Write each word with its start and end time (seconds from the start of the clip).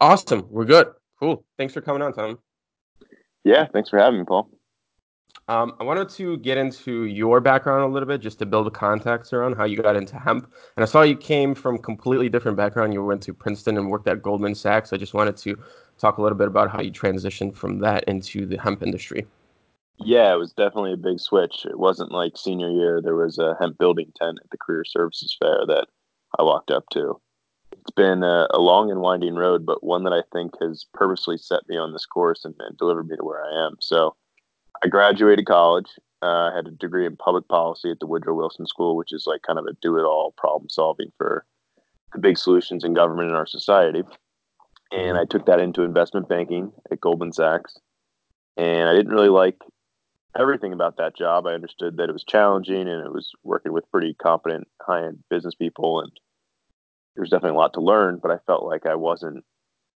Awesome. 0.00 0.46
We're 0.50 0.64
good. 0.64 0.88
Cool. 1.18 1.44
Thanks 1.56 1.74
for 1.74 1.80
coming 1.80 2.02
on, 2.02 2.12
Tom. 2.12 2.38
Yeah, 3.44 3.66
thanks 3.72 3.90
for 3.90 3.98
having 3.98 4.20
me, 4.20 4.24
Paul. 4.24 4.50
Um, 5.48 5.74
I 5.80 5.84
wanted 5.84 6.10
to 6.10 6.36
get 6.38 6.58
into 6.58 7.04
your 7.04 7.40
background 7.40 7.82
a 7.82 7.86
little 7.86 8.06
bit 8.06 8.20
just 8.20 8.38
to 8.40 8.46
build 8.46 8.66
a 8.66 8.70
context 8.70 9.32
around 9.32 9.56
how 9.56 9.64
you 9.64 9.80
got 9.80 9.96
into 9.96 10.18
hemp. 10.18 10.52
And 10.76 10.82
I 10.82 10.86
saw 10.86 11.02
you 11.02 11.16
came 11.16 11.54
from 11.54 11.78
completely 11.78 12.28
different 12.28 12.56
background. 12.56 12.92
You 12.92 13.02
went 13.02 13.22
to 13.22 13.32
Princeton 13.32 13.78
and 13.78 13.90
worked 13.90 14.08
at 14.08 14.22
Goldman 14.22 14.54
Sachs. 14.54 14.92
I 14.92 14.98
just 14.98 15.14
wanted 15.14 15.38
to 15.38 15.56
talk 15.98 16.18
a 16.18 16.22
little 16.22 16.36
bit 16.36 16.48
about 16.48 16.70
how 16.70 16.82
you 16.82 16.92
transitioned 16.92 17.56
from 17.56 17.78
that 17.78 18.04
into 18.04 18.44
the 18.44 18.58
hemp 18.58 18.82
industry. 18.82 19.26
Yeah, 19.96 20.32
it 20.34 20.38
was 20.38 20.52
definitely 20.52 20.92
a 20.92 20.98
big 20.98 21.18
switch. 21.18 21.64
It 21.64 21.78
wasn't 21.78 22.12
like 22.12 22.36
senior 22.36 22.70
year. 22.70 23.00
There 23.02 23.16
was 23.16 23.38
a 23.38 23.56
hemp 23.58 23.78
building 23.78 24.12
tent 24.16 24.38
at 24.42 24.50
the 24.50 24.58
Career 24.58 24.84
Services 24.84 25.34
Fair 25.40 25.64
that 25.66 25.86
I 26.38 26.42
walked 26.42 26.70
up 26.70 26.84
to. 26.92 27.20
It's 27.88 27.94
been 27.94 28.22
a, 28.22 28.46
a 28.52 28.58
long 28.58 28.90
and 28.90 29.00
winding 29.00 29.34
road, 29.34 29.64
but 29.64 29.82
one 29.82 30.04
that 30.04 30.12
I 30.12 30.20
think 30.30 30.52
has 30.60 30.84
purposely 30.92 31.38
set 31.38 31.66
me 31.70 31.78
on 31.78 31.94
this 31.94 32.04
course 32.04 32.44
and, 32.44 32.54
and 32.58 32.76
delivered 32.76 33.08
me 33.08 33.16
to 33.16 33.24
where 33.24 33.42
I 33.42 33.66
am. 33.66 33.76
So 33.80 34.14
I 34.84 34.88
graduated 34.88 35.46
college. 35.46 35.88
Uh, 36.22 36.50
I 36.52 36.54
had 36.54 36.66
a 36.66 36.72
degree 36.72 37.06
in 37.06 37.16
public 37.16 37.48
policy 37.48 37.90
at 37.90 37.98
the 37.98 38.06
Woodrow 38.06 38.34
Wilson 38.34 38.66
School, 38.66 38.94
which 38.94 39.10
is 39.10 39.24
like 39.26 39.40
kind 39.40 39.58
of 39.58 39.64
a 39.64 39.72
do 39.80 39.96
it 39.96 40.02
all 40.02 40.34
problem 40.36 40.68
solving 40.68 41.10
for 41.16 41.46
the 42.12 42.18
big 42.18 42.36
solutions 42.36 42.84
in 42.84 42.92
government 42.92 43.30
in 43.30 43.34
our 43.34 43.46
society. 43.46 44.02
And 44.92 45.16
I 45.16 45.24
took 45.24 45.46
that 45.46 45.58
into 45.58 45.82
investment 45.82 46.28
banking 46.28 46.70
at 46.92 47.00
Goldman 47.00 47.32
Sachs. 47.32 47.78
And 48.58 48.86
I 48.86 48.92
didn't 48.92 49.14
really 49.14 49.30
like 49.30 49.56
everything 50.38 50.74
about 50.74 50.98
that 50.98 51.16
job. 51.16 51.46
I 51.46 51.54
understood 51.54 51.96
that 51.96 52.10
it 52.10 52.12
was 52.12 52.24
challenging 52.24 52.86
and 52.86 53.06
it 53.06 53.14
was 53.14 53.32
working 53.44 53.72
with 53.72 53.90
pretty 53.90 54.12
competent 54.12 54.68
high 54.82 55.06
end 55.06 55.24
business 55.30 55.54
people. 55.54 56.02
And 56.02 56.12
there 57.18 57.22
was 57.24 57.30
definitely 57.30 57.56
a 57.56 57.58
lot 57.58 57.74
to 57.74 57.80
learn, 57.80 58.20
but 58.22 58.30
I 58.30 58.38
felt 58.46 58.64
like 58.64 58.86
I 58.86 58.94
wasn't 58.94 59.44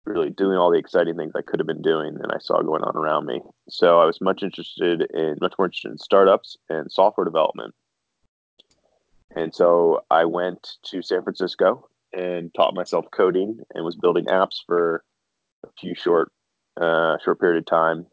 really 0.06 0.32
doing 0.32 0.58
all 0.58 0.72
the 0.72 0.80
exciting 0.80 1.16
things 1.16 1.34
I 1.36 1.44
could 1.44 1.60
have 1.60 1.68
been 1.68 1.84
doing 1.84 2.16
and 2.16 2.32
I 2.32 2.40
saw 2.40 2.64
going 2.64 2.82
on 2.82 2.98
around 2.98 3.28
me. 3.28 3.42
So 3.70 4.00
I 4.00 4.06
was 4.06 4.20
much 4.20 4.42
interested 4.42 5.04
in 5.14 5.38
much 5.40 5.54
more 5.56 5.68
interested 5.68 5.92
in 5.92 6.00
startups 6.00 6.58
and 6.68 6.92
software 6.92 7.26
development. 7.26 7.76
And 9.36 9.54
so 9.54 10.04
I 10.10 10.26
went 10.26 10.68
to 10.86 11.04
San 11.04 11.22
Francisco 11.22 11.88
and 12.12 12.52
taught 12.56 12.74
myself 12.74 13.06
coding 13.12 13.60
and 13.76 13.86
was 13.86 13.96
building 13.96 14.26
apps 14.26 14.56
for 14.66 15.04
a 15.64 15.70
few 15.80 15.94
short 15.94 16.32
uh, 16.82 17.18
short 17.24 17.40
period 17.40 17.60
of 17.60 17.68
time 17.68 18.08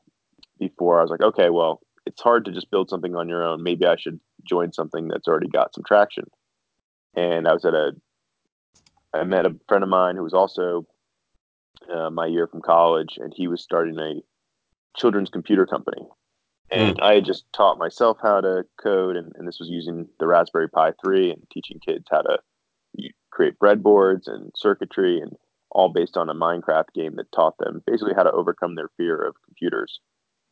before 0.59 0.99
I 0.99 1.03
was 1.03 1.11
like, 1.11 1.23
okay, 1.23 1.49
well, 1.49 1.81
it's 2.05 2.21
hard 2.21 2.45
to 2.45 2.53
just 2.53 2.71
build 2.71 2.91
something 2.91 3.17
on 3.17 3.31
your 3.31 3.43
own. 3.43 3.63
Maybe 3.63 3.87
I 3.87 3.97
should 3.97 4.21
join 4.47 4.75
something 4.75 5.09
that's 5.09 5.29
already 5.29 5.49
got 5.49 5.75
some 5.75 5.85
traction. 5.85 6.25
And 7.17 7.49
I 7.49 7.55
was 7.55 7.65
at 7.65 7.73
a 7.73 7.93
I 9.15 9.25
met 9.25 9.47
a 9.47 9.57
friend 9.69 9.83
of 9.83 9.91
mine 9.91 10.17
who 10.17 10.23
was 10.23 10.35
also 10.35 10.87
uh, 11.93 12.11
my 12.11 12.27
year 12.27 12.47
from 12.47 12.61
college, 12.61 13.19
and 13.19 13.33
he 13.35 13.49
was 13.49 13.63
starting 13.63 13.99
a 13.99 14.21
children's 14.97 15.31
computer 15.31 15.67
company. 15.67 16.07
And 16.71 16.99
mm. 16.99 17.03
I 17.03 17.15
had 17.15 17.25
just 17.25 17.51
taught 17.53 17.79
myself 17.79 18.19
how 18.23 18.41
to 18.41 18.65
code, 18.83 19.17
and, 19.17 19.33
and, 19.37 19.49
this 19.49 19.59
was 19.59 19.71
using 19.71 20.07
the 20.21 20.27
Raspberry 20.27 20.69
Pi 20.69 20.93
3 21.03 21.31
and 21.31 21.43
teaching 21.51 21.81
kids 21.85 22.05
how 22.11 22.23
to 22.23 22.39
create 23.31 23.59
breadboards 23.59 24.27
and 24.27 24.53
circuitry, 24.55 25.21
and 25.21 25.33
all 25.71 25.89
based 25.89 26.17
on 26.17 26.29
a 26.29 26.35
Minecraft 26.35 26.93
game 26.95 27.17
that 27.17 27.33
taught 27.33 27.57
them 27.59 27.83
basically 27.87 28.15
how 28.15 28.23
to 28.23 28.33
overcome 28.33 28.75
their 28.75 28.91
fear 28.97 29.17
of 29.17 29.35
computers. 29.45 30.01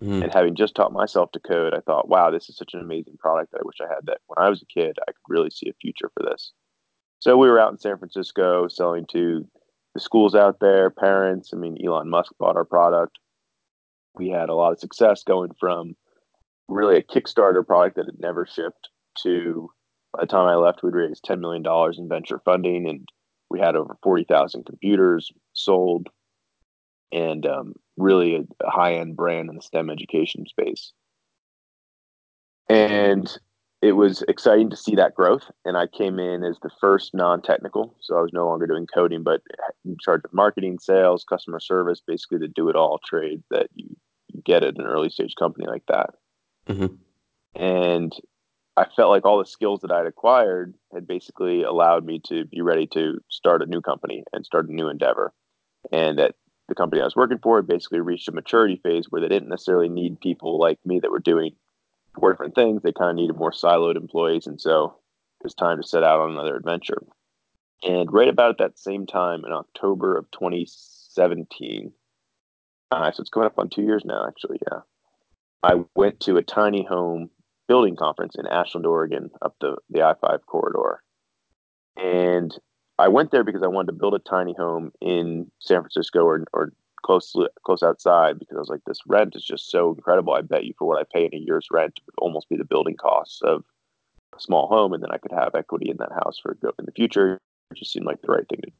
Mm. 0.02 0.24
And 0.24 0.32
having 0.32 0.56
just 0.56 0.74
taught 0.74 0.92
myself 0.92 1.32
to 1.32 1.40
code, 1.40 1.74
I 1.74 1.80
thought, 1.80 2.08
wow, 2.08 2.30
this 2.30 2.48
is 2.48 2.56
such 2.56 2.74
an 2.74 2.80
amazing 2.80 3.16
product 3.18 3.52
that 3.52 3.60
I 3.60 3.64
wish 3.64 3.80
I 3.80 3.92
had 3.92 4.06
that 4.06 4.18
when 4.26 4.44
I 4.44 4.50
was 4.50 4.62
a 4.62 4.66
kid, 4.66 4.98
I 5.02 5.12
could 5.12 5.28
really 5.28 5.50
see 5.50 5.70
a 5.70 5.74
future 5.80 6.10
for 6.14 6.22
this. 6.22 6.52
So 7.20 7.36
we 7.36 7.48
were 7.48 7.58
out 7.58 7.72
in 7.72 7.78
San 7.78 7.98
Francisco 7.98 8.68
selling 8.68 9.06
to 9.12 9.46
the 9.94 10.00
schools 10.00 10.34
out 10.34 10.60
there, 10.60 10.90
parents. 10.90 11.50
I 11.52 11.56
mean, 11.56 11.78
Elon 11.84 12.08
Musk 12.08 12.32
bought 12.38 12.56
our 12.56 12.64
product. 12.64 13.18
We 14.14 14.28
had 14.28 14.48
a 14.48 14.54
lot 14.54 14.72
of 14.72 14.78
success 14.78 15.22
going 15.22 15.52
from 15.58 15.96
really 16.68 16.96
a 16.96 17.02
Kickstarter 17.02 17.66
product 17.66 17.96
that 17.96 18.06
had 18.06 18.20
never 18.20 18.46
shipped 18.46 18.88
to 19.22 19.70
by 20.16 20.22
the 20.22 20.28
time 20.28 20.48
I 20.48 20.54
left, 20.54 20.82
we'd 20.82 20.94
raised 20.94 21.24
$10 21.24 21.40
million 21.40 21.64
in 21.98 22.08
venture 22.08 22.40
funding 22.44 22.88
and 22.88 23.06
we 23.50 23.60
had 23.60 23.76
over 23.76 23.96
40,000 24.02 24.64
computers 24.64 25.30
sold 25.52 26.08
and 27.12 27.46
um, 27.46 27.74
really 27.96 28.34
a, 28.34 28.40
a 28.64 28.70
high 28.70 28.94
end 28.94 29.16
brand 29.16 29.50
in 29.50 29.56
the 29.56 29.62
STEM 29.62 29.90
education 29.90 30.46
space. 30.46 30.92
And 32.68 33.30
it 33.86 33.92
was 33.92 34.22
exciting 34.26 34.68
to 34.68 34.76
see 34.76 34.96
that 34.96 35.14
growth. 35.14 35.48
And 35.64 35.76
I 35.76 35.86
came 35.86 36.18
in 36.18 36.42
as 36.42 36.58
the 36.60 36.70
first 36.80 37.14
non 37.14 37.40
technical. 37.40 37.94
So 38.00 38.18
I 38.18 38.20
was 38.20 38.32
no 38.32 38.44
longer 38.44 38.66
doing 38.66 38.88
coding, 38.92 39.22
but 39.22 39.42
in 39.84 39.96
charge 40.00 40.22
of 40.24 40.32
marketing, 40.32 40.80
sales, 40.80 41.22
customer 41.22 41.60
service, 41.60 42.02
basically 42.04 42.38
the 42.38 42.48
do 42.48 42.68
it 42.68 42.74
all 42.74 42.98
trade 43.06 43.44
that 43.50 43.68
you, 43.74 43.96
you, 44.32 44.42
get 44.44 44.64
at 44.64 44.76
an 44.76 44.86
early 44.86 45.08
stage 45.08 45.34
company 45.38 45.66
like 45.68 45.84
that. 45.86 46.10
Mm-hmm. 46.68 46.94
And 47.54 48.12
I 48.76 48.86
felt 48.96 49.10
like 49.10 49.24
all 49.24 49.38
the 49.38 49.46
skills 49.46 49.82
that 49.82 49.92
I'd 49.92 50.06
acquired 50.06 50.74
had 50.92 51.06
basically 51.06 51.62
allowed 51.62 52.04
me 52.04 52.20
to 52.26 52.44
be 52.44 52.62
ready 52.62 52.88
to 52.88 53.20
start 53.30 53.62
a 53.62 53.66
new 53.66 53.80
company 53.80 54.24
and 54.32 54.44
start 54.44 54.68
a 54.68 54.74
new 54.74 54.88
endeavor. 54.88 55.32
And 55.92 56.18
that 56.18 56.34
the 56.68 56.74
company 56.74 57.00
I 57.00 57.04
was 57.04 57.14
working 57.14 57.38
for 57.40 57.58
had 57.58 57.68
basically 57.68 58.00
reached 58.00 58.28
a 58.28 58.32
maturity 58.32 58.80
phase 58.82 59.06
where 59.08 59.20
they 59.20 59.28
didn't 59.28 59.48
necessarily 59.48 59.88
need 59.88 60.20
people 60.20 60.58
like 60.58 60.80
me 60.84 60.98
that 60.98 61.12
were 61.12 61.20
doing 61.20 61.52
four 62.18 62.32
different 62.32 62.54
things. 62.54 62.82
They 62.82 62.92
kind 62.92 63.10
of 63.10 63.16
needed 63.16 63.36
more 63.36 63.52
siloed 63.52 63.96
employees. 63.96 64.46
And 64.46 64.60
so 64.60 64.96
it 65.40 65.44
was 65.44 65.54
time 65.54 65.80
to 65.80 65.86
set 65.86 66.02
out 66.02 66.20
on 66.20 66.30
another 66.30 66.56
adventure. 66.56 67.02
And 67.82 68.12
right 68.12 68.28
about 68.28 68.50
at 68.50 68.58
that 68.58 68.78
same 68.78 69.06
time 69.06 69.44
in 69.44 69.52
October 69.52 70.16
of 70.16 70.30
2017, 70.32 71.92
uh, 72.90 73.12
so 73.12 73.20
it's 73.20 73.30
coming 73.30 73.46
up 73.46 73.58
on 73.58 73.68
two 73.68 73.82
years 73.82 74.04
now, 74.04 74.26
actually. 74.26 74.58
Yeah. 74.70 74.80
I 75.62 75.84
went 75.94 76.20
to 76.20 76.36
a 76.36 76.42
tiny 76.42 76.84
home 76.84 77.30
building 77.68 77.96
conference 77.96 78.36
in 78.38 78.46
Ashland, 78.46 78.86
Oregon, 78.86 79.30
up 79.42 79.56
the, 79.60 79.76
the 79.90 80.02
I 80.02 80.14
5 80.20 80.46
corridor. 80.46 81.02
And 81.96 82.56
I 82.98 83.08
went 83.08 83.30
there 83.30 83.44
because 83.44 83.62
I 83.62 83.68
wanted 83.68 83.88
to 83.88 83.98
build 83.98 84.14
a 84.14 84.18
tiny 84.18 84.54
home 84.56 84.92
in 85.00 85.50
San 85.60 85.80
Francisco 85.80 86.20
or, 86.20 86.44
or 86.52 86.72
close 87.02 87.34
close 87.64 87.82
outside 87.82 88.38
because 88.38 88.56
I 88.56 88.60
was 88.60 88.68
like, 88.68 88.84
this 88.86 89.00
rent 89.06 89.36
is 89.36 89.44
just 89.44 89.70
so 89.70 89.94
incredible. 89.94 90.34
I 90.34 90.42
bet 90.42 90.64
you 90.64 90.74
for 90.78 90.86
what 90.86 91.00
I 91.00 91.04
pay 91.12 91.24
in 91.24 91.34
a 91.34 91.44
year's 91.44 91.68
rent 91.70 92.00
would 92.06 92.14
almost 92.18 92.48
be 92.48 92.56
the 92.56 92.64
building 92.64 92.96
costs 92.96 93.40
of 93.42 93.64
a 94.36 94.40
small 94.40 94.68
home, 94.68 94.92
and 94.92 95.02
then 95.02 95.10
I 95.10 95.18
could 95.18 95.32
have 95.32 95.54
equity 95.54 95.90
in 95.90 95.96
that 95.98 96.12
house 96.12 96.38
for 96.38 96.56
in 96.78 96.84
the 96.84 96.92
future. 96.92 97.40
It 97.70 97.78
just 97.78 97.92
seemed 97.92 98.06
like 98.06 98.22
the 98.22 98.32
right 98.32 98.48
thing 98.48 98.60
to 98.62 98.70
do. 98.70 98.76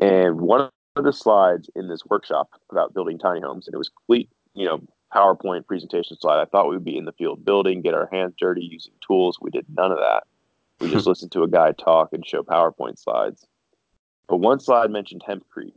And 0.00 0.40
one 0.40 0.70
of 0.96 1.04
the 1.04 1.12
slides 1.12 1.70
in 1.74 1.88
this 1.88 2.04
workshop 2.06 2.50
about 2.70 2.94
building 2.94 3.18
tiny 3.18 3.40
homes, 3.40 3.66
and 3.66 3.74
it 3.74 3.78
was 3.78 3.88
complete, 3.88 4.30
you 4.54 4.66
know, 4.66 4.80
PowerPoint 5.14 5.66
presentation 5.66 6.16
slide. 6.20 6.40
I 6.40 6.44
thought 6.44 6.68
we 6.68 6.76
would 6.76 6.84
be 6.84 6.96
in 6.96 7.04
the 7.04 7.12
field 7.12 7.44
building, 7.44 7.82
get 7.82 7.94
our 7.94 8.08
hands 8.12 8.34
dirty 8.38 8.62
using 8.62 8.92
tools. 9.06 9.38
We 9.40 9.50
did 9.50 9.66
none 9.74 9.90
of 9.90 9.98
that. 9.98 10.24
We 10.80 10.90
just 10.92 11.06
listened 11.06 11.32
to 11.32 11.42
a 11.42 11.48
guy 11.48 11.72
talk 11.72 12.12
and 12.12 12.26
show 12.26 12.42
PowerPoint 12.42 12.98
slides. 12.98 13.46
But 14.28 14.38
one 14.38 14.60
slide 14.60 14.90
mentioned 14.90 15.22
hempcrete, 15.26 15.72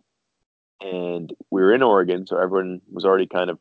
and 0.82 1.34
we 1.52 1.62
were 1.62 1.74
in 1.74 1.84
Oregon, 1.84 2.26
so 2.26 2.38
everyone 2.38 2.82
was 2.92 3.06
already 3.06 3.28
kind 3.28 3.50
of 3.50 3.60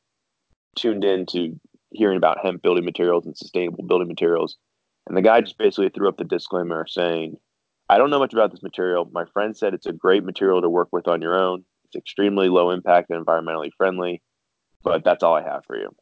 tuned 0.76 1.04
in 1.04 1.26
to 1.26 1.58
hearing 1.92 2.16
about 2.16 2.38
hemp 2.42 2.62
building 2.62 2.84
materials 2.84 3.26
and 3.26 3.36
sustainable 3.36 3.84
building 3.84 4.08
materials. 4.08 4.56
And 5.06 5.16
the 5.16 5.22
guy 5.22 5.40
just 5.40 5.58
basically 5.58 5.88
threw 5.88 6.08
up 6.08 6.16
the 6.16 6.24
disclaimer 6.24 6.86
saying, 6.86 7.36
I 7.88 7.98
don't 7.98 8.10
know 8.10 8.20
much 8.20 8.32
about 8.32 8.52
this 8.52 8.62
material. 8.62 9.08
My 9.12 9.24
friend 9.24 9.56
said 9.56 9.74
it's 9.74 9.86
a 9.86 9.92
great 9.92 10.24
material 10.24 10.62
to 10.62 10.68
work 10.68 10.88
with 10.92 11.08
on 11.08 11.20
your 11.20 11.40
own. 11.40 11.64
It's 11.86 11.96
extremely 11.96 12.48
low 12.48 12.70
impact 12.70 13.10
and 13.10 13.24
environmentally 13.24 13.70
friendly, 13.76 14.22
but 14.84 15.02
that's 15.02 15.24
all 15.24 15.34
I 15.34 15.42
have 15.42 15.64
for 15.66 15.76
you. 15.76 15.94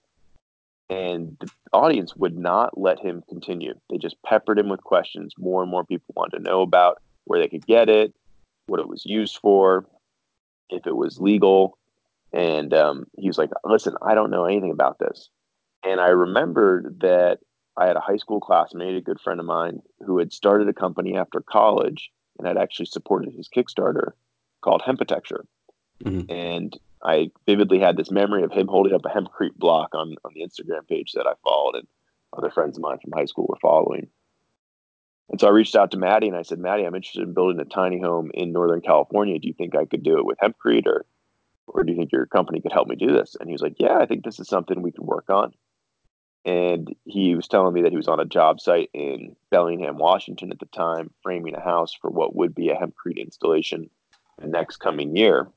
And 0.91 1.37
the 1.41 1.50
audience 1.73 2.15
would 2.17 2.37
not 2.37 2.79
let 2.79 3.00
him 3.00 3.23
continue. 3.29 3.75
They 3.89 3.99
just 3.99 4.23
peppered 4.23 4.59
him 4.59 4.69
with 4.69 4.85
questions. 4.85 5.35
More 5.39 5.62
and 5.62 5.71
more 5.71 5.85
people 5.85 6.12
wanted 6.15 6.39
to 6.39 6.43
know 6.43 6.61
about 6.61 7.00
where 7.25 7.41
they 7.41 7.49
could 7.49 7.67
get 7.67 7.89
it, 7.89 8.15
what 8.67 8.81
it 8.81 8.89
was 8.89 9.06
used 9.06 9.39
for, 9.39 9.87
if 10.70 10.87
it 10.87 10.97
was 10.97 11.19
legal. 11.19 11.79
And 12.32 12.75
um, 12.75 13.06
he 13.17 13.26
was 13.26 13.38
like, 13.38 13.50
listen, 13.65 13.94
I 14.03 14.15
don't 14.15 14.31
know 14.31 14.44
anything 14.44 14.70
about 14.70 14.99
this. 14.99 15.31
And 15.85 16.00
I 16.00 16.09
remembered 16.09 17.00
that 17.00 17.38
I 17.76 17.87
had 17.87 17.97
a 17.97 18.00
high 18.00 18.17
school 18.17 18.41
classmate, 18.41 18.97
a 18.97 19.00
good 19.00 19.20
friend 19.20 19.41
of 19.41 19.47
mine, 19.47 19.81
who 20.05 20.19
had 20.19 20.32
started 20.32 20.69
a 20.69 20.73
company 20.73 21.17
after 21.17 21.41
college 21.41 22.11
and 22.38 22.47
had 22.47 22.59
actually 22.59 22.87
supported 22.87 23.32
his 23.32 23.49
Kickstarter 23.49 24.12
called 24.61 24.82
Hempitecture. 24.82 25.44
Mm-hmm. 26.05 26.31
And 26.31 26.79
I 27.03 27.31
vividly 27.47 27.79
had 27.79 27.97
this 27.97 28.11
memory 28.11 28.43
of 28.43 28.53
him 28.53 28.67
holding 28.67 28.94
up 28.94 29.05
a 29.05 29.09
hempcrete 29.09 29.56
block 29.56 29.94
on, 29.94 30.17
on 30.25 30.32
the 30.35 30.43
Instagram 30.43 30.87
page 30.88 31.12
that 31.12 31.26
I 31.26 31.35
followed 31.44 31.76
and 31.76 31.87
other 32.37 32.50
friends 32.50 32.76
of 32.76 32.82
mine 32.82 32.99
from 33.03 33.12
high 33.12 33.25
school 33.25 33.47
were 33.49 33.59
following. 33.62 34.09
And 35.31 35.41
so 35.41 35.47
I 35.47 35.51
reached 35.51 35.77
out 35.77 35.91
to 35.91 35.99
Mattie 35.99 36.29
and 36.29 36.37
I 36.37 36.43
said, 36.43 36.59
Mattie, 36.59 36.85
I'm 36.85 36.95
interested 36.95 37.23
in 37.23 37.35
building 37.35 37.61
a 37.61 37.65
tiny 37.65 38.01
home 38.01 38.31
in 38.33 38.53
Northern 38.53 38.81
California. 38.81 39.39
Do 39.39 39.49
you 39.49 39.55
think 39.55 39.77
I 39.77 39.85
could 39.85 40.03
do 40.03 40.19
it 40.19 40.25
with 40.25 40.39
hempcrete 40.39 40.87
or, 40.87 41.05
or 41.67 41.85
do 41.85 41.93
you 41.93 41.99
think 41.99 42.13
your 42.13 42.27
company 42.27 42.61
could 42.61 42.73
help 42.73 42.89
me 42.89 42.97
do 42.97 43.13
this? 43.13 43.37
And 43.39 43.49
he 43.49 43.53
was 43.53 43.61
like, 43.61 43.77
Yeah, 43.79 43.99
I 43.99 44.07
think 44.07 44.25
this 44.25 44.41
is 44.41 44.49
something 44.49 44.81
we 44.81 44.93
can 44.93 45.05
work 45.05 45.29
on. 45.29 45.53
And 46.45 46.95
he 47.05 47.35
was 47.35 47.47
telling 47.47 47.75
me 47.75 47.83
that 47.83 47.91
he 47.91 47.97
was 47.97 48.09
on 48.09 48.21
a 48.21 48.25
job 48.25 48.61
site 48.61 48.89
in 48.95 49.37
Bellingham, 49.51 49.99
Washington 49.99 50.51
at 50.51 50.61
the 50.61 50.67
time, 50.67 51.11
framing 51.23 51.55
a 51.55 51.61
house 51.61 51.93
for 51.93 52.11
what 52.11 52.35
would 52.35 52.55
be 52.55 52.71
a 52.71 52.77
hempcrete 52.77 53.19
installation 53.19 53.91
the 54.39 54.47
next 54.47 54.79
coming 54.79 55.15
year. 55.17 55.49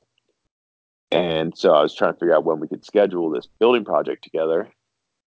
And 1.11 1.57
so 1.57 1.73
I 1.73 1.81
was 1.81 1.93
trying 1.93 2.13
to 2.13 2.19
figure 2.19 2.35
out 2.35 2.45
when 2.45 2.59
we 2.59 2.67
could 2.67 2.85
schedule 2.85 3.29
this 3.29 3.47
building 3.59 3.85
project 3.85 4.23
together. 4.23 4.69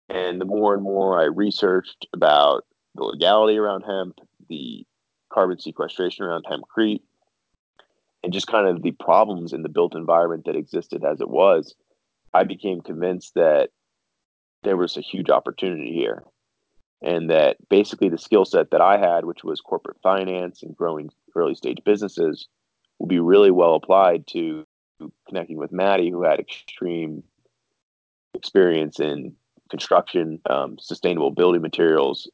And 0.10 0.40
the 0.40 0.46
more 0.46 0.74
and 0.74 0.84
more 0.84 1.20
I 1.20 1.26
researched 1.26 2.08
about 2.14 2.66
the 2.98 3.04
legality 3.04 3.58
around 3.58 3.84
hemp, 3.84 4.20
the 4.50 4.86
carbon 5.32 5.60
sequestration 5.60 6.26
around 6.26 6.46
hempcrete, 6.46 7.02
and 8.24 8.34
just 8.34 8.48
kind 8.48 8.68
of 8.68 8.82
the 8.82 8.92
problems 8.92 9.54
in 9.54 9.62
the 9.62 9.70
built 9.70 9.96
environment 9.96 10.46
that 10.46 10.56
existed 10.56 11.04
as 11.04 11.22
it 11.22 11.30
was, 11.30 11.76
I 12.34 12.44
became 12.44 12.82
convinced 12.82 13.36
that 13.36 13.70
there 14.64 14.78
was 14.78 14.98
a 14.98 15.02
huge 15.02 15.30
opportunity 15.30 15.94
here. 15.94 16.24
And 17.02 17.30
that 17.30 17.58
basically 17.70 18.10
the 18.10 18.18
skill 18.18 18.44
set 18.44 18.72
that 18.72 18.82
I 18.82 18.98
had, 18.98 19.26
which 19.26 19.44
was 19.44 19.62
corporate 19.62 19.98
finance 20.02 20.64
and 20.64 20.76
growing 20.76 21.12
early 21.36 21.54
stage 21.54 21.78
businesses, 21.86 22.48
would 22.98 23.08
be 23.10 23.20
really 23.20 23.52
well 23.52 23.76
applied 23.76 24.26
to 24.28 24.66
connecting 25.28 25.58
with 25.58 25.72
Mattie, 25.72 26.10
who 26.10 26.24
had 26.24 26.40
extreme 26.40 27.24
experience 28.34 29.00
in 29.00 29.36
construction, 29.70 30.40
um, 30.50 30.78
sustainable 30.80 31.30
building 31.30 31.62
materials, 31.62 32.28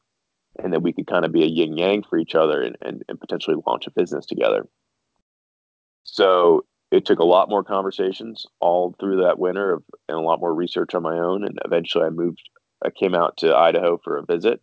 and 0.62 0.72
that 0.72 0.82
we 0.82 0.92
could 0.92 1.06
kind 1.06 1.24
of 1.24 1.32
be 1.32 1.42
a 1.42 1.46
yin 1.46 1.76
yang 1.76 2.02
for 2.02 2.18
each 2.18 2.34
other 2.34 2.62
and, 2.62 2.76
and, 2.82 3.04
and 3.08 3.20
potentially 3.20 3.56
launch 3.66 3.86
a 3.86 3.90
business 3.90 4.26
together. 4.26 4.66
So 6.04 6.64
it 6.90 7.04
took 7.04 7.18
a 7.18 7.24
lot 7.24 7.48
more 7.48 7.64
conversations 7.64 8.46
all 8.60 8.94
through 9.00 9.22
that 9.22 9.38
winter 9.38 9.72
of, 9.72 9.82
and 10.08 10.16
a 10.16 10.20
lot 10.20 10.40
more 10.40 10.54
research 10.54 10.94
on 10.94 11.02
my 11.02 11.18
own. 11.18 11.44
And 11.44 11.58
eventually 11.64 12.04
I 12.04 12.10
moved, 12.10 12.48
I 12.84 12.90
came 12.90 13.14
out 13.14 13.36
to 13.38 13.56
Idaho 13.56 13.98
for 14.02 14.16
a 14.16 14.24
visit 14.24 14.60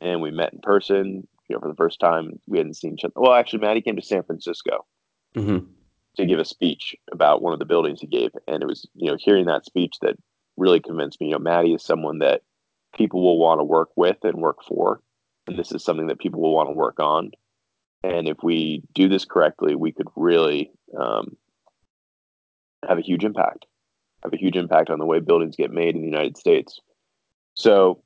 and 0.00 0.20
we 0.20 0.30
met 0.30 0.52
in 0.52 0.60
person. 0.60 1.28
You 1.48 1.56
know, 1.56 1.60
for 1.60 1.68
the 1.68 1.76
first 1.76 2.00
time, 2.00 2.40
we 2.46 2.58
hadn't 2.58 2.74
seen 2.74 2.94
each 2.94 3.04
other. 3.04 3.12
Well, 3.14 3.34
actually, 3.34 3.60
Mattie 3.60 3.82
came 3.82 3.96
to 3.96 4.02
San 4.02 4.22
Francisco 4.22 4.86
mm-hmm. 5.36 5.66
to 6.16 6.26
give 6.26 6.38
a 6.38 6.44
speech 6.44 6.96
about 7.12 7.42
one 7.42 7.52
of 7.52 7.58
the 7.58 7.66
buildings 7.66 8.00
he 8.00 8.06
gave. 8.06 8.30
And 8.48 8.62
it 8.62 8.66
was, 8.66 8.88
you 8.94 9.10
know, 9.10 9.18
hearing 9.20 9.46
that 9.46 9.66
speech 9.66 9.96
that 10.00 10.16
really 10.56 10.80
convinced 10.80 11.20
me, 11.20 11.28
you 11.28 11.32
know, 11.34 11.38
Mattie 11.38 11.74
is 11.74 11.82
someone 11.82 12.18
that 12.20 12.42
people 12.94 13.22
will 13.22 13.38
want 13.38 13.60
to 13.60 13.64
work 13.64 13.90
with 13.96 14.16
and 14.22 14.36
work 14.36 14.64
for. 14.66 15.00
And 15.46 15.58
this 15.58 15.72
is 15.72 15.84
something 15.84 16.06
that 16.06 16.20
people 16.20 16.40
will 16.40 16.54
want 16.54 16.68
to 16.68 16.74
work 16.74 17.00
on. 17.00 17.32
And 18.04 18.28
if 18.28 18.38
we 18.42 18.82
do 18.94 19.08
this 19.08 19.24
correctly, 19.24 19.74
we 19.74 19.92
could 19.92 20.08
really 20.16 20.70
um, 20.98 21.36
have 22.86 22.98
a 22.98 23.02
huge 23.02 23.24
impact, 23.24 23.66
have 24.22 24.32
a 24.32 24.36
huge 24.38 24.56
impact 24.56 24.90
on 24.90 24.98
the 24.98 25.06
way 25.06 25.20
buildings 25.20 25.56
get 25.56 25.70
made 25.70 25.94
in 25.94 26.02
the 26.02 26.08
United 26.08 26.36
States. 26.36 26.80
So 27.54 28.02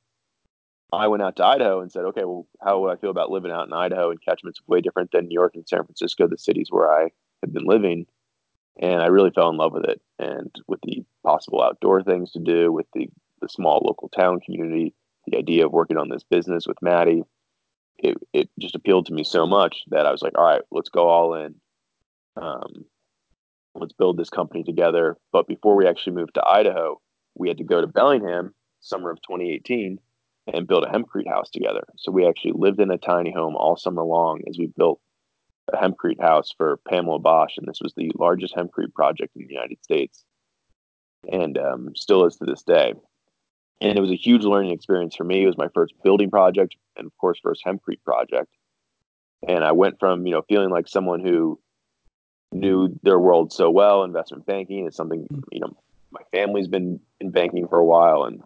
I 0.93 1.09
went 1.09 1.23
out 1.23 1.37
to 1.37 1.45
Idaho 1.45 1.81
and 1.81 1.91
said, 1.91 2.05
okay, 2.07 2.25
well, 2.25 2.47
how 2.63 2.81
would 2.81 2.93
I 2.93 3.01
feel 3.01 3.11
about 3.11 3.31
living 3.31 3.51
out 3.51 3.67
in 3.67 3.73
Idaho? 3.73 4.11
And 4.11 4.23
Ketchum's 4.23 4.61
way 4.67 4.81
different 4.81 5.11
than 5.13 5.27
New 5.27 5.35
York 5.35 5.55
and 5.55 5.67
San 5.67 5.85
Francisco, 5.85 6.29
the 6.29 6.39
cities 6.39 6.69
where 6.71 6.91
I 6.91 7.11
had 7.43 7.53
been 7.53 7.65
living. 7.65 8.07
And 8.81 9.03
I 9.03 9.07
really 9.07 9.31
fell 9.31 9.49
in 9.49 9.57
love 9.57 9.73
with 9.73 9.85
it. 9.85 10.01
And 10.19 10.55
with 10.69 10.81
the 10.83 11.05
possible 11.25 11.63
outdoor 11.63 12.03
things 12.03 12.33
to 12.33 12.39
do, 12.39 12.71
with 12.71 12.87
the, 12.93 13.09
the 13.41 13.49
small 13.49 13.83
local 13.85 14.09
town 14.09 14.41
community, 14.41 14.95
the 15.27 15.37
idea 15.37 15.67
of 15.67 15.73
working 15.73 15.97
on 15.97 16.09
this 16.09 16.25
business 16.25 16.67
with 16.67 16.81
Mattie, 16.83 17.23
it, 17.99 18.17
it 18.33 18.51
just 18.61 18.75
appealed 18.75 19.07
to 19.07 19.15
me 19.15 19.25
so 19.25 19.47
much 19.47 19.83
that 19.89 20.07
I 20.07 20.13
was 20.13 20.23
like, 20.23 20.37
all 20.37 20.45
right, 20.45 20.63
let's 20.71 20.91
go 20.91 21.09
all 21.09 21.35
in. 21.35 21.55
Um, 22.41 22.85
let's 23.75 23.93
build 23.93 24.17
this 24.17 24.31
company 24.31 24.63
together. 24.63 25.17
But 25.33 25.47
before 25.47 25.77
we 25.77 25.87
actually 25.87 26.15
moved 26.15 26.35
to 26.35 26.47
Idaho, 26.47 27.01
we 27.35 27.49
had 27.49 27.59
to 27.59 27.65
go 27.65 27.81
to 27.81 27.87
Bellingham, 27.87 28.55
summer 28.81 29.11
of 29.11 29.19
2018, 29.23 29.99
and 30.53 30.67
build 30.67 30.85
a 30.85 30.89
hempcrete 30.89 31.29
house 31.29 31.51
together. 31.51 31.85
So 31.97 32.13
we 32.13 32.27
actually 32.27 32.53
lived 32.55 32.81
in 32.81 32.91
a 32.91 32.99
tiny 32.99 33.33
home 33.33 33.57
all 33.57 33.77
summer 33.77 34.03
long 34.03 34.43
as 34.49 34.59
we 34.59 34.67
built 34.77 35.01
a 35.73 35.77
hempcrete 35.77 36.21
house 36.21 36.53
for 36.57 36.79
Pamela 36.89 37.19
Bosch, 37.19 37.57
and 37.57 37.67
this 37.67 37.81
was 37.83 37.93
the 37.95 38.13
largest 38.15 38.55
hempcrete 38.55 38.95
project 38.95 39.35
in 39.35 39.47
the 39.47 39.53
United 39.53 39.83
States, 39.83 40.25
and 41.31 41.59
um, 41.59 41.93
still 41.97 42.25
is 42.25 42.37
to 42.37 42.45
this 42.45 42.63
day. 42.63 42.95
And 43.81 43.99
it 43.99 44.01
was 44.01 44.11
a 44.11 44.17
huge 44.17 44.43
learning 44.43 44.73
experience 44.73 45.15
for 45.15 45.25
me. 45.25 45.43
It 45.43 45.47
was 45.47 45.59
my 45.59 45.69
first 45.75 45.95
building 46.03 46.31
project, 46.31 46.77
and 46.97 47.07
of 47.07 47.17
course, 47.19 47.39
first 47.43 47.63
hempcrete 47.65 48.03
project. 48.05 48.49
And 49.47 49.65
I 49.65 49.73
went 49.73 49.99
from 50.01 50.27
you 50.27 50.33
know 50.33 50.43
feeling 50.49 50.71
like 50.71 50.89
someone 50.89 51.21
who 51.21 51.61
knew 52.53 52.99
their 53.03 53.19
world 53.19 53.53
so 53.53 53.71
well. 53.71 54.03
Investment 54.03 54.47
banking 54.47 54.87
is 54.87 54.97
something 54.97 55.27
you 55.53 55.61
know 55.61 55.77
my 56.11 56.23
family's 56.33 56.69
been 56.69 57.01
in 57.21 57.31
banking 57.31 57.69
for 57.69 57.79
a 57.79 57.85
while, 57.85 58.25
and 58.25 58.43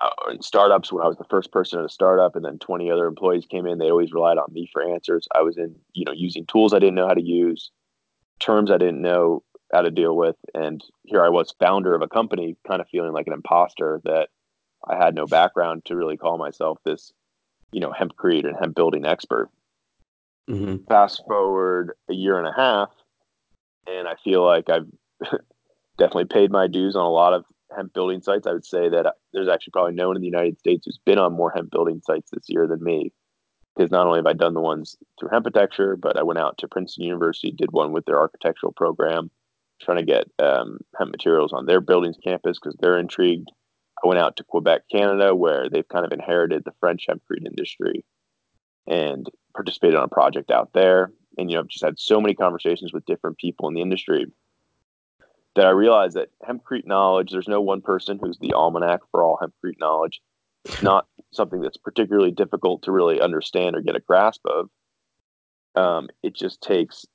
uh, 0.00 0.30
in 0.30 0.42
startups 0.42 0.92
when 0.92 1.04
I 1.04 1.08
was 1.08 1.16
the 1.16 1.24
first 1.24 1.52
person 1.52 1.78
at 1.78 1.84
a 1.84 1.88
startup, 1.88 2.34
and 2.36 2.44
then 2.44 2.58
20 2.58 2.90
other 2.90 3.06
employees 3.06 3.46
came 3.46 3.66
in. 3.66 3.78
They 3.78 3.90
always 3.90 4.12
relied 4.12 4.38
on 4.38 4.52
me 4.52 4.68
for 4.72 4.82
answers. 4.82 5.28
I 5.34 5.42
was 5.42 5.56
in 5.56 5.76
you 5.92 6.04
know 6.04 6.12
using 6.12 6.44
tools 6.46 6.74
I 6.74 6.80
didn't 6.80 6.96
know 6.96 7.06
how 7.06 7.14
to 7.14 7.22
use, 7.22 7.70
terms 8.40 8.70
I 8.70 8.78
didn't 8.78 9.02
know 9.02 9.42
how 9.72 9.82
to 9.82 9.90
deal 9.90 10.16
with, 10.16 10.36
and 10.54 10.82
here 11.04 11.22
I 11.24 11.28
was, 11.28 11.54
founder 11.58 11.94
of 11.94 12.02
a 12.02 12.08
company, 12.08 12.56
kind 12.66 12.80
of 12.80 12.88
feeling 12.88 13.12
like 13.12 13.26
an 13.26 13.32
imposter 13.32 14.00
that 14.04 14.28
I 14.86 14.96
had 14.96 15.14
no 15.14 15.26
background 15.26 15.84
to 15.86 15.96
really 15.96 16.16
call 16.16 16.38
myself 16.38 16.78
this, 16.84 17.12
you 17.72 17.80
know, 17.80 17.92
hempcrete 17.92 18.46
and 18.46 18.56
hemp 18.58 18.76
building 18.76 19.04
expert. 19.04 19.50
Mm-hmm. 20.48 20.84
Fast 20.88 21.22
forward 21.26 21.92
a 22.08 22.14
year 22.14 22.38
and 22.38 22.46
a 22.46 22.52
half, 22.52 22.90
and 23.86 24.06
I 24.06 24.14
feel 24.22 24.44
like 24.44 24.70
I've 24.70 24.86
definitely 25.98 26.26
paid 26.26 26.52
my 26.52 26.68
dues 26.68 26.94
on 26.94 27.04
a 27.04 27.10
lot 27.10 27.32
of 27.32 27.44
hemp 27.74 27.92
building 27.92 28.22
sites. 28.22 28.46
I 28.46 28.52
would 28.52 28.64
say 28.64 28.88
that 28.88 29.14
there's 29.32 29.48
actually 29.48 29.72
probably 29.72 29.94
no 29.94 30.08
one 30.08 30.16
in 30.16 30.22
the 30.22 30.28
United 30.28 30.58
States 30.58 30.84
who's 30.86 31.00
been 31.04 31.18
on 31.18 31.32
more 31.32 31.50
hemp 31.50 31.70
building 31.70 32.00
sites 32.04 32.30
this 32.30 32.44
year 32.48 32.66
than 32.66 32.82
me. 32.82 33.12
Because 33.74 33.90
not 33.90 34.06
only 34.06 34.20
have 34.20 34.26
I 34.26 34.32
done 34.32 34.54
the 34.54 34.60
ones 34.60 34.96
through 35.20 35.28
Hempitecture, 35.28 36.00
but 36.00 36.16
I 36.18 36.22
went 36.22 36.38
out 36.38 36.56
to 36.58 36.68
Princeton 36.68 37.04
University, 37.04 37.50
did 37.50 37.72
one 37.72 37.92
with 37.92 38.06
their 38.06 38.18
architectural 38.18 38.72
program, 38.72 39.30
trying 39.80 39.98
to 39.98 40.04
get 40.04 40.30
um, 40.38 40.78
hemp 40.98 41.10
materials 41.10 41.52
on 41.52 41.66
their 41.66 41.80
buildings 41.80 42.16
campus 42.22 42.58
because 42.60 42.76
they're 42.80 42.98
intrigued. 42.98 43.50
I 44.02 44.08
went 44.08 44.20
out 44.20 44.36
to 44.36 44.44
Quebec, 44.44 44.82
Canada, 44.90 45.34
where 45.34 45.68
they've 45.70 45.88
kind 45.88 46.04
of 46.04 46.12
inherited 46.12 46.64
the 46.64 46.74
French 46.80 47.06
hempcrete 47.08 47.46
industry 47.46 48.04
and 48.86 49.28
participated 49.54 49.96
on 49.96 50.04
a 50.04 50.08
project 50.08 50.50
out 50.50 50.70
there. 50.72 51.12
And, 51.38 51.50
you 51.50 51.56
know, 51.56 51.62
I've 51.62 51.68
just 51.68 51.84
had 51.84 51.98
so 51.98 52.20
many 52.20 52.34
conversations 52.34 52.92
with 52.92 53.06
different 53.06 53.38
people 53.38 53.68
in 53.68 53.74
the 53.74 53.82
industry 53.82 54.26
that 55.56 55.66
I 55.66 55.70
realized 55.70 56.16
that 56.16 56.28
hempcrete 56.46 56.86
knowledge, 56.86 57.30
there's 57.30 57.48
no 57.48 57.62
one 57.62 57.80
person 57.80 58.18
who's 58.20 58.38
the 58.38 58.52
almanac 58.52 59.00
for 59.10 59.24
all 59.24 59.38
hempcrete 59.42 59.80
knowledge. 59.80 60.20
It's 60.66 60.82
not 60.82 61.06
something 61.32 61.60
that's 61.60 61.78
particularly 61.78 62.30
difficult 62.30 62.82
to 62.82 62.92
really 62.92 63.20
understand 63.20 63.74
or 63.74 63.80
get 63.80 63.96
a 63.96 64.00
grasp 64.00 64.42
of. 64.46 64.68
Um, 65.74 66.08
it 66.22 66.34
just 66.34 66.60
takes, 66.60 67.06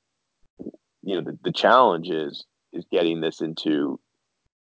you 1.02 1.16
know, 1.16 1.20
the, 1.22 1.38
the 1.44 1.52
challenge 1.52 2.10
is 2.10 2.44
is 2.72 2.84
getting 2.90 3.20
this 3.20 3.40
into 3.40 4.00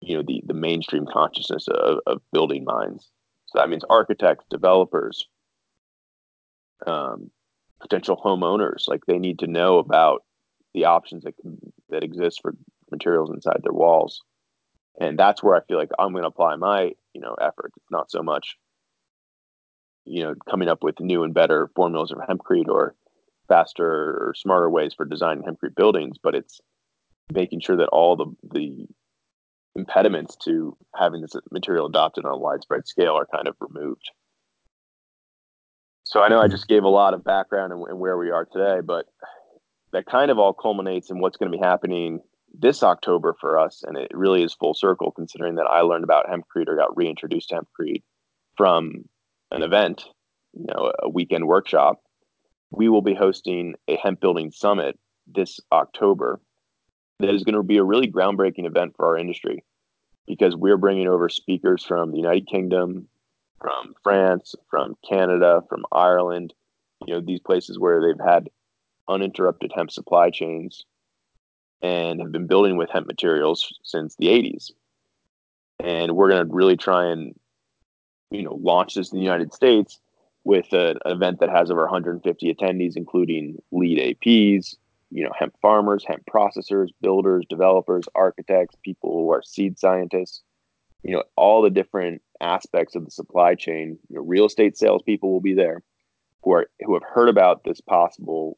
you 0.02 0.16
know 0.16 0.24
the 0.26 0.42
the 0.46 0.54
mainstream 0.54 1.06
consciousness 1.12 1.68
of, 1.68 2.00
of 2.08 2.22
building 2.32 2.64
minds. 2.64 3.10
So 3.48 3.60
that 3.60 3.70
means 3.70 3.84
architects, 3.90 4.46
developers, 4.50 5.28
um, 6.86 7.32
potential 7.82 8.20
homeowners. 8.24 8.88
Like 8.88 9.06
they 9.06 9.20
need 9.20 9.40
to 9.40 9.48
know 9.48 9.80
about 9.80 10.24
the 10.74 10.86
options 10.86 11.24
that 11.24 11.36
can, 11.38 11.58
that 11.90 12.04
exist 12.04 12.40
for 12.42 12.56
materials 12.92 13.32
inside 13.32 13.62
their 13.64 13.74
walls, 13.74 14.22
and 15.00 15.18
that's 15.18 15.44
where 15.44 15.56
I 15.56 15.62
feel 15.62 15.78
like 15.78 15.92
I'm 15.98 16.12
going 16.12 16.24
to 16.24 16.30
apply 16.30 16.56
my 16.56 16.92
you 17.14 17.22
know 17.22 17.36
effort. 17.40 17.74
It's 17.78 17.92
not 17.92 18.12
so 18.12 18.22
much 18.22 18.56
you 20.06 20.24
know 20.24 20.36
coming 20.50 20.70
up 20.70 20.84
with 20.84 21.00
new 21.00 21.24
and 21.24 21.34
better 21.34 21.70
formulas 21.76 22.12
of 22.12 22.20
hempcrete 22.20 22.70
or 22.70 22.96
faster 23.50 23.86
or 23.86 24.34
smarter 24.36 24.70
ways 24.70 24.94
for 24.94 25.06
designing 25.06 25.44
hempcrete 25.44 25.76
buildings, 25.76 26.18
but 26.22 26.36
it's 26.36 26.62
making 27.32 27.62
sure 27.62 27.78
that 27.78 27.90
all 27.90 28.16
the 28.16 28.26
the 28.52 28.88
impediments 29.76 30.36
to 30.36 30.76
having 30.96 31.22
this 31.22 31.34
material 31.52 31.86
adopted 31.86 32.26
on 32.26 32.34
a 32.34 32.38
widespread 32.38 32.88
scale 32.88 33.16
are 33.18 33.28
kind 33.34 33.48
of 33.48 33.56
removed. 33.60 34.12
So 36.04 36.22
I 36.22 36.28
know 36.28 36.40
I 36.40 36.46
hmm. 36.46 36.52
just 36.52 36.68
gave 36.68 36.84
a 36.84 36.90
lot 36.90 37.14
of 37.14 37.24
background 37.24 37.72
and, 37.72 37.86
and 37.88 38.00
where 38.00 38.18
we 38.18 38.32
are 38.32 38.46
today, 38.46 38.80
but 38.84 39.06
that 39.92 40.06
kind 40.06 40.32
of 40.32 40.40
all 40.40 40.54
culminates 40.54 41.10
in 41.10 41.20
what's 41.20 41.38
going 41.38 41.52
to 41.52 41.58
be 41.58 41.64
happening 41.64 42.20
this 42.58 42.82
October 42.82 43.36
for 43.40 43.60
us, 43.60 43.84
and 43.86 43.96
it 43.96 44.12
really 44.14 44.44
is 44.44 44.54
full 44.54 44.74
circle 44.74 45.12
considering 45.12 45.56
that 45.56 45.68
I 45.70 45.82
learned 45.82 46.04
about 46.04 46.26
hempcrete 46.26 46.68
or 46.68 46.76
got 46.76 46.98
reintroduced 46.98 47.50
to 47.50 47.62
hempcrete 47.62 48.02
from 48.58 49.06
an 49.52 49.62
event, 49.62 50.06
you 50.54 50.66
know, 50.68 50.92
a 51.00 51.10
weekend 51.10 51.48
workshop. 51.48 52.02
We 52.72 52.90
will 52.90 53.02
be 53.02 53.14
hosting 53.14 53.76
a 53.88 53.98
hemp 53.98 54.20
building 54.20 54.52
summit 54.52 54.98
this 55.28 55.60
October 55.72 56.42
that 57.20 57.34
is 57.34 57.44
going 57.44 57.56
to 57.56 57.64
be 57.64 57.78
a 57.78 57.84
really 57.84 58.10
groundbreaking 58.10 58.66
event 58.66 58.96
for 58.96 59.06
our 59.08 59.18
industry 59.18 59.64
because 60.28 60.56
we're 60.56 60.78
bringing 60.78 61.08
over 61.08 61.28
speakers 61.28 61.84
from 61.84 62.12
the 62.12 62.18
United 62.18 62.48
Kingdom, 62.48 63.08
from 63.60 63.94
France, 64.04 64.56
from 64.70 64.96
Canada, 65.08 65.64
from 65.68 65.86
Ireland, 65.92 66.54
you 67.06 67.14
know, 67.14 67.22
these 67.22 67.40
places 67.40 67.80
where 67.80 68.02
they've 68.02 68.26
had 68.26 68.50
uninterrupted 69.08 69.72
hemp 69.76 69.92
supply 69.92 70.30
chains 70.30 70.86
and 71.82 72.22
have 72.22 72.32
been 72.32 72.48
building 72.48 72.78
with 72.78 72.90
hemp 72.90 73.08
materials 73.08 73.74
since 73.84 74.16
the 74.16 74.28
80s. 74.28 74.72
And 75.80 76.16
we're 76.16 76.30
going 76.30 76.46
to 76.46 76.54
really 76.54 76.78
try 76.78 77.06
and, 77.06 77.34
you 78.32 78.44
know, 78.44 78.56
launch 78.62 78.96
this 78.96 79.12
in 79.12 79.18
the 79.18 79.24
United 79.24 79.54
States 79.54 80.00
with 80.44 80.72
an 80.74 81.00
event 81.06 81.40
that 81.40 81.50
has 81.50 81.72
over 81.72 81.82
150 81.82 82.54
attendees, 82.54 82.98
including 82.98 83.62
LEED 83.72 84.18
APs, 84.22 84.76
you 85.12 85.24
know 85.24 85.32
hemp 85.38 85.56
farmers, 85.62 86.04
hemp 86.08 86.24
processors, 86.26 86.90
builders, 87.02 87.46
developers, 87.50 88.06
architects, 88.16 88.76
people 88.84 89.12
who 89.14 89.32
are 89.32 89.44
seed 89.44 89.80
scientists. 89.80 90.42
You 91.04 91.16
know, 91.16 91.24
all 91.38 91.62
the 91.62 91.70
different 91.70 92.22
aspects 92.42 92.96
of 92.96 93.06
the 93.06 93.12
supply 93.12 93.56
chain. 93.56 93.98
You 94.10 94.18
know, 94.18 94.24
real 94.24 94.46
estate 94.46 94.78
salespeople 94.78 95.32
will 95.32 95.42
be 95.42 95.54
there, 95.54 95.82
who 96.44 96.54
are 96.54 96.68
who 96.86 96.94
have 96.94 97.04
heard 97.04 97.30
about 97.30 97.64
this 97.64 97.82
possible 97.82 98.58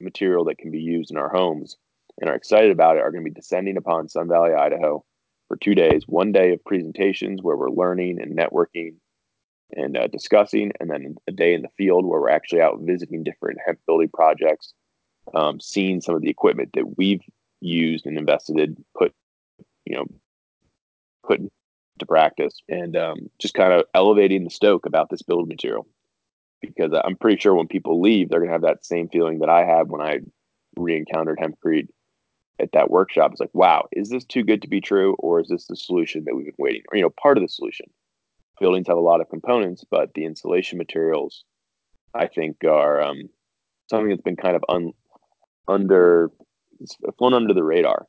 material 0.00 0.44
that 0.46 0.58
can 0.58 0.70
be 0.70 0.80
used 0.80 1.10
in 1.10 1.16
our 1.16 1.28
homes 1.28 1.76
and 2.20 2.28
are 2.28 2.36
excited 2.36 2.70
about 2.70 2.96
it 2.96 3.02
are 3.02 3.10
going 3.10 3.24
to 3.24 3.30
be 3.30 3.34
descending 3.34 3.76
upon 3.76 4.08
Sun 4.08 4.28
Valley, 4.28 4.52
Idaho, 4.52 5.04
for 5.48 5.56
two 5.56 5.74
days. 5.74 6.04
One 6.06 6.32
day 6.32 6.52
of 6.52 6.64
presentations 6.64 7.42
where 7.42 7.56
we're 7.56 7.70
learning 7.70 8.20
and 8.20 8.36
networking 8.36 8.96
and 9.74 9.96
uh, 9.96 10.06
discussing, 10.06 10.72
and 10.80 10.90
then 10.90 11.16
a 11.26 11.32
day 11.32 11.54
in 11.54 11.62
the 11.62 11.68
field 11.78 12.04
where 12.04 12.20
we're 12.20 12.30
actually 12.30 12.60
out 12.60 12.78
visiting 12.82 13.24
different 13.24 13.58
hemp 13.64 13.78
building 13.86 14.10
projects, 14.12 14.74
um, 15.34 15.60
seeing 15.60 16.00
some 16.00 16.14
of 16.14 16.22
the 16.22 16.30
equipment 16.30 16.70
that 16.74 16.96
we've 16.96 17.22
used 17.60 18.06
and 18.06 18.18
invested 18.18 18.58
in, 18.58 18.84
put 18.96 19.12
you 19.84 19.96
know, 19.96 20.06
put 21.26 21.40
into 21.40 22.06
practice, 22.06 22.60
and 22.68 22.96
um, 22.96 23.30
just 23.38 23.54
kind 23.54 23.72
of 23.72 23.84
elevating 23.94 24.44
the 24.44 24.50
stoke 24.50 24.86
about 24.86 25.10
this 25.10 25.22
build 25.22 25.48
material. 25.48 25.86
Because 26.60 26.92
I'm 26.92 27.16
pretty 27.16 27.40
sure 27.40 27.54
when 27.54 27.66
people 27.66 28.00
leave, 28.00 28.28
they're 28.28 28.40
gonna 28.40 28.52
have 28.52 28.62
that 28.62 28.84
same 28.84 29.08
feeling 29.08 29.40
that 29.40 29.48
I 29.48 29.64
had 29.64 29.88
when 29.88 30.00
I 30.00 30.20
re-encountered 30.76 31.38
hempcrete 31.38 31.88
at 32.60 32.70
that 32.72 32.90
workshop. 32.90 33.32
It's 33.32 33.40
like, 33.40 33.54
wow, 33.54 33.88
is 33.92 34.08
this 34.10 34.24
too 34.24 34.44
good 34.44 34.62
to 34.62 34.68
be 34.68 34.80
true, 34.80 35.16
or 35.18 35.40
is 35.40 35.48
this 35.48 35.66
the 35.66 35.76
solution 35.76 36.24
that 36.24 36.34
we've 36.34 36.46
been 36.46 36.54
waiting? 36.58 36.82
Or 36.90 36.96
you 36.96 37.02
know, 37.02 37.10
part 37.20 37.36
of 37.36 37.42
the 37.42 37.48
solution 37.48 37.86
buildings 38.60 38.86
have 38.86 38.96
a 38.96 39.00
lot 39.00 39.20
of 39.20 39.28
components, 39.28 39.84
but 39.90 40.14
the 40.14 40.24
insulation 40.24 40.78
materials, 40.78 41.44
I 42.14 42.28
think, 42.28 42.64
are 42.64 43.02
um, 43.02 43.28
something 43.90 44.08
that's 44.08 44.22
been 44.22 44.36
kind 44.36 44.56
of 44.56 44.64
un, 44.68 44.92
under 45.68 46.30
flown 47.18 47.34
under 47.34 47.54
the 47.54 47.64
radar. 47.64 48.06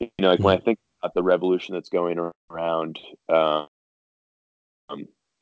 You 0.00 0.10
know, 0.20 0.30
like 0.30 0.40
when 0.40 0.56
I 0.56 0.60
think 0.60 0.78
about 1.02 1.14
the 1.14 1.22
revolution 1.22 1.74
that's 1.74 1.88
going 1.88 2.18
around 2.50 2.98
um, 3.28 3.66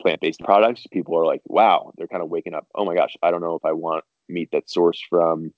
plant-based 0.00 0.40
products, 0.40 0.86
people 0.90 1.18
are 1.18 1.26
like, 1.26 1.42
"Wow!" 1.44 1.92
They're 1.96 2.08
kind 2.08 2.22
of 2.22 2.30
waking 2.30 2.54
up. 2.54 2.66
Oh 2.74 2.84
my 2.84 2.94
gosh, 2.94 3.14
I 3.22 3.30
don't 3.30 3.42
know 3.42 3.54
if 3.54 3.64
I 3.64 3.72
want 3.72 4.04
meat 4.28 4.48
that's 4.50 4.74
sourced 4.74 5.00
from 5.10 5.52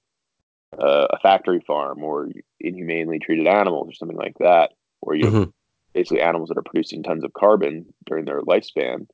uh, 0.79 1.07
a 1.11 1.19
factory 1.21 1.61
farm 1.67 2.03
or 2.03 2.29
inhumanely 2.61 3.19
treated 3.19 3.47
animals 3.47 3.89
or 3.89 3.95
something 3.95 4.19
like 4.19 4.37
that, 4.41 4.73
or 5.01 5.15
you 5.15 5.25
mm-hmm 5.25 5.51
basically 5.95 6.21
animals 6.23 6.49
that 6.49 6.59
are 6.59 6.63
producing 6.63 7.03
tons 7.03 7.25
of 7.25 7.33
carbon 7.33 7.87
during 8.07 8.25
their 8.25 8.43
lifespan. 8.43 9.07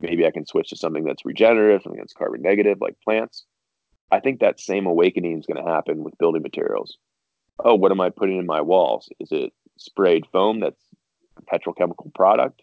Maybe 0.00 0.26
I 0.26 0.30
can 0.30 0.46
switch 0.46 0.70
to 0.70 0.76
something 0.76 1.04
that's 1.04 1.24
regenerative, 1.24 1.82
something 1.82 2.00
that's 2.00 2.12
carbon 2.12 2.42
negative, 2.42 2.78
like 2.80 2.96
plants. 3.02 3.46
I 4.10 4.20
think 4.20 4.40
that 4.40 4.60
same 4.60 4.86
awakening 4.86 5.38
is 5.38 5.46
going 5.46 5.64
to 5.64 5.70
happen 5.70 6.02
with 6.02 6.18
building 6.18 6.42
materials. 6.42 6.98
Oh, 7.62 7.74
what 7.74 7.92
am 7.92 8.00
I 8.00 8.10
putting 8.10 8.38
in 8.38 8.46
my 8.46 8.60
walls? 8.60 9.08
Is 9.20 9.30
it 9.32 9.52
sprayed 9.78 10.26
foam 10.32 10.60
that's 10.60 10.82
a 11.36 11.42
petrochemical 11.42 12.12
product? 12.14 12.62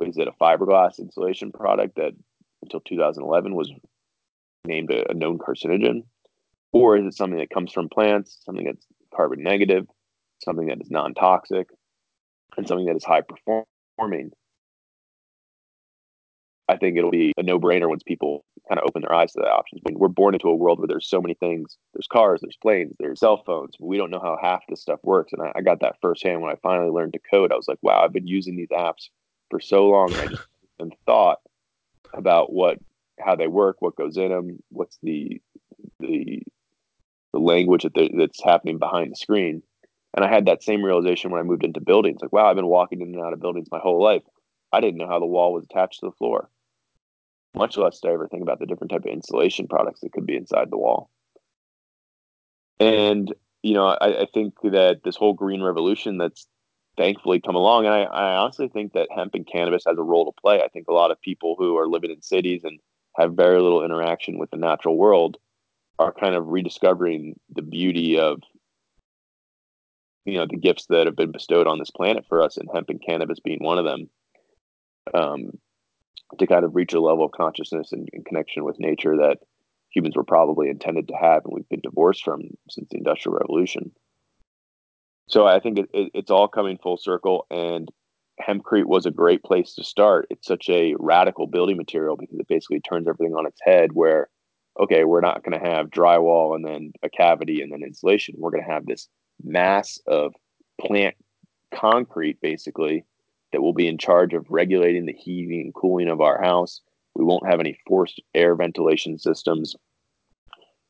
Is 0.00 0.18
it 0.18 0.28
a 0.28 0.32
fiberglass 0.32 0.98
insulation 0.98 1.52
product 1.52 1.96
that 1.96 2.12
until 2.62 2.80
2011 2.80 3.54
was 3.54 3.70
named 4.64 4.90
a, 4.90 5.10
a 5.10 5.14
known 5.14 5.38
carcinogen? 5.38 6.04
Or 6.72 6.96
is 6.96 7.04
it 7.04 7.14
something 7.14 7.38
that 7.38 7.50
comes 7.50 7.72
from 7.72 7.88
plants, 7.88 8.38
something 8.44 8.64
that's 8.64 8.86
carbon 9.14 9.42
negative, 9.42 9.86
something 10.42 10.68
that 10.68 10.80
is 10.80 10.90
non 10.90 11.14
toxic? 11.14 11.68
and 12.56 12.66
something 12.66 12.86
that 12.86 12.96
is 12.96 13.04
high 13.04 13.22
performing, 13.22 14.32
I 16.68 16.76
think 16.76 16.96
it'll 16.96 17.10
be 17.10 17.32
a 17.36 17.42
no 17.42 17.58
brainer 17.58 17.88
once 17.88 18.02
people 18.02 18.44
kind 18.68 18.78
of 18.78 18.86
open 18.86 19.02
their 19.02 19.14
eyes 19.14 19.32
to 19.32 19.40
the 19.40 19.48
options. 19.48 19.80
When 19.82 19.98
we're 19.98 20.08
born 20.08 20.34
into 20.34 20.48
a 20.48 20.54
world 20.54 20.78
where 20.78 20.88
there's 20.88 21.08
so 21.08 21.20
many 21.20 21.34
things 21.34 21.76
there's 21.92 22.06
cars, 22.06 22.40
there's 22.40 22.56
planes, 22.56 22.94
there's 22.98 23.20
cell 23.20 23.42
phones. 23.44 23.74
We 23.80 23.96
don't 23.96 24.10
know 24.10 24.20
how 24.20 24.38
half 24.40 24.62
this 24.68 24.80
stuff 24.80 25.00
works. 25.02 25.32
And 25.32 25.42
I, 25.42 25.52
I 25.56 25.60
got 25.60 25.80
that 25.80 25.96
firsthand 26.00 26.40
when 26.40 26.52
I 26.52 26.56
finally 26.62 26.90
learned 26.90 27.14
to 27.14 27.20
code. 27.30 27.52
I 27.52 27.56
was 27.56 27.68
like, 27.68 27.78
wow, 27.82 28.02
I've 28.02 28.12
been 28.12 28.26
using 28.26 28.56
these 28.56 28.68
apps 28.68 29.08
for 29.50 29.60
so 29.60 29.88
long. 29.88 30.14
I 30.14 30.26
just 30.26 30.42
haven't 30.78 30.94
thought 31.04 31.38
about 32.14 32.52
what 32.52 32.78
how 33.20 33.36
they 33.36 33.48
work, 33.48 33.76
what 33.80 33.96
goes 33.96 34.16
in 34.16 34.30
them, 34.30 34.58
what's 34.70 34.98
the 35.02 35.40
the 36.00 36.42
the 37.32 37.38
language 37.38 37.82
that 37.82 38.10
that's 38.16 38.42
happening 38.42 38.78
behind 38.78 39.12
the 39.12 39.16
screen. 39.16 39.62
And 40.14 40.24
I 40.24 40.28
had 40.28 40.46
that 40.46 40.62
same 40.62 40.84
realization 40.84 41.30
when 41.30 41.40
I 41.40 41.44
moved 41.44 41.64
into 41.64 41.80
buildings. 41.80 42.20
Like, 42.20 42.32
wow, 42.32 42.46
I've 42.46 42.56
been 42.56 42.66
walking 42.66 43.00
in 43.00 43.14
and 43.14 43.24
out 43.24 43.32
of 43.32 43.40
buildings 43.40 43.68
my 43.70 43.78
whole 43.78 44.02
life. 44.02 44.22
I 44.72 44.80
didn't 44.80 44.98
know 44.98 45.08
how 45.08 45.20
the 45.20 45.26
wall 45.26 45.52
was 45.52 45.64
attached 45.64 46.00
to 46.00 46.06
the 46.06 46.16
floor. 46.16 46.48
Much 47.54 47.76
less 47.76 48.00
I 48.04 48.08
ever 48.08 48.28
think 48.28 48.42
about 48.42 48.58
the 48.58 48.66
different 48.66 48.90
type 48.90 49.04
of 49.04 49.10
insulation 49.10 49.68
products 49.68 50.00
that 50.00 50.12
could 50.12 50.26
be 50.26 50.36
inside 50.36 50.70
the 50.70 50.78
wall. 50.78 51.10
And 52.80 53.32
you 53.62 53.74
know, 53.74 53.86
I, 53.86 54.22
I 54.22 54.26
think 54.32 54.54
that 54.62 55.00
this 55.04 55.16
whole 55.16 55.34
green 55.34 55.62
revolution 55.62 56.18
that's 56.18 56.46
thankfully 56.96 57.40
come 57.40 57.54
along, 57.54 57.86
and 57.86 57.94
I, 57.94 58.02
I 58.02 58.36
honestly 58.36 58.68
think 58.68 58.92
that 58.92 59.08
hemp 59.14 59.34
and 59.34 59.46
cannabis 59.46 59.84
has 59.86 59.98
a 59.98 60.02
role 60.02 60.24
to 60.26 60.40
play. 60.40 60.62
I 60.62 60.68
think 60.68 60.88
a 60.88 60.92
lot 60.92 61.10
of 61.10 61.20
people 61.20 61.54
who 61.58 61.76
are 61.78 61.86
living 61.86 62.10
in 62.10 62.20
cities 62.22 62.62
and 62.64 62.80
have 63.16 63.34
very 63.34 63.60
little 63.60 63.84
interaction 63.84 64.38
with 64.38 64.50
the 64.50 64.56
natural 64.56 64.96
world 64.96 65.36
are 65.98 66.12
kind 66.12 66.34
of 66.34 66.48
rediscovering 66.48 67.38
the 67.54 67.62
beauty 67.62 68.18
of 68.18 68.40
you 70.24 70.34
know 70.34 70.46
the 70.48 70.56
gifts 70.56 70.86
that 70.88 71.06
have 71.06 71.16
been 71.16 71.32
bestowed 71.32 71.66
on 71.66 71.78
this 71.78 71.90
planet 71.90 72.24
for 72.28 72.42
us, 72.42 72.56
and 72.56 72.68
hemp 72.72 72.88
and 72.90 73.02
cannabis 73.04 73.40
being 73.40 73.62
one 73.62 73.78
of 73.78 73.84
them. 73.84 74.08
Um, 75.14 75.58
to 76.38 76.46
kind 76.46 76.64
of 76.64 76.74
reach 76.74 76.92
a 76.92 77.00
level 77.00 77.24
of 77.24 77.32
consciousness 77.32 77.92
and, 77.92 78.08
and, 78.12 78.24
connection 78.24 78.64
with 78.64 78.80
nature 78.80 79.16
that 79.18 79.38
humans 79.90 80.16
were 80.16 80.24
probably 80.24 80.70
intended 80.70 81.08
to 81.08 81.14
have, 81.14 81.44
and 81.44 81.52
we've 81.54 81.68
been 81.68 81.80
divorced 81.82 82.24
from 82.24 82.42
since 82.70 82.88
the 82.90 82.96
Industrial 82.96 83.36
Revolution. 83.36 83.92
So 85.28 85.46
I 85.46 85.60
think 85.60 85.78
it, 85.78 85.90
it, 85.92 86.10
it's 86.14 86.30
all 86.30 86.48
coming 86.48 86.78
full 86.78 86.96
circle, 86.96 87.46
and 87.50 87.88
hempcrete 88.40 88.86
was 88.86 89.06
a 89.06 89.10
great 89.10 89.42
place 89.42 89.74
to 89.74 89.84
start. 89.84 90.26
It's 90.30 90.46
such 90.46 90.68
a 90.68 90.94
radical 90.98 91.46
building 91.46 91.76
material 91.76 92.16
because 92.16 92.38
it 92.38 92.48
basically 92.48 92.80
turns 92.80 93.06
everything 93.08 93.34
on 93.34 93.46
its 93.46 93.60
head. 93.62 93.92
Where, 93.92 94.28
okay, 94.80 95.04
we're 95.04 95.20
not 95.20 95.44
going 95.44 95.58
to 95.58 95.70
have 95.70 95.90
drywall 95.90 96.54
and 96.56 96.64
then 96.64 96.92
a 97.02 97.10
cavity 97.10 97.60
and 97.60 97.72
then 97.72 97.82
insulation. 97.82 98.34
We're 98.38 98.50
going 98.50 98.64
to 98.64 98.70
have 98.70 98.86
this 98.86 99.08
mass 99.42 99.98
of 100.06 100.34
plant 100.80 101.14
concrete 101.74 102.40
basically 102.40 103.04
that 103.52 103.62
will 103.62 103.72
be 103.72 103.86
in 103.86 103.98
charge 103.98 104.34
of 104.34 104.50
regulating 104.50 105.06
the 105.06 105.12
heating 105.12 105.60
and 105.60 105.74
cooling 105.74 106.08
of 106.08 106.20
our 106.20 106.42
house. 106.42 106.80
We 107.14 107.24
won't 107.24 107.46
have 107.46 107.60
any 107.60 107.78
forced 107.86 108.20
air 108.34 108.54
ventilation 108.54 109.18
systems. 109.18 109.76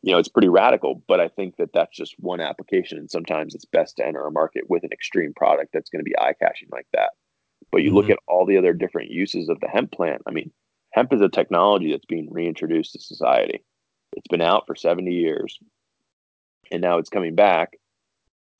You 0.02 0.12
know, 0.12 0.19
it's 0.19 0.28
pretty 0.28 0.49
radical, 0.49 1.02
but 1.07 1.21
I 1.21 1.28
think 1.28 1.57
that 1.57 1.73
that's 1.73 1.97
just 1.97 2.14
one 2.19 2.40
application. 2.40 2.99
And 2.99 3.11
sometimes 3.11 3.54
it's 3.54 3.64
best 3.64 3.97
to 3.97 4.07
enter 4.07 4.25
a 4.25 4.33
market 4.33 4.64
with 4.69 4.85
an 4.85 4.92
extreme 4.92 5.33
product 5.35 5.73
that's 5.73 5.90
going 5.90 6.00
to 6.00 6.09
be 6.09 6.19
eye 6.19 6.35
catching 6.40 6.69
like 6.73 6.87
that. 6.92 7.11
But 7.71 7.83
you 7.83 7.88
mm-hmm. 7.88 7.97
look 7.97 8.11
at 8.11 8.19
all 8.26 8.47
the 8.47 8.59
other 8.59 8.73
different 8.73 9.11
uses 9.11 9.49
of 9.49 9.61
the 9.61 9.69
hemp 9.69 9.92
plant. 9.92 10.23
I 10.26 10.33
mean, 10.33 10.50
hemp 10.92 11.12
is 11.12 11.21
a 11.21 11.28
technology 11.28 11.92
that's 11.92 12.04
being 12.04 12.33
reintroduced 12.33 12.92
to 12.92 13.00
society. 13.00 13.64
It's 14.16 14.28
been 14.28 14.42
out 14.42 14.66
for 14.66 14.75
70 14.75 15.11
years 15.11 15.59
and 16.71 16.81
now 16.81 16.99
it's 16.99 17.11
coming 17.11 17.35
back 17.35 17.78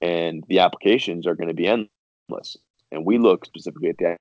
and 0.01 0.45
the 0.49 0.61
applications 0.61 1.27
are 1.27 1.35
going 1.35 1.49
to 1.49 1.55
be 1.55 1.67
endless. 1.67 2.57
And 2.93 3.05
we 3.05 3.19
look 3.19 3.45
specifically 3.45 3.89
at 3.89 3.99
the 3.99 4.17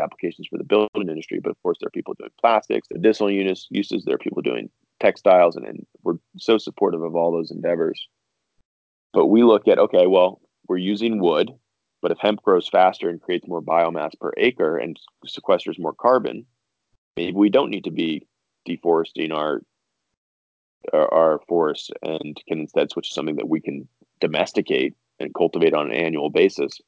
applications 0.00 0.48
for 0.48 0.58
the 0.58 0.64
building 0.64 1.08
industry, 1.08 1.38
but 1.40 1.50
of 1.50 1.62
course 1.62 1.78
there 1.80 1.86
are 1.86 1.90
people 1.90 2.14
doing 2.18 2.30
plastics, 2.40 2.88
additional 2.92 3.30
units 3.30 3.68
uses. 3.70 4.04
There 4.04 4.14
are 4.14 4.18
people 4.18 4.42
doing 4.42 4.70
textiles, 4.98 5.54
and, 5.54 5.66
and 5.66 5.86
we're 6.02 6.16
so 6.38 6.58
supportive 6.58 7.02
of 7.02 7.14
all 7.14 7.30
those 7.30 7.50
endeavors. 7.50 8.08
But 9.12 9.26
we 9.26 9.44
look 9.44 9.68
at 9.68 9.78
okay, 9.78 10.06
well, 10.06 10.40
we're 10.66 10.78
using 10.78 11.20
wood, 11.20 11.52
but 12.02 12.10
if 12.10 12.18
hemp 12.18 12.42
grows 12.42 12.68
faster 12.68 13.08
and 13.08 13.20
creates 13.20 13.46
more 13.46 13.62
biomass 13.62 14.18
per 14.18 14.32
acre 14.36 14.78
and 14.78 14.98
sequesters 15.26 15.78
more 15.78 15.92
carbon, 15.92 16.46
maybe 17.16 17.32
we 17.32 17.50
don't 17.50 17.70
need 17.70 17.84
to 17.84 17.90
be 17.90 18.26
deforesting 18.64 19.30
our, 19.30 19.60
our 20.92 21.40
forests 21.46 21.90
and 22.02 22.40
can 22.48 22.60
instead 22.60 22.90
switch 22.90 23.08
to 23.08 23.14
something 23.14 23.36
that 23.36 23.48
we 23.48 23.60
can 23.60 23.86
domesticate 24.20 24.94
and 25.20 25.34
cultivate 25.34 25.74
on 25.74 25.86
an 25.86 25.92
annual 25.92 26.30
basis. 26.30 26.80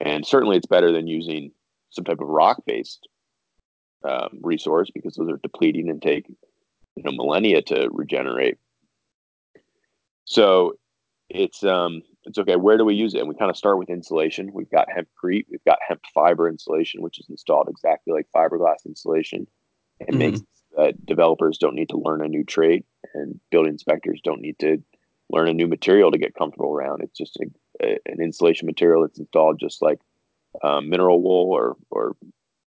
And 0.00 0.26
certainly 0.26 0.56
it's 0.56 0.66
better 0.66 0.92
than 0.92 1.06
using 1.06 1.52
some 1.90 2.04
type 2.04 2.20
of 2.20 2.28
rock 2.28 2.62
based 2.66 3.08
um, 4.08 4.40
resource 4.42 4.90
because 4.92 5.14
those 5.14 5.30
are 5.30 5.40
depleting 5.42 5.88
and 5.88 6.02
take 6.02 6.26
you 6.96 7.02
know 7.02 7.12
millennia 7.12 7.62
to 7.62 7.88
regenerate. 7.90 8.58
So 10.24 10.74
it's 11.28 11.64
um 11.64 12.02
it's 12.24 12.38
okay. 12.38 12.56
Where 12.56 12.78
do 12.78 12.84
we 12.84 12.94
use 12.94 13.14
it? 13.14 13.20
And 13.20 13.28
we 13.28 13.34
kind 13.34 13.50
of 13.50 13.56
start 13.56 13.78
with 13.78 13.90
insulation. 13.90 14.50
We've 14.52 14.70
got 14.70 14.88
hempcrete, 14.88 15.46
we've 15.50 15.64
got 15.66 15.78
hemp 15.86 16.00
fiber 16.14 16.48
insulation, 16.48 17.02
which 17.02 17.18
is 17.18 17.28
installed 17.28 17.68
exactly 17.68 18.12
like 18.12 18.26
fiberglass 18.34 18.86
insulation. 18.86 19.46
It 20.00 20.08
mm-hmm. 20.08 20.18
makes 20.18 20.40
that 20.76 21.06
developers 21.06 21.58
don't 21.58 21.76
need 21.76 21.90
to 21.90 21.98
learn 21.98 22.24
a 22.24 22.28
new 22.28 22.44
trade 22.44 22.84
and 23.14 23.38
building 23.50 23.72
inspectors 23.72 24.20
don't 24.24 24.40
need 24.40 24.58
to 24.58 24.82
learn 25.30 25.48
a 25.48 25.54
new 25.54 25.68
material 25.68 26.10
to 26.10 26.18
get 26.18 26.34
comfortable 26.34 26.72
around. 26.72 27.02
It's 27.02 27.16
just 27.16 27.38
a, 27.82 27.98
an 28.06 28.20
insulation 28.20 28.66
material 28.66 29.02
that's 29.02 29.18
installed 29.18 29.58
just 29.58 29.82
like 29.82 30.00
um, 30.62 30.88
mineral 30.88 31.22
wool 31.22 31.52
or 31.52 31.76
or 31.90 32.16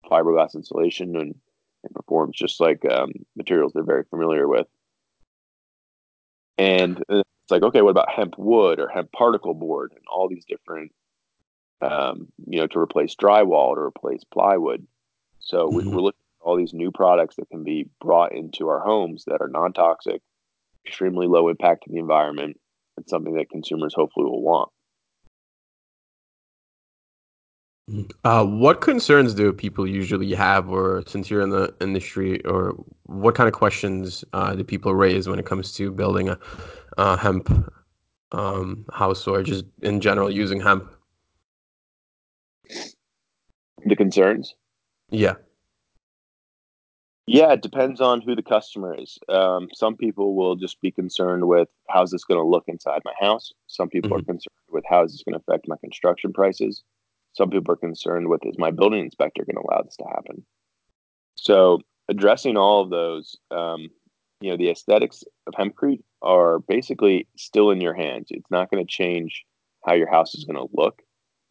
fiberglass 0.09 0.55
insulation 0.55 1.15
and, 1.15 1.35
and 1.83 1.93
performs 1.93 2.35
just 2.35 2.59
like 2.59 2.83
um, 2.91 3.11
materials 3.35 3.71
they're 3.73 3.83
very 3.83 4.03
familiar 4.05 4.47
with. 4.47 4.67
And 6.57 7.01
it's 7.09 7.23
like, 7.51 7.63
okay, 7.63 7.81
what 7.81 7.91
about 7.91 8.11
hemp 8.11 8.37
wood 8.37 8.79
or 8.79 8.89
hemp 8.89 9.11
particle 9.11 9.53
board 9.53 9.93
and 9.95 10.03
all 10.11 10.27
these 10.27 10.45
different, 10.45 10.91
um, 11.81 12.27
you 12.45 12.59
know, 12.59 12.67
to 12.67 12.79
replace 12.79 13.15
drywall, 13.15 13.75
to 13.75 13.81
replace 13.81 14.23
plywood. 14.25 14.85
So 15.39 15.67
mm-hmm. 15.67 15.77
we, 15.77 15.83
we're 15.87 16.01
looking 16.01 16.19
at 16.19 16.45
all 16.45 16.57
these 16.57 16.73
new 16.73 16.91
products 16.91 17.37
that 17.37 17.49
can 17.49 17.63
be 17.63 17.87
brought 18.01 18.33
into 18.33 18.67
our 18.67 18.81
homes 18.81 19.23
that 19.27 19.41
are 19.41 19.47
non 19.47 19.71
toxic, 19.71 20.21
extremely 20.85 21.27
low 21.27 21.47
impact 21.47 21.85
to 21.85 21.91
the 21.91 21.99
environment, 21.99 22.59
and 22.97 23.07
something 23.07 23.35
that 23.35 23.49
consumers 23.49 23.93
hopefully 23.95 24.25
will 24.25 24.41
want. 24.41 24.69
Uh, 28.23 28.45
what 28.45 28.81
concerns 28.81 29.33
do 29.33 29.51
people 29.53 29.87
usually 29.87 30.33
have, 30.33 30.69
or 30.69 31.03
since 31.07 31.29
you're 31.29 31.41
in 31.41 31.49
the 31.49 31.73
industry, 31.81 32.43
or 32.45 32.75
what 33.05 33.35
kind 33.35 33.47
of 33.47 33.53
questions 33.53 34.23
uh, 34.33 34.53
do 34.53 34.63
people 34.63 34.93
raise 34.93 35.27
when 35.27 35.39
it 35.39 35.45
comes 35.45 35.73
to 35.73 35.91
building 35.91 36.29
a, 36.29 36.37
a 36.97 37.17
hemp 37.17 37.49
um, 38.31 38.85
house, 38.93 39.25
or 39.27 39.41
just 39.43 39.65
in 39.81 40.01
general 40.01 40.29
using 40.29 40.59
hemp? 40.59 40.91
The 43.85 43.95
concerns? 43.95 44.55
Yeah. 45.09 45.35
Yeah, 47.25 47.53
it 47.53 47.61
depends 47.61 48.01
on 48.01 48.21
who 48.21 48.35
the 48.35 48.41
customer 48.41 48.95
is. 48.95 49.19
Um, 49.29 49.69
some 49.73 49.95
people 49.95 50.35
will 50.35 50.55
just 50.55 50.81
be 50.81 50.91
concerned 50.91 51.47
with 51.47 51.69
how's 51.87 52.11
this 52.11 52.23
going 52.23 52.39
to 52.39 52.43
look 52.45 52.63
inside 52.67 53.01
my 53.05 53.13
house. 53.19 53.53
Some 53.67 53.87
people 53.87 54.09
mm-hmm. 54.09 54.19
are 54.19 54.23
concerned 54.23 54.57
with 54.69 54.83
how 54.89 55.03
is 55.03 55.11
this 55.11 55.23
going 55.23 55.33
to 55.33 55.39
affect 55.39 55.67
my 55.67 55.75
construction 55.81 56.33
prices 56.33 56.83
some 57.39 57.49
people 57.49 57.71
are 57.71 57.77
concerned 57.77 58.27
with 58.27 58.45
is 58.45 58.57
my 58.57 58.69
building 58.69 58.99
inspector 58.99 59.45
going 59.45 59.55
to 59.55 59.61
allow 59.61 59.81
this 59.81 59.95
to 59.95 60.03
happen? 60.03 60.43
So 61.35 61.79
addressing 62.09 62.57
all 62.57 62.81
of 62.81 62.89
those, 62.89 63.37
um, 63.49 63.87
you 64.41 64.51
know, 64.51 64.57
the 64.57 64.69
aesthetics 64.69 65.23
of 65.47 65.53
hempcrete 65.53 66.03
are 66.21 66.59
basically 66.59 67.29
still 67.37 67.71
in 67.71 67.79
your 67.79 67.93
hands. 67.93 68.27
It's 68.29 68.51
not 68.51 68.69
going 68.69 68.85
to 68.85 68.91
change 68.91 69.45
how 69.85 69.93
your 69.93 70.11
house 70.11 70.35
is 70.35 70.43
going 70.43 70.57
to 70.57 70.67
look. 70.73 71.01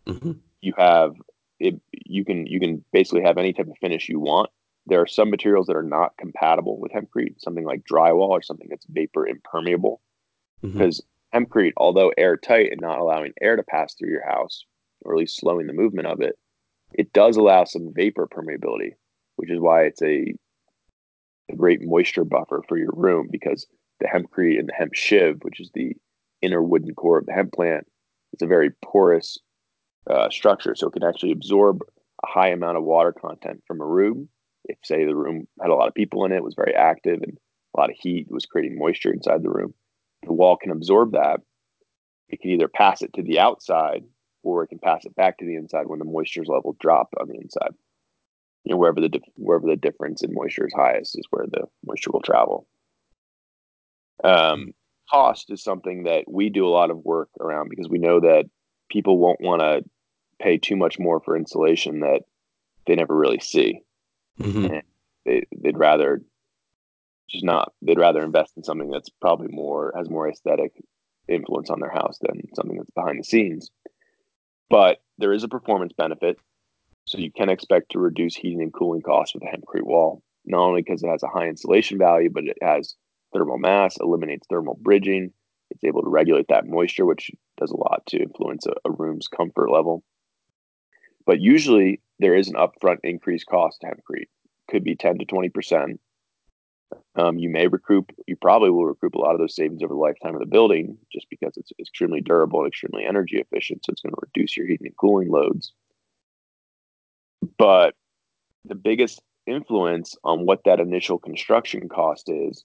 Mm-hmm. 0.07 0.33
You 0.61 0.75
have 0.77 1.15
it. 1.59 1.81
You 1.93 2.23
can 2.27 2.47
you 2.47 2.61
can 2.61 2.85
basically 2.93 3.23
have 3.23 3.39
any 3.39 3.55
type 3.55 3.69
of 3.69 3.79
finish 3.81 4.11
you 4.11 4.21
want. 4.21 4.51
There 4.85 5.01
are 5.01 5.07
some 5.07 5.31
materials 5.31 5.69
that 5.69 5.77
are 5.77 5.83
not 5.83 6.19
compatible 6.19 6.79
with 6.79 6.93
hempcrete, 6.93 7.41
something 7.41 7.65
like 7.65 7.83
drywall 7.91 8.29
or 8.29 8.43
something 8.43 8.69
that's 8.69 8.87
vapor 8.91 9.27
impermeable, 9.27 10.03
mm-hmm. 10.63 10.77
because 10.77 11.03
hempcrete, 11.35 11.73
although 11.79 12.13
airtight 12.19 12.73
and 12.73 12.81
not 12.81 12.99
allowing 12.99 13.33
air 13.41 13.57
to 13.57 13.63
pass 13.63 13.95
through 13.95 14.11
your 14.11 14.27
house, 14.27 14.67
or 15.03 15.15
at 15.15 15.19
least 15.19 15.39
slowing 15.39 15.67
the 15.67 15.73
movement 15.73 16.07
of 16.07 16.21
it, 16.21 16.37
it 16.93 17.13
does 17.13 17.37
allow 17.37 17.65
some 17.65 17.93
vapor 17.95 18.27
permeability, 18.27 18.93
which 19.37 19.51
is 19.51 19.61
why 19.61 19.83
it's 19.83 20.03
a, 20.03 20.35
a 21.51 21.57
great 21.57 21.81
moisture 21.83 22.25
buffer 22.25 22.63
for 22.69 22.77
your 22.77 22.93
room 22.95 23.29
because 23.31 23.67
the 24.01 24.07
hempcrete 24.07 24.59
and 24.59 24.69
the 24.69 24.75
hemp 24.75 24.95
shiv, 24.95 25.39
which 25.43 25.61
is 25.61 25.71
the 25.75 25.95
inner 26.41 26.63
wooden 26.63 26.95
core 26.95 27.19
of 27.19 27.27
the 27.27 27.33
hemp 27.33 27.53
plant, 27.53 27.87
it's 28.33 28.43
a 28.43 28.47
very 28.47 28.71
porous 28.85 29.39
uh, 30.09 30.31
structure. 30.31 30.75
So 30.75 30.89
it 30.89 30.93
can 30.93 31.05
actually 31.05 31.33
absorb 31.33 31.81
a 32.25 32.27
high 32.27 32.49
amount 32.49 32.79
of 32.79 32.85
water 32.85 33.13
content 33.13 33.63
from 33.67 33.81
a 33.81 33.87
room. 33.87 34.29
If, 34.65 34.79
say, 34.85 35.05
the 35.05 35.17
room 35.17 35.47
had 35.61 35.71
a 35.71 35.75
lot 35.75 35.89
of 35.89 35.95
people 35.95 36.25
in 36.25 36.33
it, 36.33 36.45
was 36.45 36.55
very 36.55 36.75
active, 36.75 37.23
and 37.23 37.39
a 37.75 37.81
lot 37.81 37.91
of 37.91 37.97
heat 37.97 38.27
was 38.31 38.45
creating 38.45 38.79
moisture 38.79 39.13
inside 39.13 39.43
the 39.43 39.51
room, 39.51 39.73
the 40.25 40.33
wall 40.33 40.57
can 40.57 40.71
absorb 40.71 41.13
that. 41.13 41.41
It 42.29 42.41
can 42.41 42.51
either 42.51 42.69
pass 42.69 43.03
it 43.03 43.13
to 43.15 43.23
the 43.23 43.39
outside 43.39 44.05
or 44.43 44.63
it 44.63 44.69
can 44.69 44.79
pass 44.79 45.05
it 45.05 45.15
back 45.17 45.39
to 45.39 45.45
the 45.45 45.57
inside 45.57 45.87
when 45.87 45.99
the 45.99 46.05
moisture 46.05 46.45
level 46.45 46.77
drop 46.81 47.09
on 47.21 47.29
the 47.29 47.35
inside. 47.35 47.75
You 48.65 48.73
know, 48.73 48.79
wherever 48.79 49.01
the 49.01 49.21
wherever 49.37 49.67
the 49.67 49.77
difference 49.77 50.23
in 50.23 50.35
moisture 50.35 50.67
is 50.67 50.75
highest 50.75 51.19
is 51.19 51.27
where 51.31 51.47
the 51.47 51.65
moisture 51.87 52.11
will 52.13 52.23
travel. 52.23 52.67
Um, 54.23 54.75
cost 55.11 55.51
is 55.51 55.63
something 55.63 56.05
that 56.05 56.25
we 56.29 56.51
do 56.51 56.67
a 56.67 56.71
lot 56.71 56.91
of 56.91 56.99
work 56.99 57.31
around 57.41 57.71
because 57.71 57.89
we 57.89 57.99
know 57.99 58.21
that 58.21 58.47
people 58.91 59.19
won't 59.19 59.41
want 59.41 59.61
to 59.61 59.85
pay 60.41 60.59
too 60.59 60.77
much 60.77 60.99
more 60.99 61.21
for 61.21 61.37
insulation 61.37 62.01
that 62.01 62.23
they 62.87 62.95
never 62.95 63.17
really 63.17 63.41
see. 63.41 63.81
Mm-hmm. 64.41 64.79
They, 65.25 65.47
they'd 65.57 65.79
rather 65.79 66.23
just 67.29 67.45
not. 67.45 67.73
They'd 67.83 67.99
rather 67.99 68.23
invest 68.23 68.53
in 68.57 68.65
something 68.65 68.91
that's 68.91 69.11
probably 69.21 69.49
more 69.49 69.93
has 69.97 70.11
more 70.11 70.29
aesthetic 70.29 70.73
influence 71.29 71.71
on 71.71 71.81
their 71.81 71.91
house 71.91 72.19
than 72.21 72.49
something 72.55 72.77
that's 72.77 72.91
behind 72.91 73.19
the 73.19 73.25
scenes 73.25 73.71
but 74.71 74.99
there 75.19 75.33
is 75.33 75.45
a 75.45 75.49
performance 75.49 75.93
benefit. 75.97 76.39
So 77.07 77.19
you 77.19 77.33
can 77.33 77.49
expect 77.49 77.93
to 77.93 77.99
reduce 77.99 78.37
heating 78.37 78.63
and 78.63 78.73
cooling 78.73 79.03
costs 79.03 79.35
with 79.35 79.43
a 79.43 79.47
hempcrete 79.47 79.87
wall, 79.87 80.23
not 80.45 80.61
only 80.61 80.83
because 80.83 81.03
it 81.03 81.09
has 81.09 81.23
a 81.23 81.29
high 81.29 81.49
insulation 81.49 81.99
value, 81.99 82.31
but 82.31 82.45
it 82.45 82.59
has 82.61 82.95
thermal 83.33 83.59
mass, 83.59 83.97
eliminates 83.99 84.47
thermal 84.49 84.79
bridging. 84.81 85.33
It's 85.71 85.85
able 85.85 86.03
to 86.03 86.11
regulate 86.11 86.49
that 86.49 86.67
moisture, 86.67 87.07
which 87.07 87.31
does 87.59 87.71
a 87.71 87.77
lot 87.77 88.03
to 88.09 88.19
influence 88.19 88.67
a, 88.67 88.73
a 88.85 88.91
room's 88.91 89.29
comfort 89.29 89.71
level. 89.71 90.03
But 91.27 91.41
usually 91.41 92.01
there 92.19 92.35
is 92.35 92.49
an 92.49 92.55
upfront 92.55 92.99
increased 93.05 93.47
cost 93.47 93.81
to 93.81 93.87
hempcrete. 93.87 94.29
Could 94.71 94.85
be 94.85 94.97
10 94.97 95.19
to 95.19 95.27
20%. 95.27 95.99
Um, 97.17 97.39
you 97.39 97.49
may 97.49 97.67
recoup, 97.67 98.13
you 98.27 98.37
probably 98.37 98.71
will 98.71 98.87
recoup 98.87 99.15
a 99.15 99.19
lot 99.19 99.35
of 99.35 99.41
those 99.41 99.57
savings 99.57 99.83
over 99.83 99.93
the 99.93 100.01
lifetime 100.01 100.35
of 100.35 100.41
the 100.41 100.47
building 100.47 100.97
just 101.13 101.27
because 101.29 101.53
it's 101.57 101.73
extremely 101.79 102.21
durable 102.21 102.61
and 102.61 102.69
extremely 102.69 103.05
energy 103.05 103.39
efficient. 103.39 103.85
So 103.85 103.91
it's 103.91 104.03
going 104.03 104.15
to 104.15 104.21
reduce 104.23 104.57
your 104.57 104.67
heating 104.67 104.87
and 104.87 104.97
cooling 104.97 105.31
loads. 105.31 105.73
But 107.59 107.95
the 108.65 108.75
biggest 108.75 109.21
influence 109.47 110.15
on 110.25 110.47
what 110.47 110.65
that 110.65 110.81
initial 110.81 111.19
construction 111.19 111.89
cost 111.89 112.31
is, 112.31 112.65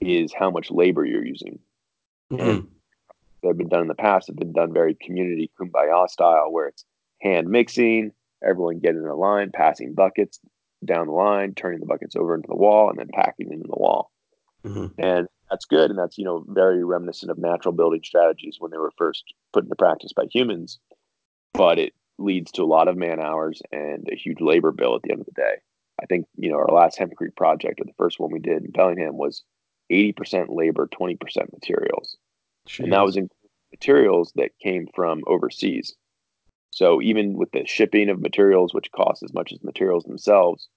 is 0.00 0.32
how 0.32 0.50
much 0.50 0.70
labor 0.70 1.04
you're 1.04 1.26
using. 1.26 1.58
Mm-hmm. 2.32 2.48
And 2.48 2.68
they've 3.42 3.56
been 3.56 3.68
done 3.68 3.82
in 3.82 3.88
the 3.88 3.94
past 3.94 4.28
have 4.28 4.36
been 4.36 4.52
done 4.52 4.72
very 4.72 4.94
community 4.94 5.50
kumbaya 5.60 6.08
style, 6.08 6.50
where 6.50 6.68
it's 6.68 6.84
hand 7.20 7.48
mixing, 7.48 8.12
everyone 8.42 8.78
getting 8.78 9.02
in 9.02 9.08
a 9.08 9.14
line, 9.14 9.50
passing 9.52 9.94
buckets, 9.94 10.40
down 10.86 11.06
the 11.06 11.12
line, 11.12 11.54
turning 11.54 11.80
the 11.80 11.86
buckets 11.86 12.16
over 12.16 12.34
into 12.34 12.48
the 12.48 12.56
wall, 12.56 12.90
and 12.90 12.98
then 12.98 13.08
packing 13.12 13.52
into 13.52 13.68
the 13.68 13.76
wall. 13.76 14.10
Mm-hmm. 14.64 14.86
And 14.98 15.28
that's 15.50 15.66
good. 15.66 15.90
And 15.90 15.98
that's, 15.98 16.18
you 16.18 16.24
know, 16.24 16.44
very 16.48 16.84
reminiscent 16.84 17.30
of 17.30 17.38
natural 17.38 17.72
building 17.72 18.02
strategies 18.04 18.56
when 18.58 18.70
they 18.70 18.78
were 18.78 18.92
first 18.96 19.24
put 19.52 19.64
into 19.64 19.76
practice 19.76 20.12
by 20.12 20.24
humans. 20.32 20.78
But 21.52 21.78
it 21.78 21.92
leads 22.18 22.50
to 22.52 22.62
a 22.62 22.66
lot 22.66 22.88
of 22.88 22.96
man 22.96 23.20
hours 23.20 23.60
and 23.70 24.08
a 24.10 24.16
huge 24.16 24.40
labor 24.40 24.72
bill 24.72 24.96
at 24.96 25.02
the 25.02 25.12
end 25.12 25.20
of 25.20 25.26
the 25.26 25.32
day. 25.32 25.56
I 26.02 26.06
think, 26.06 26.26
you 26.36 26.50
know, 26.50 26.56
our 26.56 26.72
last 26.74 26.98
hempcrete 26.98 27.36
project, 27.36 27.80
or 27.80 27.84
the 27.84 27.92
first 27.96 28.18
one 28.18 28.32
we 28.32 28.40
did 28.40 28.64
in 28.64 28.70
Bellingham, 28.70 29.16
was 29.16 29.42
80% 29.92 30.46
labor, 30.48 30.88
20% 30.88 31.18
materials. 31.52 32.16
Jeez. 32.68 32.84
And 32.84 32.92
that 32.92 33.04
was 33.04 33.16
in 33.16 33.28
materials 33.70 34.32
that 34.36 34.58
came 34.60 34.88
from 34.94 35.22
overseas. 35.26 35.94
So 36.74 37.00
even 37.00 37.34
with 37.34 37.52
the 37.52 37.64
shipping 37.66 38.08
of 38.08 38.20
materials, 38.20 38.74
which 38.74 38.90
costs 38.90 39.22
as 39.22 39.32
much 39.32 39.52
as 39.52 39.62
materials 39.62 40.02
themselves, 40.02 40.68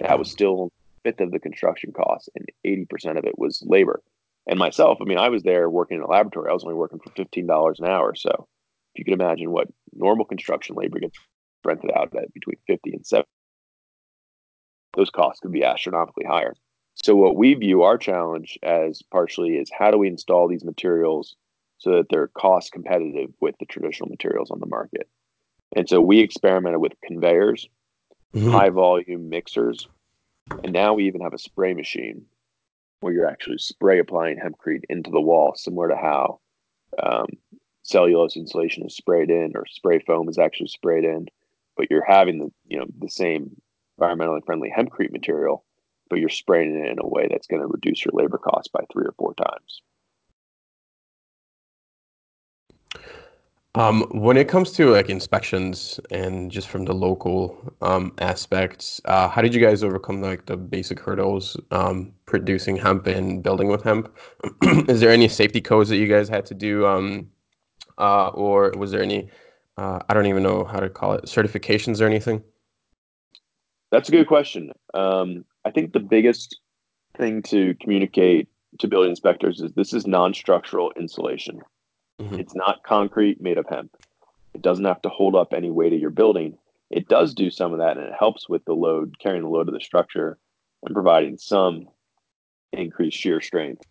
that 0.00 0.18
was 0.18 0.28
still 0.28 0.72
fifth 1.04 1.20
of 1.20 1.30
the 1.30 1.38
construction 1.38 1.92
costs, 1.92 2.28
and 2.34 2.48
eighty 2.64 2.86
percent 2.86 3.18
of 3.18 3.24
it 3.24 3.38
was 3.38 3.62
labor. 3.64 4.02
And 4.48 4.58
myself, 4.58 4.98
I 5.00 5.04
mean, 5.04 5.16
I 5.16 5.28
was 5.28 5.44
there 5.44 5.70
working 5.70 5.98
in 5.98 6.02
a 6.02 6.08
laboratory. 6.08 6.50
I 6.50 6.54
was 6.54 6.64
only 6.64 6.74
working 6.74 6.98
for 6.98 7.10
fifteen 7.10 7.46
dollars 7.46 7.78
an 7.78 7.86
hour. 7.86 8.16
So 8.16 8.48
if 8.94 8.98
you 8.98 9.04
could 9.04 9.14
imagine 9.14 9.52
what 9.52 9.68
normal 9.92 10.24
construction 10.24 10.74
labor 10.74 10.98
gets 10.98 11.16
rented 11.64 11.92
out 11.92 12.12
at 12.16 12.34
between 12.34 12.56
fifty 12.66 12.92
and 12.92 13.06
seventy, 13.06 13.28
those 14.96 15.10
costs 15.10 15.38
could 15.38 15.52
be 15.52 15.62
astronomically 15.62 16.24
higher. 16.24 16.54
So 16.94 17.14
what 17.14 17.36
we 17.36 17.54
view 17.54 17.82
our 17.82 17.96
challenge 17.96 18.58
as 18.64 19.02
partially 19.02 19.54
is 19.54 19.70
how 19.78 19.92
do 19.92 19.98
we 19.98 20.08
install 20.08 20.48
these 20.48 20.64
materials 20.64 21.36
so 21.78 21.92
that 21.92 22.06
they're 22.10 22.26
cost 22.26 22.72
competitive 22.72 23.30
with 23.40 23.54
the 23.60 23.66
traditional 23.66 24.08
materials 24.08 24.50
on 24.50 24.58
the 24.58 24.66
market. 24.66 25.08
And 25.76 25.88
so 25.88 26.00
we 26.00 26.20
experimented 26.20 26.80
with 26.80 26.92
conveyors, 27.02 27.68
mm-hmm. 28.34 28.50
high 28.50 28.70
volume 28.70 29.28
mixers, 29.28 29.88
and 30.62 30.72
now 30.72 30.94
we 30.94 31.06
even 31.06 31.20
have 31.20 31.34
a 31.34 31.38
spray 31.38 31.74
machine 31.74 32.24
where 33.00 33.12
you're 33.12 33.28
actually 33.28 33.58
spray 33.58 33.98
applying 33.98 34.38
hempcrete 34.38 34.84
into 34.88 35.10
the 35.10 35.20
wall, 35.20 35.54
similar 35.56 35.88
to 35.88 35.96
how 35.96 36.40
um, 37.02 37.26
cellulose 37.82 38.36
insulation 38.36 38.84
is 38.86 38.96
sprayed 38.96 39.30
in 39.30 39.52
or 39.54 39.66
spray 39.66 39.98
foam 40.00 40.28
is 40.28 40.38
actually 40.38 40.68
sprayed 40.68 41.04
in. 41.04 41.26
But 41.76 41.90
you're 41.90 42.04
having 42.06 42.38
the 42.38 42.52
you 42.66 42.78
know 42.78 42.86
the 42.98 43.10
same 43.10 43.60
environmentally 44.00 44.44
friendly 44.44 44.72
hempcrete 44.76 45.12
material, 45.12 45.64
but 46.08 46.18
you're 46.18 46.28
spraying 46.28 46.76
it 46.76 46.90
in 46.90 46.98
a 47.00 47.06
way 47.06 47.28
that's 47.30 47.46
going 47.46 47.62
to 47.62 47.68
reduce 47.68 48.04
your 48.04 48.12
labor 48.14 48.38
costs 48.38 48.68
by 48.68 48.80
three 48.92 49.04
or 49.04 49.14
four 49.18 49.34
times. 49.34 49.82
Um, 53.76 54.02
when 54.10 54.36
it 54.36 54.46
comes 54.46 54.70
to 54.72 54.90
like 54.90 55.10
inspections 55.10 55.98
and 56.12 56.48
just 56.48 56.68
from 56.68 56.84
the 56.84 56.94
local 56.94 57.74
um, 57.82 58.12
aspects, 58.20 59.00
uh, 59.06 59.28
how 59.28 59.42
did 59.42 59.52
you 59.52 59.60
guys 59.60 59.82
overcome 59.82 60.22
like 60.22 60.46
the 60.46 60.56
basic 60.56 61.00
hurdles 61.00 61.56
um, 61.72 62.12
producing 62.26 62.76
hemp 62.76 63.08
and 63.08 63.42
building 63.42 63.66
with 63.66 63.82
hemp? 63.82 64.16
Is 64.88 65.00
there 65.00 65.10
any 65.10 65.26
safety 65.26 65.60
codes 65.60 65.88
that 65.88 65.96
you 65.96 66.06
guys 66.06 66.28
had 66.28 66.46
to 66.46 66.54
do, 66.54 66.86
um, 66.86 67.28
uh, 67.98 68.28
or 68.28 68.72
was 68.76 68.92
there 68.92 69.02
any? 69.02 69.28
Uh, 69.76 69.98
I 70.08 70.14
don't 70.14 70.26
even 70.26 70.44
know 70.44 70.62
how 70.62 70.78
to 70.78 70.88
call 70.88 71.14
it 71.14 71.24
certifications 71.24 72.00
or 72.00 72.04
anything. 72.04 72.44
That's 73.90 74.08
a 74.08 74.12
good 74.12 74.28
question. 74.28 74.70
Um, 74.94 75.44
I 75.64 75.72
think 75.72 75.92
the 75.92 76.00
biggest 76.00 76.60
thing 77.16 77.42
to 77.42 77.74
communicate 77.80 78.48
to 78.78 78.86
building 78.86 79.10
inspectors 79.10 79.60
is 79.60 79.72
this 79.72 79.92
is 79.92 80.06
non-structural 80.06 80.92
insulation. 80.96 81.60
Mm-hmm. 82.20 82.38
It's 82.38 82.54
not 82.54 82.82
concrete 82.84 83.40
made 83.40 83.58
of 83.58 83.66
hemp. 83.68 83.96
It 84.54 84.62
doesn't 84.62 84.84
have 84.84 85.02
to 85.02 85.08
hold 85.08 85.34
up 85.34 85.52
any 85.52 85.70
weight 85.70 85.92
of 85.92 86.00
your 86.00 86.10
building. 86.10 86.58
It 86.90 87.08
does 87.08 87.34
do 87.34 87.50
some 87.50 87.72
of 87.72 87.80
that, 87.80 87.96
and 87.96 88.06
it 88.06 88.14
helps 88.16 88.48
with 88.48 88.64
the 88.64 88.74
load, 88.74 89.18
carrying 89.18 89.42
the 89.42 89.48
load 89.48 89.68
of 89.68 89.74
the 89.74 89.80
structure, 89.80 90.38
and 90.84 90.94
providing 90.94 91.38
some 91.38 91.88
increased 92.72 93.18
shear 93.18 93.40
strength. 93.40 93.82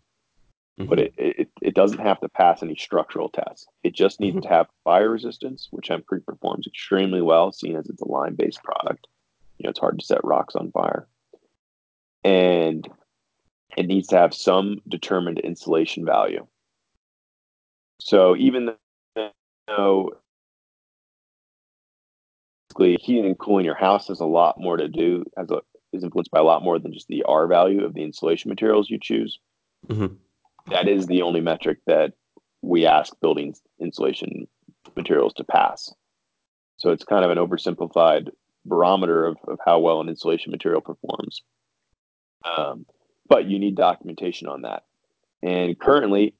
Mm-hmm. 0.78 0.88
But 0.88 0.98
it, 0.98 1.14
it 1.16 1.48
it 1.60 1.74
doesn't 1.74 1.98
have 2.00 2.20
to 2.20 2.28
pass 2.28 2.62
any 2.62 2.74
structural 2.76 3.28
tests. 3.28 3.66
It 3.82 3.94
just 3.94 4.20
needs 4.20 4.36
mm-hmm. 4.36 4.48
to 4.48 4.54
have 4.54 4.66
fire 4.82 5.10
resistance, 5.10 5.68
which 5.70 5.88
hempcrete 5.88 6.24
performs 6.24 6.66
extremely 6.66 7.20
well, 7.20 7.52
seeing 7.52 7.76
as 7.76 7.88
it's 7.88 8.02
a 8.02 8.08
lime-based 8.08 8.62
product. 8.62 9.06
You 9.58 9.64
know, 9.64 9.70
it's 9.70 9.78
hard 9.78 9.98
to 10.00 10.04
set 10.04 10.24
rocks 10.24 10.56
on 10.56 10.72
fire, 10.72 11.06
and 12.24 12.88
it 13.76 13.86
needs 13.86 14.08
to 14.08 14.16
have 14.16 14.34
some 14.34 14.80
determined 14.88 15.38
insulation 15.40 16.04
value. 16.04 16.46
So 18.00 18.36
even 18.36 18.70
though 19.66 20.10
basically 22.68 22.98
heating 23.00 23.26
and 23.26 23.38
cooling 23.38 23.64
your 23.64 23.74
house 23.74 24.08
has 24.08 24.20
a 24.20 24.26
lot 24.26 24.60
more 24.60 24.76
to 24.76 24.88
do, 24.88 25.24
has 25.36 25.50
a, 25.50 25.60
is 25.92 26.02
influenced 26.02 26.30
by 26.30 26.40
a 26.40 26.44
lot 26.44 26.62
more 26.62 26.78
than 26.78 26.92
just 26.92 27.08
the 27.08 27.22
R 27.24 27.46
value 27.46 27.84
of 27.84 27.94
the 27.94 28.02
insulation 28.02 28.48
materials 28.48 28.90
you 28.90 28.98
choose. 29.00 29.38
Mm-hmm. 29.88 30.14
That 30.70 30.88
is 30.88 31.06
the 31.06 31.22
only 31.22 31.40
metric 31.40 31.78
that 31.86 32.14
we 32.62 32.86
ask 32.86 33.12
building 33.20 33.54
insulation 33.80 34.48
materials 34.96 35.34
to 35.34 35.44
pass. 35.44 35.92
So 36.78 36.90
it's 36.90 37.04
kind 37.04 37.24
of 37.24 37.30
an 37.30 37.38
oversimplified 37.38 38.30
barometer 38.64 39.26
of, 39.26 39.36
of 39.46 39.58
how 39.64 39.78
well 39.78 40.00
an 40.00 40.08
insulation 40.08 40.50
material 40.50 40.80
performs. 40.80 41.42
Um, 42.44 42.86
but 43.28 43.46
you 43.46 43.58
need 43.58 43.76
documentation 43.76 44.48
on 44.48 44.62
that. 44.62 44.84
And 45.42 45.78
currently, 45.78 46.34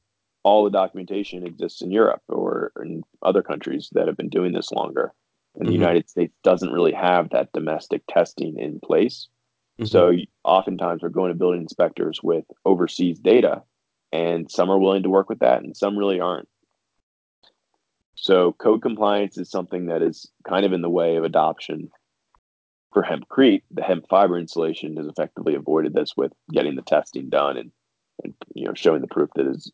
all 0.45 0.63
the 0.63 0.71
documentation 0.71 1.47
exists 1.47 1.83
in 1.83 1.91
Europe 1.91 2.23
or 2.29 2.71
in 2.81 3.03
other 3.23 3.43
countries 3.43 3.89
that 3.93 4.07
have 4.07 4.17
been 4.17 4.29
doing 4.29 4.53
this 4.53 4.71
longer. 4.71 5.13
And 5.57 5.67
the 5.67 5.73
mm-hmm. 5.73 5.81
United 5.81 6.11
States 6.11 6.35
doesn't 6.45 6.73
really 6.73 6.93
have 6.93 7.31
that 7.31 7.53
domestic 7.53 8.03
testing 8.09 8.59
in 8.59 8.79
place. 8.81 9.29
Mm-hmm. 9.79 9.87
So 9.87 10.13
oftentimes 10.45 11.03
we're 11.03 11.09
going 11.09 11.33
to 11.33 11.39
building 11.39 11.63
inspectors 11.63 12.21
with 12.23 12.45
overseas 12.65 13.19
data, 13.19 13.63
and 14.13 14.51
some 14.51 14.71
are 14.71 14.79
willing 14.79 15.03
to 15.05 15.11
work 15.11 15.29
with 15.29 15.41
that, 15.41 15.63
and 15.63 15.77
some 15.77 15.97
really 15.97 16.21
aren't. 16.21 16.49
So 18.15 18.53
code 18.53 18.83
compliance 18.83 19.39
is 19.39 19.51
something 19.51 19.87
that 19.87 20.03
is 20.03 20.31
kind 20.47 20.65
of 20.65 20.73
in 20.73 20.83
the 20.83 20.91
way 20.91 21.17
of 21.17 21.25
adoption 21.25 21.91
for 22.93 23.03
hempcrete. 23.03 23.63
The 23.71 23.83
hemp 23.83 24.07
fiber 24.09 24.39
insulation 24.39 24.97
has 24.99 25.07
effectively 25.07 25.55
avoided 25.55 25.95
this 25.95 26.17
with 26.17 26.33
getting 26.53 26.77
the 26.77 26.83
testing 26.83 27.29
done 27.29 27.57
and, 27.57 27.73
and 28.23 28.35
you 28.55 28.67
know 28.67 28.75
showing 28.75 29.01
the 29.01 29.09
proof 29.09 29.31
that 29.35 29.47
is 29.47 29.73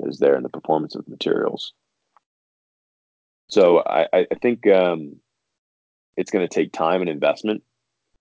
is 0.00 0.18
there 0.18 0.36
in 0.36 0.42
the 0.42 0.48
performance 0.48 0.94
of 0.94 1.08
materials. 1.08 1.72
So 3.48 3.78
I, 3.78 4.06
I 4.12 4.26
think 4.40 4.66
um, 4.66 5.16
it's 6.16 6.30
going 6.30 6.46
to 6.46 6.54
take 6.54 6.72
time 6.72 7.00
and 7.00 7.08
investment 7.08 7.62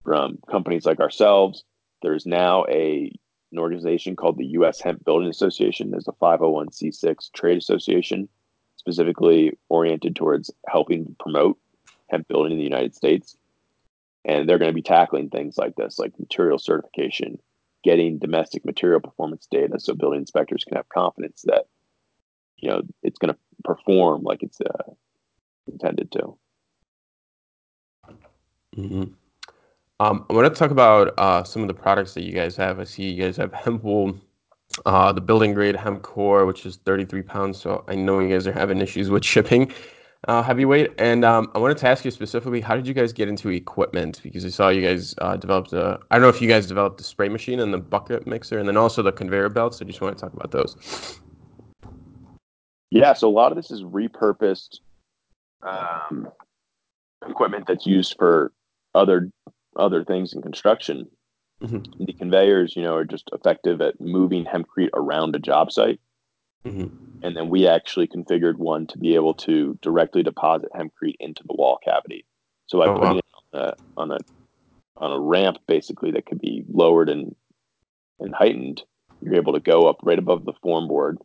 from 0.03 0.39
companies 0.49 0.85
like 0.85 0.99
ourselves. 0.99 1.63
There's 2.01 2.25
now 2.25 2.65
a 2.69 3.11
an 3.51 3.59
organization 3.59 4.15
called 4.15 4.37
the 4.37 4.45
U.S. 4.47 4.81
Hemp 4.81 5.05
Building 5.05 5.29
Association. 5.29 5.89
There's 5.89 6.07
a 6.07 6.11
501c6 6.11 7.31
trade 7.33 7.57
association 7.57 8.27
specifically 8.75 9.57
oriented 9.69 10.15
towards 10.15 10.51
helping 10.67 11.15
promote 11.19 11.57
hemp 12.09 12.27
building 12.27 12.53
in 12.53 12.57
the 12.57 12.63
United 12.63 12.95
States. 12.95 13.37
And 14.25 14.47
they're 14.47 14.57
going 14.57 14.71
to 14.71 14.75
be 14.75 14.81
tackling 14.81 15.29
things 15.29 15.57
like 15.57 15.75
this, 15.75 15.97
like 15.97 16.19
material 16.19 16.59
certification, 16.59 17.39
getting 17.87 18.17
domestic 18.17 18.65
material 18.65 18.99
performance 18.99 19.47
data 19.49 19.79
so 19.79 19.93
building 19.93 20.19
inspectors 20.19 20.65
can 20.65 20.75
have 20.75 20.89
confidence 20.89 21.43
that 21.43 21.67
you 22.57 22.69
know 22.69 22.81
it's 23.01 23.17
going 23.17 23.33
to 23.33 23.39
perform 23.63 24.23
like 24.23 24.43
it's 24.43 24.59
uh, 24.59 24.91
intended 25.71 26.11
to. 26.11 26.37
Mm-hmm. 28.75 29.03
Um, 30.01 30.25
I 30.29 30.33
want 30.33 30.53
to 30.53 30.59
talk 30.59 30.71
about 30.71 31.13
uh, 31.17 31.45
some 31.45 31.61
of 31.61 31.69
the 31.69 31.73
products 31.73 32.13
that 32.15 32.23
you 32.23 32.33
guys 32.33 32.57
have. 32.57 32.77
I 32.81 32.83
see 32.83 33.03
you 33.03 33.23
guys 33.23 33.37
have 33.37 33.53
hemp 33.53 33.85
wool, 33.85 34.17
uh, 34.85 35.13
the 35.13 35.21
building 35.21 35.53
grade 35.53 35.77
hemp 35.77 36.01
core, 36.01 36.45
which 36.45 36.65
is 36.65 36.75
33 36.85 37.21
pounds. 37.21 37.57
So 37.57 37.85
I 37.87 37.95
know 37.95 38.19
you 38.19 38.27
guys 38.27 38.47
are 38.47 38.51
having 38.51 38.81
issues 38.81 39.09
with 39.09 39.23
shipping 39.23 39.71
uh, 40.27 40.41
heavyweight. 40.41 40.93
And 40.97 41.23
um, 41.23 41.51
I 41.55 41.59
wanted 41.59 41.77
to 41.77 41.87
ask 41.87 42.03
you 42.05 42.11
specifically, 42.11 42.61
how 42.61 42.75
did 42.75 42.87
you 42.87 42.93
guys 42.93 43.13
get 43.13 43.27
into 43.27 43.49
equipment? 43.49 44.21
Because 44.23 44.45
I 44.45 44.49
saw 44.49 44.69
you 44.69 44.81
guys 44.81 45.15
uh, 45.19 45.37
developed 45.37 45.73
a, 45.73 45.99
I 46.11 46.15
don't 46.15 46.23
know 46.23 46.29
if 46.29 46.41
you 46.41 46.47
guys 46.47 46.67
developed 46.67 46.97
the 46.97 47.03
spray 47.03 47.29
machine 47.29 47.59
and 47.59 47.73
the 47.73 47.77
bucket 47.77 48.27
mixer, 48.27 48.59
and 48.59 48.67
then 48.67 48.77
also 48.77 49.01
the 49.01 49.11
conveyor 49.11 49.49
belts. 49.49 49.77
So 49.77 49.85
I 49.85 49.87
just 49.87 50.01
want 50.01 50.17
to 50.17 50.21
talk 50.21 50.33
about 50.33 50.51
those. 50.51 51.19
Yeah, 52.89 53.13
so 53.13 53.27
a 53.27 53.31
lot 53.31 53.51
of 53.51 53.57
this 53.57 53.69
is 53.69 53.83
repurposed 53.83 54.79
um, 55.61 56.29
equipment 57.27 57.65
that's 57.67 57.85
used 57.85 58.15
for 58.17 58.51
other 58.95 59.29
other 59.75 60.03
things 60.03 60.33
in 60.33 60.41
construction. 60.41 61.07
Mm-hmm. 61.61 62.05
The 62.05 62.13
conveyors, 62.13 62.75
you 62.75 62.83
know, 62.83 62.95
are 62.95 63.05
just 63.05 63.29
effective 63.33 63.81
at 63.81 63.99
moving 63.99 64.45
hempcrete 64.45 64.89
around 64.93 65.35
a 65.35 65.39
job 65.39 65.71
site. 65.71 65.99
Mm-hmm. 66.67 67.23
And 67.23 67.35
then 67.35 67.49
we 67.49 67.67
actually 67.67 68.07
configured 68.07 68.57
one 68.57 68.85
to 68.87 68.97
be 68.97 69.15
able 69.15 69.33
to 69.35 69.77
directly 69.81 70.23
deposit 70.23 70.69
hempcrete 70.73 71.15
into 71.19 71.43
the 71.43 71.55
wall 71.55 71.79
cavity. 71.83 72.25
So 72.67 72.81
I 72.81 72.87
oh, 72.87 72.93
putting 72.97 73.13
wow. 73.13 73.17
it 73.17 73.25
on 73.53 73.61
a, 73.61 73.73
on 73.97 74.11
a 74.11 74.17
on 74.97 75.11
a 75.11 75.19
ramp 75.19 75.57
basically 75.67 76.11
that 76.11 76.25
could 76.25 76.39
be 76.39 76.63
lowered 76.67 77.09
and 77.09 77.35
and 78.19 78.33
heightened, 78.33 78.83
you're 79.21 79.35
able 79.35 79.53
to 79.53 79.59
go 79.59 79.87
up 79.87 79.97
right 80.03 80.17
above 80.17 80.43
the 80.43 80.53
form 80.63 80.87
board, 80.87 81.19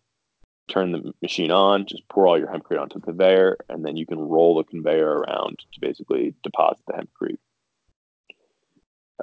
turn 0.68 0.92
the 0.92 1.12
machine 1.22 1.50
on, 1.50 1.86
just 1.86 2.06
pour 2.08 2.26
all 2.26 2.38
your 2.38 2.48
hempcrete 2.48 2.80
onto 2.80 2.98
the 2.98 3.06
conveyor, 3.06 3.56
and 3.68 3.84
then 3.84 3.96
you 3.96 4.04
can 4.06 4.18
roll 4.18 4.56
the 4.56 4.64
conveyor 4.64 5.08
around 5.08 5.58
to 5.72 5.80
basically 5.80 6.34
deposit 6.42 6.82
the 6.86 6.92
hempcrete. 6.92 7.38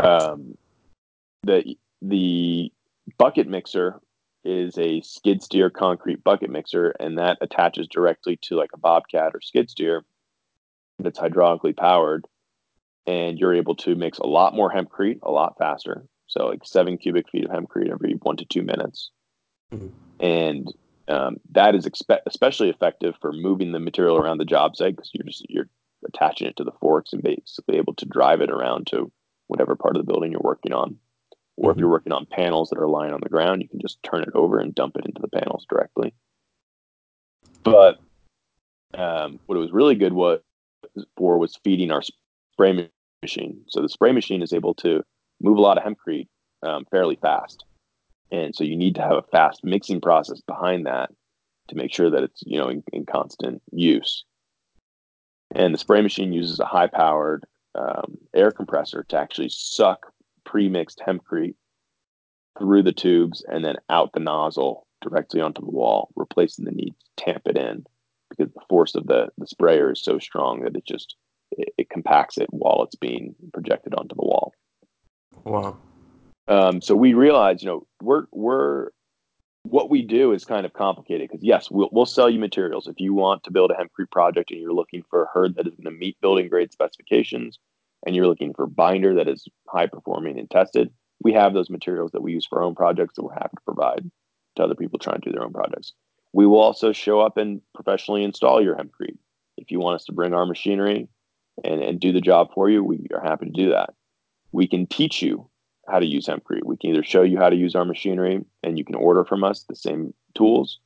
Um, 0.04 0.58
the 1.44 1.78
the 2.02 2.72
bucket 3.18 3.48
mixer 3.48 4.00
is 4.44 4.78
a 4.78 5.02
skid 5.02 5.44
steer 5.44 5.70
concrete 5.70 6.24
bucket 6.24 6.50
mixer, 6.50 6.92
and 7.00 7.18
that 7.18 7.38
attaches 7.42 7.88
directly 7.88 8.38
to 8.44 8.56
like 8.56 8.72
a 8.74 8.80
bobcat 8.80 9.32
or 9.34 9.42
skid 9.42 9.70
steer 9.70 10.06
that's 11.00 11.20
hydraulically 11.20 11.76
powered. 11.76 12.26
And 13.08 13.40
you're 13.40 13.56
able 13.56 13.76
to 13.78 13.96
mix 13.96 14.20
a 14.20 14.28
lot 14.28 14.54
more 14.54 14.72
hempcrete 14.72 15.20
a 15.24 15.32
lot 15.32 15.58
faster. 15.58 16.06
So, 16.28 16.46
like 16.48 16.62
seven 16.64 16.98
cubic 16.98 17.30
feet 17.30 17.46
of 17.46 17.52
hempcrete 17.52 17.92
every 17.92 18.14
one 18.22 18.38
to 18.38 18.46
two 18.46 18.62
minutes. 18.62 19.10
Mm-hmm. 19.74 19.88
And 20.24 20.74
um, 21.08 21.38
that 21.52 21.76
is 21.76 21.88
expe- 21.88 22.22
especially 22.28 22.70
effective 22.70 23.16
for 23.20 23.34
moving 23.34 23.72
the 23.72 23.80
material 23.80 24.18
around 24.18 24.38
the 24.38 24.46
job 24.46 24.76
site 24.76 24.96
because 24.96 25.10
you're 25.14 25.26
just 25.26 25.46
you're 25.50 25.70
attaching 26.08 26.48
it 26.48 26.58
to 26.58 26.64
the 26.64 26.72
forks 26.80 27.14
and 27.14 27.24
basically 27.24 27.78
able 27.78 27.94
to 27.96 28.06
drive 28.06 28.42
it 28.42 28.52
around 28.52 28.88
to 28.88 29.12
whatever 29.48 29.76
part 29.76 29.98
of 29.98 30.06
the 30.06 30.12
building 30.12 30.32
you're 30.32 30.42
working 30.44 30.72
on. 30.72 30.98
Or 31.60 31.72
if 31.72 31.76
mm-hmm. 31.76 31.82
you're 31.82 31.90
working 31.90 32.14
on 32.14 32.26
panels 32.26 32.70
that 32.70 32.80
are 32.80 32.88
lying 32.88 33.14
on 33.14 33.20
the 33.22 33.30
ground, 33.30 33.62
you 33.62 33.68
can 33.68 33.82
just 33.82 34.02
turn 34.02 34.24
it 34.24 34.30
over 34.34 34.60
and 34.60 34.74
dump 34.74 34.96
it 34.96 35.06
into 35.06 35.22
the 35.22 35.28
panels 35.28 35.66
directly. 35.70 36.14
But 37.64 38.00
um, 38.94 39.40
what 39.46 39.58
it 39.58 39.62
was 39.62 39.74
really 39.74 39.96
good 39.96 40.14
was 40.14 40.40
for 41.18 41.38
was 41.38 41.60
feeding 41.64 41.92
our 41.92 42.02
spray 42.02 42.90
machine. 43.22 43.62
So 43.68 43.82
the 43.82 43.90
spray 43.90 44.14
machine 44.14 44.42
is 44.42 44.54
able 44.54 44.74
to 44.76 45.04
move 45.42 45.58
a 45.58 45.62
lot 45.62 45.78
of 45.78 45.84
hempcrete 45.84 46.30
um, 46.64 46.86
fairly 46.90 47.18
fast, 47.18 47.66
and 48.32 48.56
so 48.56 48.64
you 48.64 48.78
need 48.78 48.96
to 48.96 49.02
have 49.02 49.18
a 49.18 49.24
fast 49.24 49.64
mixing 49.64 50.00
process 50.00 50.42
behind 50.42 50.86
that 50.86 51.10
to 51.68 51.76
make 51.76 51.94
sure 51.94 52.10
that 52.10 52.24
it's 52.24 52.42
you 52.46 52.58
know 52.58 52.70
in, 52.70 52.84
in 52.94 53.06
constant 53.06 53.62
use. 53.72 54.24
And 55.54 55.74
the 55.74 55.80
spray 55.80 56.02
machine 56.02 56.32
uses 56.32 56.60
a 56.60 56.66
high-powered 56.66 57.46
um, 57.76 58.18
air 58.34 58.52
compressor 58.52 59.04
to 59.10 59.18
actually 59.18 59.50
suck 59.50 60.14
pre-mixed 60.50 61.02
hempcrete 61.06 61.54
through 62.58 62.82
the 62.82 62.92
tubes 62.92 63.46
and 63.48 63.64
then 63.64 63.76
out 63.90 64.12
the 64.14 64.20
nozzle 64.20 64.88
directly 65.02 65.40
onto 65.40 65.62
the 65.62 65.70
wall, 65.70 66.10
replacing 66.16 66.66
the 66.66 66.72
need 66.72 66.96
to 67.00 67.24
tamp 67.24 67.44
it 67.46 67.56
in 67.56 67.86
because 68.30 68.52
the 68.54 68.62
force 68.68 68.96
of 68.96 69.06
the, 69.06 69.30
the 69.38 69.48
sprayer 69.48 69.92
is 69.92 70.02
so 70.02 70.18
strong 70.18 70.62
that 70.64 70.76
it 70.76 70.86
just 70.86 71.16
it, 71.52 71.70
it 71.78 71.90
compacts 71.90 72.38
it 72.38 72.48
while 72.50 72.84
it's 72.84 72.96
being 72.96 73.36
projected 73.54 73.94
onto 73.94 74.16
the 74.16 74.22
wall. 74.22 74.54
Wow. 75.44 75.78
Um, 76.48 76.82
so 76.82 76.96
we 76.96 77.14
realize, 77.14 77.62
you 77.62 77.70
know, 77.70 77.88
we're 78.02 78.26
we're 78.32 78.90
what 79.64 79.90
we 79.90 80.02
do 80.02 80.32
is 80.32 80.46
kind 80.46 80.66
of 80.66 80.74
complicated 80.74 81.30
because 81.30 81.44
yes, 81.44 81.70
we'll 81.70 81.90
we'll 81.92 82.08
sell 82.08 82.30
you 82.30 82.40
materials 82.40 82.88
if 82.88 83.00
you 83.00 83.14
want 83.14 83.44
to 83.44 83.52
build 83.52 83.72
a 83.72 83.76
hempcrete 83.76 84.12
project 84.12 84.50
and 84.50 84.60
you're 84.60 84.74
looking 84.74 85.04
for 85.10 85.24
a 85.24 85.30
hurd 85.32 85.56
that 85.56 85.68
is 85.68 85.76
going 85.76 85.94
to 85.94 86.00
meet 86.00 86.20
building 86.22 86.50
grade 86.50 86.72
specifications 86.72 87.60
and 88.06 88.16
you're 88.16 88.28
looking 88.28 88.54
for 88.54 88.68
binder 88.68 89.16
that 89.16 89.28
is 89.28 89.48
high 89.68 89.88
performing 89.88 90.40
and 90.40 90.50
tested, 90.50 90.92
we 91.22 91.34
have 91.34 91.54
those 91.54 91.70
materials 91.70 92.12
that 92.12 92.22
we 92.22 92.34
use 92.34 92.46
for 92.46 92.60
our 92.60 92.64
own 92.64 92.76
projects 92.76 93.16
that 93.16 93.24
we're 93.24 93.34
happy 93.34 93.56
to 93.56 93.62
provide 93.66 94.10
to 94.56 94.64
other 94.64 94.76
people 94.76 95.00
trying 95.00 95.22
to 95.22 95.30
do 95.30 95.34
their 95.34 95.44
own 95.44 95.54
projects. 95.54 95.94
We 96.32 96.46
will 96.46 96.62
also 96.62 96.92
show 96.92 97.20
up 97.20 97.38
and 97.38 97.62
professionally 97.74 98.24
install 98.24 98.62
your 98.62 98.76
hempcrete. 98.76 99.18
If 99.58 99.72
you 99.72 99.80
want 99.80 99.96
us 99.96 100.06
to 100.06 100.14
bring 100.14 100.34
our 100.34 100.46
machinery 100.46 101.08
and, 101.64 101.82
and 101.82 102.00
do 102.00 102.12
the 102.12 102.22
job 102.22 102.54
for 102.54 102.70
you, 102.70 102.84
we 102.84 103.08
are 103.14 103.22
happy 103.22 103.48
to 103.48 103.52
do 103.52 103.70
that. 103.72 103.94
We 104.52 104.68
can 104.68 104.88
teach 104.88 105.22
you 105.22 105.50
how 105.88 106.00
to 106.00 106.06
use 106.06 106.28
hempcrete. 106.28 106.66
We 106.66 106.78
can 106.78 106.92
either 106.92 107.04
show 107.04 107.24
you 107.24 107.38
how 107.38 107.50
to 107.50 107.56
use 107.56 107.76
our 107.76 107.86
machinery 107.86 108.46
and 108.64 108.78
you 108.78 108.86
can 108.86 108.96
order 108.96 109.26
from 109.26 109.44
us 109.44 109.64
the 109.64 109.76
same 109.76 110.14
tools, 110.36 110.80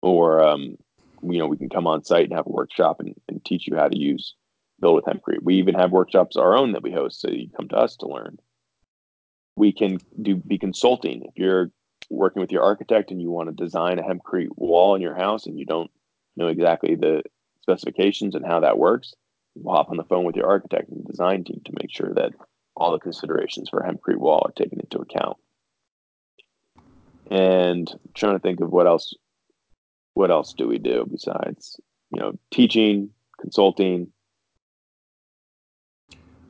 or 0.00 0.42
um, 0.42 0.76
you 1.22 1.38
know 1.38 1.46
we 1.46 1.56
can 1.56 1.68
come 1.68 1.86
on 1.86 2.04
site 2.04 2.24
and 2.24 2.34
have 2.34 2.46
a 2.46 2.50
workshop 2.50 3.00
and, 3.00 3.14
and 3.28 3.44
teach 3.44 3.66
you 3.66 3.76
how 3.76 3.88
to 3.88 3.98
use 3.98 4.34
build 4.82 4.96
with 4.96 5.04
hempcrete. 5.06 5.42
We 5.42 5.54
even 5.56 5.74
have 5.74 5.92
workshops 5.92 6.36
our 6.36 6.54
own 6.54 6.72
that 6.72 6.82
we 6.82 6.92
host, 6.92 7.20
so 7.20 7.30
you 7.30 7.48
come 7.56 7.68
to 7.68 7.76
us 7.76 7.96
to 7.96 8.08
learn. 8.08 8.38
We 9.56 9.72
can 9.72 9.98
do 10.20 10.36
be 10.36 10.58
consulting 10.58 11.22
if 11.24 11.34
you're 11.36 11.70
working 12.10 12.40
with 12.40 12.52
your 12.52 12.64
architect 12.64 13.10
and 13.10 13.22
you 13.22 13.30
want 13.30 13.48
to 13.48 13.64
design 13.64 13.98
a 13.98 14.02
hempcrete 14.02 14.48
wall 14.56 14.94
in 14.94 15.00
your 15.00 15.14
house 15.14 15.46
and 15.46 15.58
you 15.58 15.64
don't 15.64 15.90
know 16.36 16.48
exactly 16.48 16.96
the 16.96 17.22
specifications 17.62 18.34
and 18.34 18.44
how 18.44 18.60
that 18.60 18.78
works. 18.78 19.14
We'll 19.54 19.74
hop 19.74 19.90
on 19.90 19.96
the 19.96 20.04
phone 20.04 20.24
with 20.24 20.36
your 20.36 20.48
architect 20.48 20.90
and 20.90 21.06
design 21.06 21.44
team 21.44 21.60
to 21.64 21.72
make 21.80 21.90
sure 21.90 22.12
that 22.14 22.32
all 22.74 22.92
the 22.92 22.98
considerations 22.98 23.68
for 23.68 23.80
hempcrete 23.80 24.18
wall 24.18 24.42
are 24.44 24.52
taken 24.52 24.80
into 24.80 24.98
account. 24.98 25.36
And 27.30 27.88
I'm 27.90 28.10
trying 28.14 28.34
to 28.34 28.40
think 28.40 28.60
of 28.60 28.70
what 28.70 28.86
else 28.86 29.14
what 30.14 30.30
else 30.30 30.52
do 30.52 30.68
we 30.68 30.78
do 30.78 31.06
besides, 31.10 31.80
you 32.10 32.20
know, 32.20 32.38
teaching, 32.50 33.10
consulting? 33.40 34.12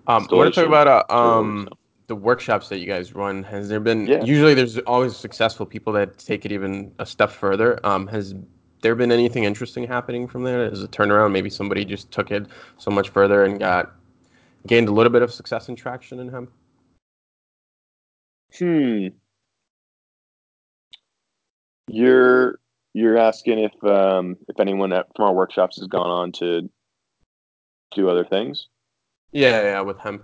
Um, 0.06 0.26
I 0.30 0.34
want 0.34 0.52
to 0.52 0.60
talk 0.60 0.68
about 0.68 0.88
uh, 0.88 1.14
um, 1.14 1.68
the 2.08 2.16
workshops 2.16 2.68
that 2.68 2.78
you 2.78 2.86
guys 2.86 3.14
run. 3.14 3.42
Has 3.44 3.68
there 3.68 3.80
been 3.80 4.06
yeah. 4.06 4.22
usually 4.24 4.54
there's 4.54 4.78
always 4.78 5.16
successful 5.16 5.64
people 5.64 5.92
that 5.94 6.18
take 6.18 6.44
it 6.44 6.52
even 6.52 6.92
a 6.98 7.06
step 7.06 7.30
further. 7.30 7.78
Um, 7.86 8.06
has 8.08 8.34
there 8.82 8.94
been 8.94 9.12
anything 9.12 9.44
interesting 9.44 9.86
happening 9.86 10.26
from 10.26 10.42
there 10.42 10.64
as 10.64 10.82
a 10.82 10.88
turnaround? 10.88 11.32
Maybe 11.32 11.50
somebody 11.50 11.84
just 11.84 12.10
took 12.10 12.30
it 12.30 12.46
so 12.78 12.90
much 12.90 13.10
further 13.10 13.44
and 13.44 13.60
got 13.60 13.92
gained 14.66 14.88
a 14.88 14.92
little 14.92 15.12
bit 15.12 15.22
of 15.22 15.32
success 15.32 15.68
and 15.68 15.78
traction 15.78 16.18
in 16.18 16.28
hemp. 16.28 16.50
Hmm. 18.58 19.08
You're 21.88 22.58
you're 22.94 23.16
asking 23.16 23.60
if 23.60 23.84
um, 23.84 24.36
if 24.48 24.58
anyone 24.58 24.90
from 24.90 25.26
our 25.26 25.32
workshops 25.32 25.78
has 25.78 25.86
gone 25.86 26.10
on 26.10 26.32
to 26.32 26.68
do 27.94 28.08
other 28.08 28.24
things. 28.24 28.66
Yeah, 29.32 29.62
yeah, 29.62 29.80
with 29.80 29.98
him. 30.00 30.22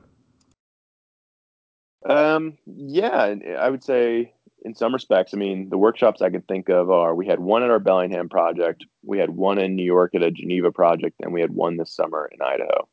Um, 2.08 2.58
yeah, 2.66 3.34
I 3.58 3.68
would 3.68 3.82
say 3.82 4.32
in 4.62 4.74
some 4.74 4.92
respects. 4.92 5.34
I 5.34 5.36
mean, 5.36 5.68
the 5.70 5.78
workshops 5.78 6.22
I 6.22 6.30
can 6.30 6.42
think 6.42 6.68
of 6.68 6.90
are 6.90 7.14
we 7.14 7.26
had 7.26 7.40
one 7.40 7.62
at 7.62 7.70
our 7.70 7.78
Bellingham 7.78 8.28
project, 8.28 8.84
we 9.04 9.18
had 9.18 9.30
one 9.30 9.58
in 9.58 9.76
New 9.76 9.84
York 9.84 10.14
at 10.14 10.22
a 10.22 10.30
Geneva 10.30 10.70
project, 10.72 11.16
and 11.20 11.32
we 11.32 11.40
had 11.40 11.50
one 11.50 11.76
this 11.76 11.92
summer 11.92 12.28
in 12.32 12.40
Idaho. 12.42 12.88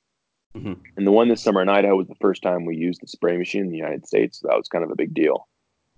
Mm-hmm. 0.56 0.73
And 0.95 1.08
the 1.08 1.12
one 1.12 1.28
this 1.28 1.43
summer 1.43 1.62
in 1.62 1.69
Idaho 1.69 1.97
was 1.97 2.08
the 2.08 2.15
first 2.15 2.41
time 2.41 2.65
we 2.65 2.78
used 2.78 3.01
the 3.01 3.08
spray 3.08 3.38
machine 3.38 3.62
in 3.63 3.71
the 3.71 3.78
United 3.78 4.08
States. 4.08 4.39
So 4.39 4.47
that 4.47 4.58
was 4.58 4.69
kind 4.69 4.84
of 4.84 4.91
a 4.91 4.95
big 4.95 5.13
deal. 5.13 5.47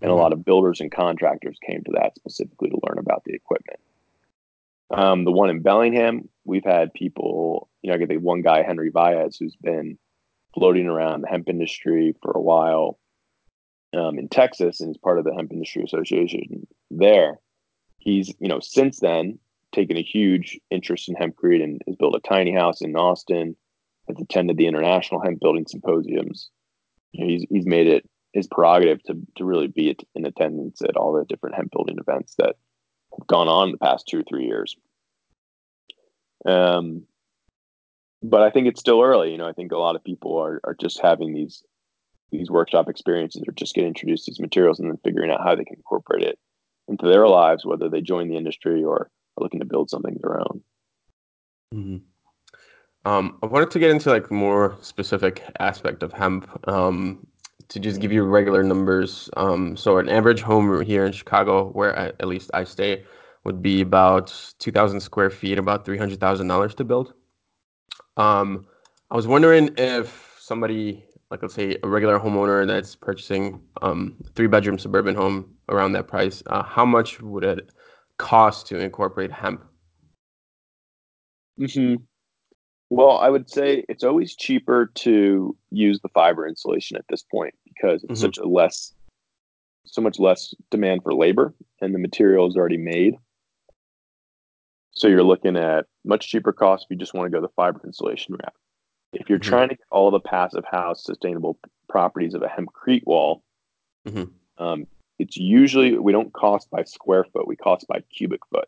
And 0.02 0.10
mm-hmm. 0.10 0.20
a 0.20 0.22
lot 0.22 0.34
of 0.34 0.44
builders 0.44 0.82
and 0.82 0.92
contractors 0.92 1.58
came 1.66 1.84
to 1.84 1.92
that 1.94 2.16
specifically 2.16 2.70
to 2.70 2.80
learn 2.88 2.98
about 2.98 3.24
the 3.24 3.34
equipment. 3.34 3.80
Um, 4.90 5.26
the 5.26 5.32
one 5.32 5.50
in 5.50 5.62
Bellingham, 5.62 6.30
we've 6.46 6.64
had 6.64 6.94
people, 6.94 7.70
you 7.82 7.90
know, 7.90 7.96
I 7.96 7.98
get 7.98 8.10
the 8.10 8.18
one 8.18 8.42
guy, 8.42 8.64
Henry 8.64 8.90
Baez, 8.90 9.38
who's 9.38 9.56
been 9.56 9.98
floating 10.58 10.88
around 10.88 11.22
the 11.22 11.28
hemp 11.28 11.50
industry 11.50 12.16
for 12.22 12.32
a 12.32 12.42
while 12.42 12.98
um, 13.96 14.18
in 14.18 14.28
Texas 14.28 14.80
and 14.80 14.90
he's 14.90 14.98
part 14.98 15.20
of 15.20 15.26
the 15.26 15.34
Hemp 15.34 15.52
Industry 15.52 15.84
Association 15.84 16.66
there. 16.90 17.40
He's, 18.00 18.34
you 18.40 18.48
know, 18.48 18.60
since 18.60 19.00
then 19.00 19.40
taken 19.74 19.98
a 19.98 20.02
huge 20.02 20.60
interest 20.72 21.10
in 21.10 21.16
hempcrete 21.16 21.64
and 21.64 21.82
has 21.86 21.96
built 21.96 22.16
a 22.16 22.28
tiny 22.28 22.54
house 22.54 22.82
in 22.82 22.96
Austin, 22.96 23.56
has 24.08 24.20
attended 24.20 24.58
the 24.58 24.68
international 24.68 25.22
hemp 25.22 25.40
building 25.40 25.66
symposiums. 25.68 26.50
You 27.12 27.24
know, 27.24 27.30
he's, 27.30 27.46
he's 27.50 27.66
made 27.66 27.88
it 27.88 28.10
his 28.34 28.48
prerogative 28.48 29.04
to, 29.04 29.18
to 29.38 29.46
really 29.46 29.68
be 29.68 29.96
in 30.16 30.26
attendance 30.26 30.82
at 30.82 30.98
all 30.98 31.14
the 31.14 31.26
different 31.26 31.56
hemp 31.56 31.72
building 31.72 31.98
events 32.00 32.36
that 32.38 32.56
have 33.18 33.28
gone 33.28 33.48
on 33.48 33.72
the 33.72 33.78
past 33.78 34.08
two 34.08 34.20
or 34.20 34.24
three 34.24 34.46
years. 34.46 34.76
Um, 36.46 37.04
but 38.24 38.42
I 38.42 38.50
think 38.50 38.68
it's 38.68 38.80
still 38.80 39.02
early. 39.02 39.32
You 39.32 39.38
know, 39.38 39.48
I 39.48 39.54
think 39.54 39.72
a 39.72 39.78
lot 39.78 39.96
of 39.96 40.04
people 40.04 40.38
are, 40.38 40.60
are 40.64 40.76
just 40.80 41.00
having 41.02 41.34
these 41.34 41.64
these 42.32 42.52
workshop 42.52 42.90
experiences 42.90 43.44
or 43.48 43.54
just 43.54 43.74
get 43.74 43.86
introduced 43.86 44.26
to 44.26 44.32
these 44.32 44.40
materials 44.40 44.80
and 44.80 44.90
then 44.90 44.98
figuring 45.04 45.32
out 45.32 45.42
how 45.42 45.56
they 45.56 45.64
can 45.64 45.78
incorporate 45.78 46.24
it 46.24 46.38
into 46.90 47.08
their 47.08 47.26
lives, 47.28 47.66
whether 47.66 47.90
they 47.90 48.02
join 48.02 48.28
the 48.28 48.36
industry 48.36 48.84
or 48.84 48.96
are 48.98 49.10
looking 49.38 49.62
to 49.62 49.66
build 49.66 49.90
something 49.90 50.18
their 50.22 50.40
own. 50.40 50.62
Mm-hmm. 51.74 53.10
Um, 53.10 53.38
I 53.42 53.46
wanted 53.46 53.72
to 53.72 53.80
get 53.80 53.92
into 53.92 54.10
like 54.10 54.30
more 54.30 54.78
specific 54.82 55.42
aspect 55.60 56.04
of 56.04 56.12
hemp 56.12 56.50
um, 56.68 57.26
to 57.70 57.80
just 57.80 58.02
give 58.02 58.12
you 58.12 58.24
regular 58.24 58.64
numbers. 58.64 59.30
Um, 59.38 59.78
so 59.78 59.98
an 59.98 60.10
average 60.10 60.42
home 60.42 60.82
here 60.82 61.06
in 61.06 61.14
Chicago, 61.14 61.70
where 61.70 61.98
I, 61.98 62.08
at 62.08 62.28
least 62.28 62.52
I 62.54 62.66
stay, 62.66 63.06
would 63.46 63.62
be 63.62 63.80
about 63.80 64.36
2,000 64.60 65.00
square 65.00 65.30
feet, 65.30 65.58
about 65.58 65.86
$300,000 65.86 66.76
to 66.76 66.84
build. 66.84 67.14
Um, 68.18 68.66
I 69.10 69.16
was 69.16 69.28
wondering 69.28 69.70
if 69.78 70.38
somebody 70.40 71.04
like 71.30 71.42
let's 71.42 71.54
say 71.54 71.78
a 71.84 71.88
regular 71.88 72.20
homeowner 72.20 72.66
that's 72.66 72.96
purchasing 72.96 73.62
um 73.82 74.16
three 74.34 74.48
bedroom 74.48 74.80
suburban 74.80 75.16
home 75.16 75.54
around 75.70 75.92
that 75.94 76.08
price, 76.08 76.42
uh, 76.48 76.64
how 76.64 76.86
much 76.86 77.22
would 77.22 77.44
it 77.44 77.72
cost 78.18 78.68
to 78.68 78.80
incorporate 78.80 79.32
hemp? 79.32 79.64
hmm 81.58 81.96
Well, 82.90 83.18
I 83.18 83.30
would 83.30 83.50
say 83.50 83.84
it's 83.90 84.04
always 84.04 84.36
cheaper 84.36 84.92
to 84.96 85.56
use 85.72 86.00
the 86.02 86.10
fiber 86.10 86.48
insulation 86.48 86.98
at 86.98 87.06
this 87.10 87.24
point 87.24 87.54
because 87.66 88.04
it's 88.04 88.14
mm-hmm. 88.14 88.28
such 88.28 88.38
a 88.38 88.48
less, 88.48 88.94
so 89.86 90.02
much 90.02 90.20
less 90.20 90.54
demand 90.72 91.04
for 91.04 91.14
labor, 91.14 91.54
and 91.82 91.94
the 91.94 92.00
material 92.00 92.48
is 92.48 92.56
already 92.56 92.78
made. 92.78 93.16
So 94.92 95.08
you're 95.08 95.24
looking 95.24 95.58
at 95.58 95.86
much 96.08 96.28
cheaper 96.28 96.54
cost 96.54 96.86
if 96.86 96.92
you 96.92 96.98
just 96.98 97.14
want 97.14 97.32
to 97.32 97.36
go 97.36 97.42
the 97.42 97.54
fiber 97.56 97.82
insulation 97.84 98.36
route. 98.36 98.54
If 99.14 99.30
you're 99.30 99.40
mm-hmm. 99.40 99.50
trying 99.50 99.70
to 99.70 99.76
get 99.76 99.86
all 99.92 100.12
the 100.12 100.20
passive 100.20 100.66
house 100.70 101.04
sustainable 101.04 101.60
properties 101.90 102.34
of 102.34 102.44
a 102.44 102.48
hempcrete 102.48 103.06
wall, 103.06 103.44
mm-hmm. 104.08 104.64
um, 104.64 104.88
it's 105.20 105.38
usually 105.38 105.98
we 105.98 106.12
don't 106.12 106.34
cost 106.34 106.70
by 106.70 106.84
square 106.84 107.26
foot, 107.26 107.48
we 107.48 107.56
cost 107.56 107.88
by 107.88 108.02
cubic 108.16 108.42
foot. 108.52 108.68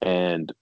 And 0.00 0.52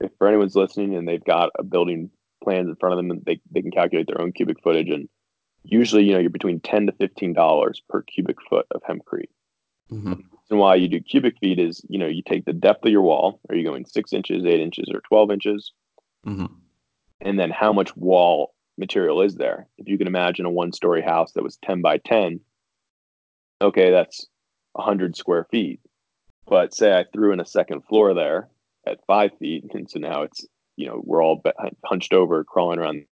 if 0.00 0.10
for 0.18 0.28
anyone's 0.28 0.56
listening 0.56 0.94
and 0.94 1.06
they've 1.06 1.24
got 1.24 1.50
a 1.58 1.62
building 1.62 2.10
plans 2.42 2.68
in 2.68 2.76
front 2.76 2.98
of 2.98 3.06
them, 3.06 3.22
they 3.24 3.40
they 3.50 3.62
can 3.62 3.70
calculate 3.70 4.06
their 4.06 4.20
own 4.20 4.32
cubic 4.32 4.62
footage, 4.62 4.88
and 4.88 5.08
usually 5.62 6.04
you 6.04 6.12
know 6.12 6.18
you're 6.18 6.30
between 6.30 6.60
ten 6.60 6.86
to 6.86 6.92
fifteen 6.92 7.32
dollars 7.32 7.82
per 7.88 8.02
cubic 8.02 8.36
foot 8.48 8.66
of 8.70 8.82
hempcrete. 8.82 9.30
Mm-hmm. 9.90 10.35
And 10.48 10.60
why 10.60 10.76
you 10.76 10.88
do 10.88 11.00
cubic 11.00 11.38
feet 11.40 11.58
is 11.58 11.82
you 11.88 11.98
know 11.98 12.06
you 12.06 12.22
take 12.22 12.44
the 12.44 12.52
depth 12.52 12.84
of 12.84 12.92
your 12.92 13.02
wall. 13.02 13.40
Are 13.48 13.56
you 13.56 13.64
going 13.64 13.84
six 13.84 14.12
inches, 14.12 14.44
eight 14.44 14.60
inches, 14.60 14.86
or 14.92 15.00
twelve 15.00 15.30
inches? 15.30 15.72
Mm-hmm 16.26 16.46
and 17.20 17.38
then 17.38 17.50
how 17.50 17.72
much 17.72 17.96
wall 17.96 18.54
material 18.78 19.22
is 19.22 19.36
there. 19.36 19.66
If 19.78 19.88
you 19.88 19.98
can 19.98 20.06
imagine 20.06 20.46
a 20.46 20.50
one 20.50 20.72
story 20.72 21.02
house 21.02 21.32
that 21.32 21.42
was 21.42 21.58
10 21.64 21.82
by 21.82 21.98
10, 21.98 22.40
okay, 23.62 23.90
that's 23.90 24.26
100 24.72 25.16
square 25.16 25.46
feet. 25.50 25.80
But 26.46 26.74
say 26.74 26.92
I 26.92 27.04
threw 27.12 27.32
in 27.32 27.40
a 27.40 27.46
second 27.46 27.82
floor 27.82 28.14
there 28.14 28.48
at 28.86 29.04
five 29.06 29.30
feet, 29.38 29.64
and 29.72 29.90
so 29.90 29.98
now 29.98 30.22
it's, 30.22 30.46
you 30.76 30.86
know, 30.86 31.00
we're 31.02 31.24
all 31.24 31.42
hunched 31.84 32.12
over 32.12 32.44
crawling 32.44 32.78
around 32.78 33.06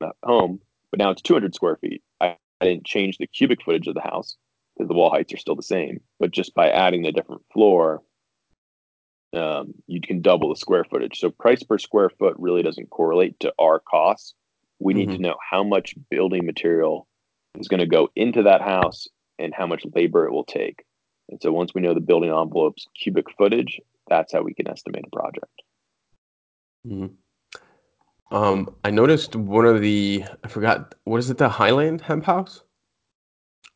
that 0.00 0.14
home, 0.22 0.60
but 0.90 0.98
now 0.98 1.10
it's 1.10 1.22
200 1.22 1.54
square 1.54 1.76
feet. 1.76 2.02
I, 2.20 2.36
I 2.60 2.64
didn't 2.64 2.86
change 2.86 3.18
the 3.18 3.26
cubic 3.26 3.62
footage 3.62 3.88
of 3.88 3.94
the 3.94 4.00
house 4.00 4.36
the 4.86 4.94
wall 4.94 5.10
heights 5.10 5.32
are 5.32 5.38
still 5.38 5.56
the 5.56 5.62
same, 5.62 6.00
but 6.20 6.30
just 6.30 6.54
by 6.54 6.70
adding 6.70 7.02
the 7.02 7.12
different 7.12 7.42
floor, 7.52 8.02
um, 9.36 9.74
you 9.86 10.00
can 10.00 10.22
double 10.22 10.50
the 10.50 10.56
square 10.56 10.84
footage. 10.84 11.18
So 11.18 11.30
price 11.30 11.62
per 11.62 11.78
square 11.78 12.10
foot 12.10 12.36
really 12.38 12.62
doesn't 12.62 12.90
correlate 12.90 13.40
to 13.40 13.52
our 13.58 13.80
costs. 13.80 14.34
We 14.78 14.94
need 14.94 15.08
mm-hmm. 15.08 15.16
to 15.16 15.22
know 15.22 15.36
how 15.50 15.64
much 15.64 15.94
building 16.10 16.46
material 16.46 17.08
is 17.58 17.68
going 17.68 17.80
to 17.80 17.86
go 17.86 18.08
into 18.14 18.44
that 18.44 18.60
house 18.60 19.08
and 19.38 19.52
how 19.54 19.66
much 19.66 19.84
labor 19.94 20.26
it 20.26 20.32
will 20.32 20.44
take. 20.44 20.84
And 21.28 21.40
so 21.42 21.52
once 21.52 21.74
we 21.74 21.80
know 21.80 21.94
the 21.94 22.00
building 22.00 22.30
envelope's 22.30 22.86
cubic 23.00 23.26
footage, 23.36 23.80
that's 24.08 24.32
how 24.32 24.42
we 24.42 24.54
can 24.54 24.68
estimate 24.68 25.04
a 25.06 25.16
project. 25.16 25.62
Mm-hmm. 26.86 28.34
Um, 28.34 28.74
I 28.84 28.90
noticed 28.90 29.36
one 29.36 29.64
of 29.64 29.80
the 29.80 30.24
I 30.44 30.48
forgot 30.48 30.94
what 31.04 31.18
is 31.18 31.30
it 31.30 31.38
the 31.38 31.48
Highland 31.48 32.00
Hemp 32.00 32.24
House? 32.24 32.62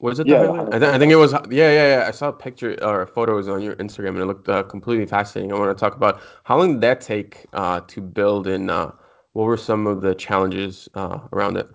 Was 0.03 0.19
it? 0.19 0.27
Yeah, 0.27 0.51
I, 0.73 0.79
th- 0.81 0.83
I, 0.83 0.99
think 0.99 1.13
it 1.13 1.17
was. 1.17 1.33
Yeah, 1.33 1.71
yeah, 1.71 1.97
yeah. 1.97 2.05
I 2.09 2.11
saw 2.11 2.29
a 2.29 2.33
picture 2.33 2.77
or 2.83 3.07
photos 3.07 3.49
on 3.49 3.63
your 3.63 3.77
Instagram, 3.77 4.09
and 4.09 4.19
it 4.19 4.25
looked 4.25 4.49
uh, 4.49 4.65
completely 4.65 5.07
fascinating. 5.07 5.53
I 5.53 5.59
want 5.59 5.77
to 5.77 5.81
talk 5.81 5.95
about 5.95 6.21
how 6.43 6.59
long 6.59 6.73
did 6.73 6.81
that 6.81 7.01
take 7.01 7.47
uh, 7.53 7.83
to 7.87 8.01
build, 8.01 8.49
and 8.49 8.69
uh, 8.69 8.91
what 9.35 9.45
were 9.45 9.57
some 9.57 9.87
of 9.87 10.01
the 10.01 10.17
challenges 10.17 10.89
uh, 10.95 11.21
around 11.33 11.57
it? 11.57 11.69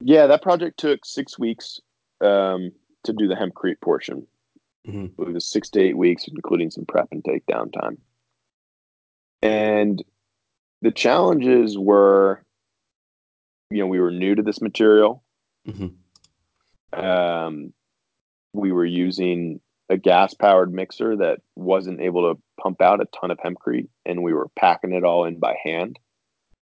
Yeah, 0.00 0.26
that 0.26 0.42
project 0.42 0.80
took 0.80 1.04
six 1.04 1.38
weeks 1.38 1.80
um, 2.22 2.72
to 3.04 3.12
do 3.12 3.28
the 3.28 3.36
hempcrete 3.36 3.80
portion. 3.80 4.26
Mm-hmm. 4.84 5.22
It 5.22 5.34
was 5.34 5.48
six 5.48 5.70
to 5.70 5.80
eight 5.80 5.96
weeks, 5.96 6.26
including 6.26 6.72
some 6.72 6.86
prep 6.86 7.06
and 7.12 7.22
takedown 7.22 7.72
time. 7.72 7.98
And 9.42 10.02
the 10.82 10.90
challenges 10.90 11.78
were, 11.78 12.42
you 13.70 13.78
know, 13.78 13.86
we 13.86 14.00
were 14.00 14.10
new 14.10 14.34
to 14.34 14.42
this 14.42 14.60
material 14.60 15.22
Mm-hmm. 15.68 15.86
Um, 16.92 17.72
we 18.52 18.72
were 18.72 18.84
using 18.84 19.60
a 19.88 19.96
gas 19.96 20.34
powered 20.34 20.72
mixer 20.72 21.16
that 21.16 21.40
wasn't 21.56 22.00
able 22.00 22.34
to 22.34 22.40
pump 22.60 22.80
out 22.82 23.00
a 23.00 23.06
ton 23.20 23.30
of 23.30 23.38
hempcrete, 23.38 23.88
and 24.04 24.22
we 24.22 24.32
were 24.32 24.48
packing 24.58 24.92
it 24.92 25.04
all 25.04 25.24
in 25.24 25.38
by 25.38 25.56
hand. 25.64 25.98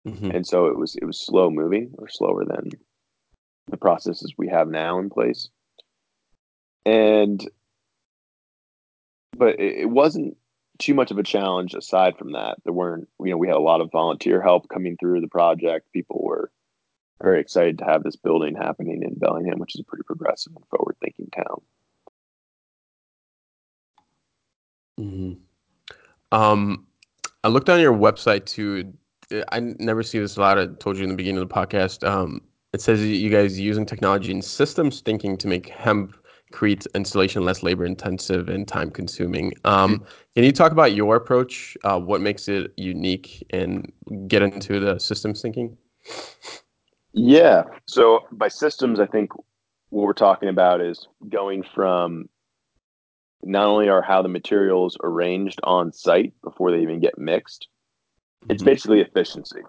Mm-hmm. 0.08 0.32
And 0.32 0.48
so 0.48 0.68
it 0.68 0.78
was 0.78 0.96
it 0.96 1.06
was 1.06 1.24
slow 1.24 1.50
moving 1.50 1.94
or 1.98 2.10
slower 2.10 2.44
than 2.46 2.72
the 3.70 3.78
processes 3.78 4.34
we 4.38 4.48
have 4.48 4.68
now 4.68 5.00
in 5.00 5.10
place. 5.10 5.50
And 6.86 7.48
but 9.38 9.60
it, 9.60 9.82
it 9.82 9.90
wasn't 9.90 10.38
too 10.80 10.96
much 10.96 11.12
of 11.12 11.20
a 11.20 11.24
challenge 11.24 11.76
aside 11.76 12.18
from 12.18 12.32
that. 12.32 12.58
There 12.64 12.74
weren't, 12.74 13.08
you 13.20 13.32
know, 13.32 13.38
we 13.38 13.48
had 13.48 13.58
a 13.58 13.62
lot 13.62 13.82
of 13.82 13.92
volunteer 13.92 14.42
help 14.42 14.68
coming 14.68 14.98
through 14.98 15.22
the 15.22 15.28
project. 15.28 15.92
People 15.94 16.22
were 16.24 16.52
very 17.22 17.40
excited 17.40 17.78
to 17.80 17.86
have 17.86 18.04
this 18.04 18.16
building 18.16 18.56
happening 18.56 19.04
in 19.04 19.16
Bellingham, 19.16 19.60
which 19.60 19.76
is 19.76 19.82
a 19.82 19.84
pretty 19.84 20.04
progressive 20.04 20.54
and 20.56 20.66
forward 20.68 20.96
thinking 21.02 21.30
town. 21.36 21.62
Mm-hmm. 25.00 26.38
Um, 26.38 26.86
I 27.44 27.48
looked 27.48 27.70
on 27.70 27.80
your 27.80 27.94
website 27.94 28.46
too. 28.46 28.94
I 29.52 29.60
never 29.60 30.04
see 30.04 30.20
this 30.20 30.38
a 30.38 30.42
lot. 30.42 30.60
I 30.60 30.68
told 30.68 30.98
you 30.98 31.04
in 31.04 31.10
the 31.10 31.16
beginning 31.16 31.42
of 31.42 31.48
the 31.48 31.54
podcast. 31.54 32.08
Um, 32.08 32.42
it 32.74 32.82
says 32.82 33.04
you 33.04 33.30
guys 33.30 33.60
using 33.60 33.86
technology 33.86 34.32
and 34.32 34.44
systems 34.44 35.02
thinking 35.02 35.38
to 35.38 35.48
make 35.48 35.68
hemp 35.70 36.16
create 36.52 36.86
installation 36.96 37.44
less 37.44 37.64
labor 37.64 37.86
intensive 37.86 38.50
and 38.50 38.68
time 38.68 38.92
consuming. 38.92 39.54
Um, 39.64 39.96
mm-hmm. 39.96 40.04
can 40.36 40.44
you 40.44 40.52
talk 40.52 40.72
about 40.72 40.94
your 40.94 41.16
approach? 41.16 41.78
Uh, 41.84 42.00
what 42.00 42.22
makes 42.22 42.48
it 42.48 42.74
unique, 42.78 43.46
and 43.52 43.92
get 44.28 44.42
into 44.42 44.80
the 44.80 45.00
systems 45.00 45.42
thinking? 45.42 45.78
Yeah. 47.14 47.64
So 47.86 48.22
by 48.32 48.48
systems, 48.48 49.00
I 49.00 49.06
think 49.06 49.34
what 49.90 50.06
we're 50.06 50.14
talking 50.14 50.50
about 50.50 50.82
is 50.82 51.08
going 51.30 51.64
from 51.64 52.30
not 53.44 53.66
only 53.66 53.90
are 53.90 54.02
how 54.02 54.22
the 54.22 54.30
materials 54.30 54.98
arranged 55.04 55.60
on 55.64 55.92
site 55.92 56.34
before 56.44 56.72
they 56.72 56.82
even 56.82 57.02
get 57.02 57.18
mixed, 57.18 57.68
it's 58.50 58.62
mm-hmm. 58.62 58.70
basically 58.70 59.02
efficiency. 59.02 59.62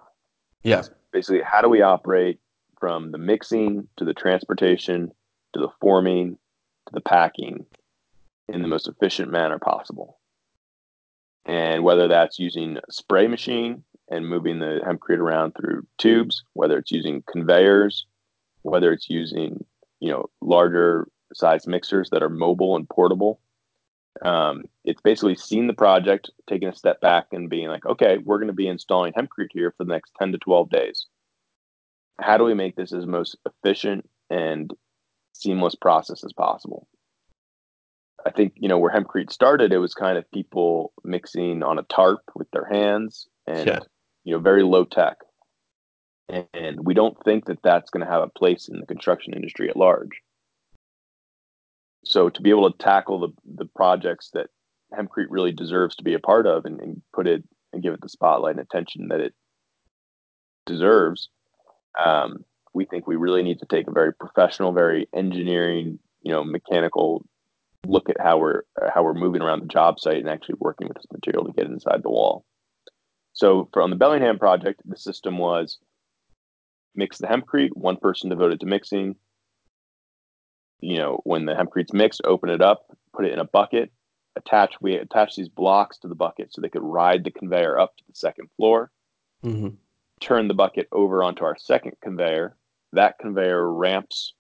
Yeah. 0.62 0.82
basically, 1.12 1.42
how 1.42 1.60
do 1.60 1.68
we 1.68 1.82
operate 1.82 2.38
from 2.82 3.12
the 3.12 3.18
mixing 3.18 3.86
to 3.96 4.04
the 4.04 4.12
transportation 4.12 5.12
to 5.52 5.60
the 5.60 5.68
forming 5.80 6.36
to 6.86 6.92
the 6.92 7.00
packing 7.00 7.64
in 8.48 8.60
the 8.60 8.66
most 8.66 8.88
efficient 8.88 9.30
manner 9.30 9.60
possible. 9.60 10.18
And 11.44 11.84
whether 11.84 12.08
that's 12.08 12.40
using 12.40 12.78
a 12.78 12.92
spray 12.92 13.28
machine 13.28 13.84
and 14.10 14.28
moving 14.28 14.58
the 14.58 14.80
hempcrete 14.84 15.18
around 15.18 15.52
through 15.52 15.86
tubes, 15.98 16.44
whether 16.54 16.78
it's 16.78 16.90
using 16.90 17.22
conveyors, 17.30 18.06
whether 18.62 18.92
it's 18.92 19.08
using 19.08 19.64
you 20.00 20.10
know 20.10 20.30
larger 20.40 21.08
size 21.34 21.66
mixers 21.66 22.10
that 22.10 22.22
are 22.22 22.28
mobile 22.28 22.76
and 22.76 22.88
portable. 22.88 23.40
Um, 24.22 24.64
it's 24.84 25.00
basically 25.00 25.36
seeing 25.36 25.66
the 25.66 25.72
project, 25.72 26.30
taking 26.48 26.68
a 26.68 26.74
step 26.74 27.00
back, 27.00 27.28
and 27.32 27.48
being 27.48 27.68
like, 27.68 27.86
okay, 27.86 28.18
we're 28.18 28.38
going 28.38 28.48
to 28.48 28.52
be 28.52 28.68
installing 28.68 29.14
hempcrete 29.14 29.52
here 29.52 29.72
for 29.76 29.84
the 29.84 29.92
next 29.92 30.12
ten 30.18 30.32
to 30.32 30.38
twelve 30.38 30.70
days. 30.70 31.06
How 32.20 32.36
do 32.36 32.44
we 32.44 32.54
make 32.54 32.76
this 32.76 32.92
as 32.92 33.06
most 33.06 33.36
efficient 33.46 34.08
and 34.30 34.72
seamless 35.32 35.74
process 35.74 36.24
as 36.24 36.32
possible. 36.32 36.86
I 38.24 38.30
think, 38.30 38.54
you 38.56 38.68
know, 38.68 38.78
where 38.78 38.92
hempcrete 38.92 39.32
started, 39.32 39.72
it 39.72 39.78
was 39.78 39.94
kind 39.94 40.16
of 40.16 40.30
people 40.30 40.92
mixing 41.04 41.62
on 41.62 41.78
a 41.78 41.82
tarp 41.84 42.20
with 42.34 42.50
their 42.52 42.64
hands 42.64 43.26
and, 43.46 43.66
yeah. 43.66 43.78
you 44.24 44.32
know, 44.32 44.40
very 44.40 44.62
low 44.62 44.84
tech. 44.84 45.18
And 46.28 46.80
we 46.82 46.94
don't 46.94 47.16
think 47.24 47.46
that 47.46 47.62
that's 47.62 47.90
going 47.90 48.04
to 48.04 48.10
have 48.10 48.22
a 48.22 48.38
place 48.38 48.68
in 48.68 48.80
the 48.80 48.86
construction 48.86 49.34
industry 49.34 49.68
at 49.68 49.76
large. 49.76 50.22
So 52.04 52.30
to 52.30 52.42
be 52.42 52.50
able 52.50 52.70
to 52.70 52.78
tackle 52.78 53.20
the, 53.20 53.28
the 53.56 53.66
projects 53.76 54.30
that 54.32 54.48
hempcrete 54.92 55.26
really 55.28 55.52
deserves 55.52 55.96
to 55.96 56.04
be 56.04 56.14
a 56.14 56.18
part 56.18 56.46
of 56.46 56.64
and, 56.64 56.80
and 56.80 57.02
put 57.14 57.26
it 57.26 57.44
and 57.72 57.82
give 57.82 57.94
it 57.94 58.00
the 58.00 58.08
spotlight 58.08 58.56
and 58.56 58.60
attention 58.60 59.08
that 59.08 59.20
it 59.20 59.34
deserves, 60.66 61.28
um, 62.02 62.44
we 62.74 62.84
think 62.84 63.06
we 63.06 63.16
really 63.16 63.42
need 63.42 63.58
to 63.58 63.66
take 63.66 63.86
a 63.86 63.92
very 63.92 64.14
professional, 64.14 64.72
very 64.72 65.08
engineering, 65.14 65.98
you 66.22 66.32
know, 66.32 66.44
mechanical 66.44 67.24
look 67.86 68.08
at 68.08 68.20
how 68.20 68.38
we're 68.38 68.62
how 68.94 69.02
we're 69.02 69.14
moving 69.14 69.42
around 69.42 69.60
the 69.60 69.66
job 69.66 69.98
site 69.98 70.18
and 70.18 70.28
actually 70.28 70.54
working 70.60 70.88
with 70.88 70.96
this 70.96 71.06
material 71.12 71.44
to 71.44 71.52
get 71.52 71.66
inside 71.66 72.02
the 72.02 72.10
wall. 72.10 72.44
So 73.32 73.68
for 73.72 73.82
on 73.82 73.90
the 73.90 73.96
Bellingham 73.96 74.38
project, 74.38 74.82
the 74.84 74.96
system 74.96 75.38
was 75.38 75.78
mix 76.94 77.18
the 77.18 77.26
hempcrete, 77.26 77.74
one 77.74 77.96
person 77.96 78.30
devoted 78.30 78.60
to 78.60 78.66
mixing. 78.66 79.16
You 80.80 80.98
know, 80.98 81.20
when 81.24 81.46
the 81.46 81.54
hempcrete's 81.54 81.92
mixed, 81.92 82.22
open 82.24 82.50
it 82.50 82.60
up, 82.60 82.86
put 83.14 83.24
it 83.24 83.32
in 83.32 83.38
a 83.38 83.44
bucket, 83.44 83.92
attach 84.36 84.74
we 84.80 84.94
attach 84.96 85.36
these 85.36 85.48
blocks 85.48 85.98
to 85.98 86.08
the 86.08 86.14
bucket 86.14 86.52
so 86.52 86.60
they 86.60 86.68
could 86.68 86.82
ride 86.82 87.24
the 87.24 87.30
conveyor 87.30 87.78
up 87.78 87.96
to 87.96 88.04
the 88.08 88.14
second 88.14 88.48
floor. 88.56 88.90
Mm-hmm. 89.44 89.68
Turn 90.20 90.48
the 90.48 90.54
bucket 90.54 90.88
over 90.92 91.22
onto 91.22 91.44
our 91.44 91.56
second 91.56 91.92
conveyor, 92.02 92.56
that 92.92 93.18
conveyor 93.18 93.72
ramps 93.72 94.34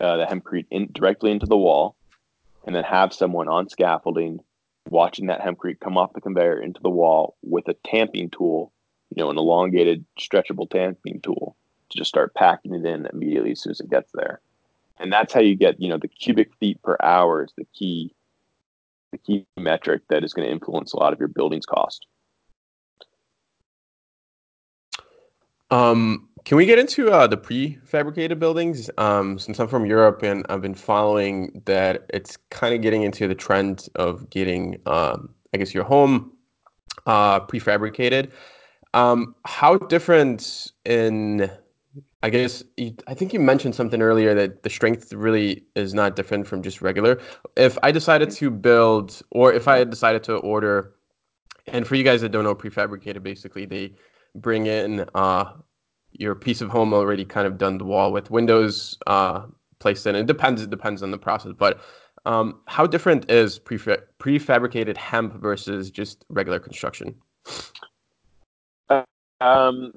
uh, 0.00 0.16
the 0.16 0.26
hempcrete 0.26 0.66
in, 0.70 0.88
directly 0.92 1.30
into 1.30 1.46
the 1.46 1.56
wall, 1.56 1.96
and 2.66 2.74
then 2.74 2.84
have 2.84 3.12
someone 3.12 3.48
on 3.48 3.68
scaffolding 3.68 4.40
watching 4.88 5.26
that 5.26 5.40
hempcrete 5.40 5.80
come 5.80 5.96
off 5.96 6.12
the 6.12 6.20
conveyor 6.20 6.60
into 6.60 6.80
the 6.82 6.90
wall 6.90 7.36
with 7.42 7.68
a 7.68 7.74
tamping 7.84 8.30
tool, 8.30 8.72
you 9.14 9.22
know, 9.22 9.30
an 9.30 9.38
elongated, 9.38 10.04
stretchable 10.18 10.68
tamping 10.68 11.20
tool 11.20 11.56
to 11.90 11.98
just 11.98 12.08
start 12.08 12.34
packing 12.34 12.74
it 12.74 12.84
in 12.84 13.06
immediately 13.12 13.52
as 13.52 13.60
soon 13.60 13.70
as 13.70 13.80
it 13.80 13.90
gets 13.90 14.10
there. 14.12 14.40
And 14.98 15.12
that's 15.12 15.32
how 15.32 15.40
you 15.40 15.56
get, 15.56 15.80
you 15.80 15.88
know, 15.88 15.98
the 15.98 16.08
cubic 16.08 16.54
feet 16.58 16.82
per 16.82 16.96
hour 17.02 17.44
is 17.44 17.52
the 17.56 17.66
key, 17.74 18.14
the 19.12 19.18
key 19.18 19.46
metric 19.56 20.02
that 20.08 20.24
is 20.24 20.32
going 20.32 20.46
to 20.46 20.52
influence 20.52 20.92
a 20.92 20.98
lot 20.98 21.12
of 21.12 21.18
your 21.18 21.28
building's 21.28 21.66
cost. 21.66 22.06
Um, 25.70 26.28
can 26.46 26.56
we 26.56 26.64
get 26.64 26.78
into 26.78 27.10
uh, 27.10 27.26
the 27.26 27.36
prefabricated 27.36 28.38
buildings? 28.38 28.88
Um, 28.98 29.36
since 29.36 29.58
I'm 29.58 29.66
from 29.66 29.84
Europe 29.84 30.22
and 30.22 30.46
I've 30.48 30.62
been 30.62 30.76
following 30.76 31.60
that, 31.64 32.08
it's 32.14 32.36
kind 32.50 32.72
of 32.72 32.80
getting 32.82 33.02
into 33.02 33.26
the 33.26 33.34
trend 33.34 33.88
of 33.96 34.30
getting, 34.30 34.80
um, 34.86 35.34
I 35.52 35.58
guess, 35.58 35.74
your 35.74 35.82
home 35.82 36.30
uh, 37.04 37.40
prefabricated. 37.40 38.30
Um, 38.94 39.34
how 39.44 39.76
different 39.76 40.70
in, 40.84 41.50
I 42.22 42.30
guess, 42.30 42.62
you, 42.76 42.94
I 43.08 43.14
think 43.14 43.32
you 43.32 43.40
mentioned 43.40 43.74
something 43.74 44.00
earlier 44.00 44.32
that 44.36 44.62
the 44.62 44.70
strength 44.70 45.12
really 45.12 45.64
is 45.74 45.94
not 45.94 46.14
different 46.14 46.46
from 46.46 46.62
just 46.62 46.80
regular. 46.80 47.20
If 47.56 47.76
I 47.82 47.90
decided 47.90 48.30
to 48.30 48.50
build, 48.50 49.20
or 49.32 49.52
if 49.52 49.66
I 49.66 49.82
decided 49.82 50.22
to 50.24 50.36
order, 50.36 50.94
and 51.66 51.88
for 51.88 51.96
you 51.96 52.04
guys 52.04 52.20
that 52.20 52.28
don't 52.28 52.44
know 52.44 52.54
prefabricated, 52.54 53.24
basically 53.24 53.66
they 53.66 53.96
bring 54.36 54.66
in 54.66 55.08
uh, 55.16 55.52
your 56.18 56.34
piece 56.34 56.60
of 56.60 56.70
home 56.70 56.92
already 56.92 57.24
kind 57.24 57.46
of 57.46 57.58
done 57.58 57.78
the 57.78 57.84
wall 57.84 58.12
with 58.12 58.30
windows 58.30 58.98
uh, 59.06 59.46
placed 59.78 60.06
in. 60.06 60.14
It 60.14 60.26
depends. 60.26 60.62
It 60.62 60.70
depends 60.70 61.02
on 61.02 61.10
the 61.10 61.18
process, 61.18 61.52
but 61.56 61.80
um, 62.24 62.60
how 62.66 62.86
different 62.86 63.30
is 63.30 63.58
prefa- 63.58 64.02
prefabricated 64.18 64.96
hemp 64.96 65.34
versus 65.34 65.90
just 65.90 66.24
regular 66.28 66.58
construction? 66.58 67.14
Uh, 68.88 69.04
um, 69.40 69.92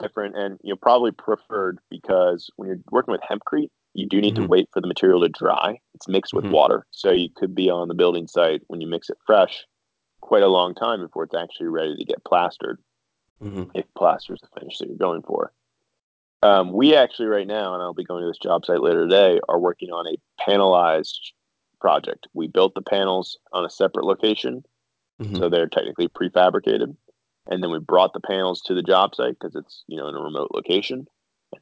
different, 0.00 0.36
and 0.36 0.58
you 0.62 0.72
know 0.72 0.76
probably 0.76 1.12
preferred 1.12 1.78
because 1.90 2.50
when 2.56 2.68
you're 2.68 2.80
working 2.90 3.12
with 3.12 3.20
hempcrete, 3.20 3.70
you 3.94 4.06
do 4.06 4.20
need 4.20 4.34
mm-hmm. 4.34 4.44
to 4.44 4.48
wait 4.48 4.68
for 4.72 4.80
the 4.80 4.88
material 4.88 5.20
to 5.20 5.28
dry. 5.28 5.78
It's 5.94 6.08
mixed 6.08 6.34
with 6.34 6.44
mm-hmm. 6.44 6.54
water, 6.54 6.86
so 6.90 7.10
you 7.10 7.28
could 7.34 7.54
be 7.54 7.70
on 7.70 7.88
the 7.88 7.94
building 7.94 8.26
site 8.26 8.62
when 8.66 8.80
you 8.80 8.88
mix 8.88 9.08
it 9.08 9.18
fresh 9.24 9.64
quite 10.20 10.42
a 10.42 10.48
long 10.48 10.74
time 10.74 11.00
before 11.00 11.24
it's 11.24 11.34
actually 11.34 11.66
ready 11.66 11.96
to 11.96 12.04
get 12.04 12.24
plastered 12.24 12.78
mm-hmm. 13.42 13.64
if 13.74 13.84
plaster 13.96 14.34
is 14.34 14.40
the 14.40 14.60
finish 14.60 14.78
that 14.78 14.88
you're 14.88 14.96
going 14.96 15.22
for. 15.22 15.52
Um, 16.42 16.72
we 16.72 16.94
actually 16.96 17.26
right 17.26 17.46
now, 17.46 17.74
and 17.74 17.82
I'll 17.82 17.94
be 17.94 18.04
going 18.04 18.22
to 18.22 18.28
this 18.28 18.38
job 18.38 18.64
site 18.64 18.82
later 18.82 19.04
today, 19.04 19.40
are 19.48 19.60
working 19.60 19.90
on 19.90 20.06
a 20.06 20.16
panelized 20.42 21.32
project. 21.80 22.26
We 22.34 22.48
built 22.48 22.74
the 22.74 22.82
panels 22.82 23.38
on 23.52 23.64
a 23.64 23.70
separate 23.70 24.06
location, 24.06 24.64
mm-hmm. 25.20 25.36
so 25.36 25.48
they're 25.48 25.68
technically 25.68 26.08
prefabricated, 26.08 26.96
and 27.46 27.62
then 27.62 27.70
we 27.70 27.78
brought 27.78 28.12
the 28.12 28.20
panels 28.20 28.60
to 28.62 28.74
the 28.74 28.82
job 28.82 29.14
site 29.14 29.38
because 29.38 29.54
it's 29.54 29.84
you 29.86 29.96
know 29.96 30.08
in 30.08 30.16
a 30.16 30.20
remote 30.20 30.50
location, 30.52 31.06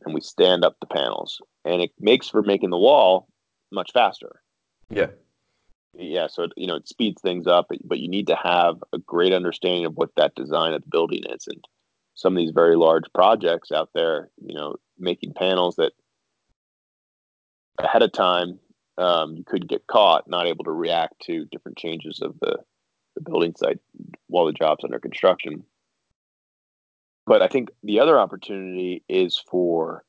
and 0.04 0.14
we 0.14 0.20
stand 0.22 0.64
up 0.64 0.76
the 0.80 0.86
panels, 0.86 1.42
and 1.64 1.82
it 1.82 1.90
makes 1.98 2.28
for 2.28 2.42
making 2.42 2.70
the 2.70 2.78
wall 2.78 3.28
much 3.70 3.92
faster. 3.92 4.40
Yeah 4.88 5.08
yeah 5.94 6.26
so 6.26 6.46
you 6.56 6.66
know 6.66 6.76
it 6.76 6.88
speeds 6.88 7.20
things 7.20 7.46
up 7.46 7.66
but 7.84 7.98
you 7.98 8.08
need 8.08 8.28
to 8.28 8.36
have 8.36 8.76
a 8.92 8.98
great 8.98 9.32
understanding 9.32 9.84
of 9.84 9.94
what 9.94 10.10
that 10.16 10.34
design 10.34 10.72
of 10.72 10.82
the 10.82 10.88
building 10.88 11.22
is. 11.28 11.46
And 11.46 11.64
some 12.14 12.34
of 12.34 12.38
these 12.38 12.52
very 12.52 12.76
large 12.76 13.04
projects 13.14 13.72
out 13.72 13.90
there 13.94 14.30
you 14.40 14.54
know 14.54 14.76
making 14.98 15.34
panels 15.34 15.76
that 15.76 15.92
ahead 17.78 18.02
of 18.02 18.12
time 18.12 18.58
um, 18.98 19.34
you 19.34 19.44
could 19.44 19.68
get 19.68 19.86
caught 19.86 20.28
not 20.28 20.46
able 20.46 20.64
to 20.64 20.72
react 20.72 21.14
to 21.22 21.46
different 21.46 21.78
changes 21.78 22.20
of 22.20 22.38
the, 22.40 22.58
the 23.14 23.22
building 23.22 23.54
site 23.56 23.78
while 24.26 24.44
the 24.44 24.52
job's 24.52 24.84
under 24.84 24.98
construction. 24.98 25.64
But 27.26 27.40
I 27.40 27.48
think 27.48 27.70
the 27.82 28.00
other 28.00 28.18
opportunity 28.18 29.02
is 29.08 29.42
for 29.50 30.04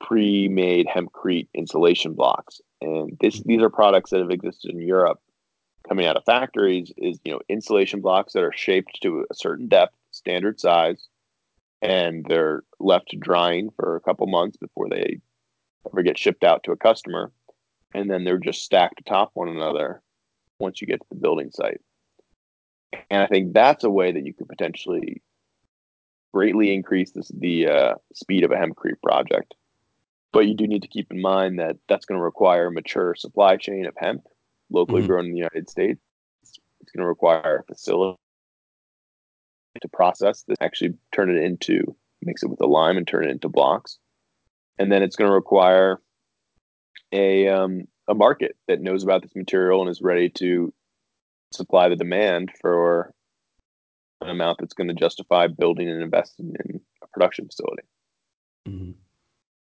pre-made 0.00 0.86
hempcrete 0.86 1.48
insulation 1.54 2.14
blocks, 2.14 2.60
and 2.80 3.16
this 3.20 3.38
mm-hmm. 3.38 3.48
these 3.48 3.62
are 3.62 3.70
products 3.70 4.10
that 4.10 4.20
have 4.20 4.30
existed 4.30 4.70
in 4.70 4.80
Europe 4.80 5.20
coming 5.88 6.06
out 6.06 6.16
of 6.16 6.24
factories. 6.24 6.92
Is 6.96 7.18
you 7.24 7.32
know 7.32 7.40
insulation 7.48 8.00
blocks 8.00 8.32
that 8.32 8.42
are 8.42 8.52
shaped 8.54 8.98
to 9.02 9.26
a 9.30 9.34
certain 9.34 9.68
depth, 9.68 9.94
standard 10.10 10.60
size, 10.60 11.08
and 11.82 12.24
they're 12.28 12.62
left 12.78 13.14
drying 13.18 13.70
for 13.76 13.96
a 13.96 14.00
couple 14.00 14.26
months 14.26 14.56
before 14.56 14.88
they 14.88 15.20
ever 15.86 16.02
get 16.02 16.18
shipped 16.18 16.44
out 16.44 16.62
to 16.64 16.72
a 16.72 16.76
customer, 16.76 17.32
and 17.94 18.10
then 18.10 18.24
they're 18.24 18.38
just 18.38 18.62
stacked 18.62 19.00
atop 19.00 19.30
one 19.34 19.48
another 19.48 20.02
once 20.58 20.80
you 20.80 20.86
get 20.86 21.00
to 21.00 21.06
the 21.10 21.16
building 21.16 21.50
site. 21.50 21.80
And 23.08 23.22
I 23.22 23.26
think 23.26 23.52
that's 23.52 23.84
a 23.84 23.90
way 23.90 24.12
that 24.12 24.26
you 24.26 24.34
could 24.34 24.48
potentially 24.48 25.22
greatly 26.32 26.72
increase 26.72 27.12
this, 27.12 27.30
the 27.34 27.66
uh, 27.66 27.94
speed 28.14 28.44
of 28.44 28.50
a 28.50 28.56
hempcrete 28.56 29.00
project. 29.02 29.54
But 30.32 30.46
you 30.46 30.54
do 30.54 30.66
need 30.66 30.82
to 30.82 30.88
keep 30.88 31.10
in 31.10 31.20
mind 31.20 31.58
that 31.58 31.76
that's 31.88 32.04
going 32.04 32.18
to 32.18 32.24
require 32.24 32.68
a 32.68 32.72
mature 32.72 33.14
supply 33.16 33.56
chain 33.56 33.86
of 33.86 33.94
hemp, 33.96 34.22
locally 34.70 35.00
mm-hmm. 35.00 35.08
grown 35.08 35.24
in 35.26 35.32
the 35.32 35.38
United 35.38 35.68
States. 35.68 36.00
It's 36.42 36.92
going 36.92 37.02
to 37.02 37.08
require 37.08 37.58
a 37.58 37.72
facility 37.72 38.16
to 39.80 39.88
process 39.88 40.42
this, 40.42 40.56
actually 40.60 40.94
turn 41.12 41.30
it 41.30 41.42
into, 41.42 41.96
mix 42.22 42.42
it 42.42 42.50
with 42.50 42.58
the 42.58 42.66
lime 42.66 42.96
and 42.96 43.06
turn 43.06 43.24
it 43.24 43.30
into 43.30 43.48
blocks. 43.48 43.98
And 44.78 44.90
then 44.90 45.02
it's 45.02 45.16
going 45.16 45.28
to 45.28 45.34
require 45.34 46.00
a, 47.12 47.48
um, 47.48 47.84
a 48.08 48.14
market 48.14 48.56
that 48.68 48.80
knows 48.80 49.02
about 49.02 49.22
this 49.22 49.34
material 49.34 49.80
and 49.80 49.90
is 49.90 50.00
ready 50.02 50.28
to 50.30 50.72
supply 51.52 51.88
the 51.88 51.96
demand 51.96 52.50
for 52.60 53.12
an 54.20 54.28
amount 54.28 54.58
that's 54.58 54.74
going 54.74 54.88
to 54.88 54.94
justify 54.94 55.46
building 55.46 55.88
and 55.88 56.02
investing 56.02 56.54
in 56.64 56.80
a 57.02 57.06
production 57.08 57.46
facility. 57.46 57.82
Mm-hmm. 58.68 58.92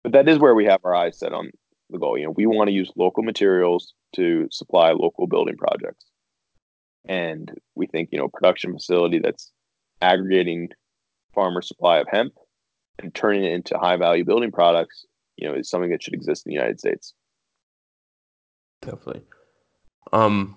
But 0.03 0.13
that 0.13 0.29
is 0.29 0.39
where 0.39 0.55
we 0.55 0.65
have 0.67 0.81
our 0.85 0.95
eyes 0.95 1.19
set 1.19 1.33
on 1.33 1.51
the 1.91 1.99
goal. 1.99 2.17
You 2.17 2.25
know, 2.25 2.35
we 2.37 2.47
want 2.47 2.69
to 2.69 2.75
use 2.75 2.91
local 2.97 3.23
materials 3.23 3.95
to 4.17 4.49
supply 4.51 4.93
local 4.93 5.27
building 5.27 5.57
projects. 5.57 6.05
And 7.07 7.51
we 7.75 7.87
think, 7.87 8.11
you 8.13 8.19
know, 8.19 8.29
production 8.29 8.73
facility 8.73 9.19
that's 9.19 9.53
aggregating 10.03 10.69
farmer 11.35 11.63
supply 11.63 11.99
of 11.99 12.09
hemp 12.09 12.35
and 12.99 13.15
turning 13.15 13.45
it 13.45 13.53
into 13.53 13.79
high 13.79 13.97
value 13.97 14.25
building 14.25 14.53
products, 14.53 15.05
you 15.37 15.49
know, 15.49 15.55
is 15.55 15.71
something 15.71 15.91
that 15.91 16.03
should 16.03 16.15
exist 16.15 16.47
in 16.47 16.51
the 16.51 16.55
United 16.55 16.79
States. 16.79 17.15
Definitely. 18.83 19.23
Um, 20.13 20.57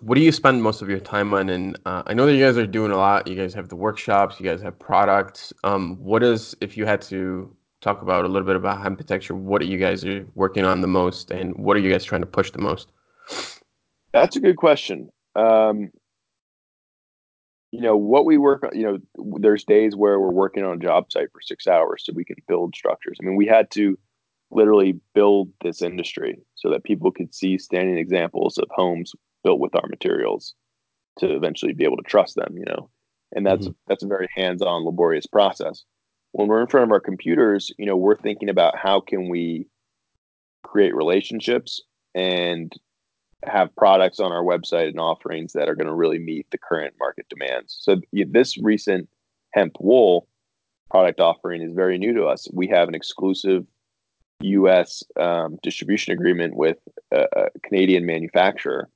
what 0.00 0.14
do 0.14 0.20
you 0.20 0.32
spend 0.32 0.62
most 0.62 0.82
of 0.82 0.88
your 0.88 1.00
time 1.00 1.34
on? 1.34 1.48
And 1.48 1.78
uh, 1.86 2.02
I 2.06 2.14
know 2.14 2.26
that 2.26 2.34
you 2.34 2.44
guys 2.44 2.56
are 2.56 2.66
doing 2.66 2.92
a 2.92 2.96
lot. 2.96 3.26
You 3.26 3.34
guys 3.34 3.54
have 3.54 3.68
the 3.68 3.76
workshops. 3.76 4.38
You 4.38 4.46
guys 4.46 4.60
have 4.62 4.78
products. 4.78 5.52
Um, 5.64 5.96
what 5.96 6.22
is, 6.22 6.54
if 6.60 6.76
you 6.76 6.86
had 6.86 7.00
to 7.02 7.54
talk 7.80 8.02
about 8.02 8.24
a 8.24 8.28
little 8.28 8.46
bit 8.46 8.56
about 8.56 8.82
hempitecture, 8.82 9.34
what 9.34 9.62
are 9.62 9.66
you 9.66 9.78
guys 9.78 10.04
are 10.04 10.26
working 10.34 10.64
on 10.64 10.80
the 10.80 10.88
most, 10.88 11.30
and 11.30 11.54
what 11.56 11.76
are 11.76 11.80
you 11.80 11.90
guys 11.90 12.04
trying 12.04 12.22
to 12.22 12.26
push 12.26 12.50
the 12.50 12.58
most? 12.58 12.92
That's 14.12 14.36
a 14.36 14.40
good 14.40 14.56
question. 14.56 15.10
Um, 15.36 15.90
you 17.70 17.82
know 17.82 17.96
what 17.96 18.24
we 18.24 18.38
work 18.38 18.64
on. 18.64 18.70
You 18.78 18.82
know, 19.16 19.34
there's 19.40 19.64
days 19.64 19.94
where 19.94 20.18
we're 20.18 20.30
working 20.30 20.64
on 20.64 20.78
a 20.78 20.80
job 20.80 21.12
site 21.12 21.30
for 21.32 21.40
six 21.42 21.66
hours 21.66 22.02
so 22.04 22.12
we 22.14 22.24
can 22.24 22.36
build 22.46 22.74
structures. 22.74 23.18
I 23.20 23.26
mean, 23.26 23.36
we 23.36 23.46
had 23.46 23.70
to 23.72 23.98
literally 24.50 24.98
build 25.14 25.50
this 25.62 25.82
industry 25.82 26.40
so 26.54 26.70
that 26.70 26.84
people 26.84 27.12
could 27.12 27.34
see 27.34 27.58
standing 27.58 27.98
examples 27.98 28.56
of 28.56 28.68
homes 28.70 29.12
built 29.44 29.60
with 29.60 29.74
our 29.74 29.86
materials 29.88 30.54
to 31.18 31.34
eventually 31.34 31.74
be 31.74 31.84
able 31.84 31.98
to 31.98 32.02
trust 32.04 32.36
them, 32.36 32.54
you 32.56 32.64
know. 32.64 32.88
And 33.32 33.44
that's 33.44 33.66
mm-hmm. 33.66 33.74
that's 33.86 34.02
a 34.02 34.08
very 34.08 34.28
hands-on 34.34 34.84
laborious 34.84 35.26
process. 35.26 35.84
When 36.32 36.48
we're 36.48 36.60
in 36.60 36.66
front 36.66 36.84
of 36.84 36.92
our 36.92 37.00
computers, 37.00 37.72
you 37.78 37.86
know, 37.86 37.96
we're 37.96 38.16
thinking 38.16 38.48
about 38.48 38.76
how 38.76 39.00
can 39.00 39.28
we 39.28 39.66
create 40.62 40.94
relationships 40.94 41.80
and 42.14 42.72
have 43.44 43.74
products 43.76 44.20
on 44.20 44.32
our 44.32 44.42
website 44.42 44.88
and 44.88 45.00
offerings 45.00 45.52
that 45.52 45.68
are 45.68 45.74
going 45.74 45.86
to 45.86 45.94
really 45.94 46.18
meet 46.18 46.46
the 46.50 46.58
current 46.58 46.94
market 46.98 47.26
demands. 47.28 47.78
So 47.80 47.96
this 48.12 48.58
recent 48.58 49.08
hemp 49.54 49.76
wool 49.80 50.28
product 50.90 51.20
offering 51.20 51.62
is 51.62 51.72
very 51.72 51.98
new 51.98 52.12
to 52.14 52.24
us. 52.24 52.48
We 52.52 52.66
have 52.68 52.88
an 52.88 52.94
exclusive 52.94 53.66
U.S. 54.40 55.02
Um, 55.18 55.58
distribution 55.62 56.12
agreement 56.12 56.56
with 56.56 56.78
a, 57.12 57.26
a 57.36 57.46
Canadian 57.62 58.06
manufacturer 58.06 58.88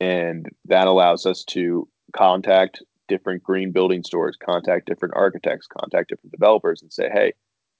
and 0.00 0.46
that 0.66 0.88
allows 0.88 1.26
us 1.26 1.44
to 1.44 1.88
contact 2.14 2.82
different 3.08 3.42
green 3.42 3.72
building 3.72 4.02
stores, 4.02 4.36
contact 4.42 4.86
different 4.86 5.14
architects, 5.16 5.66
contact 5.66 6.10
different 6.10 6.32
developers, 6.32 6.82
and 6.82 6.92
say, 6.92 7.08
hey, 7.12 7.32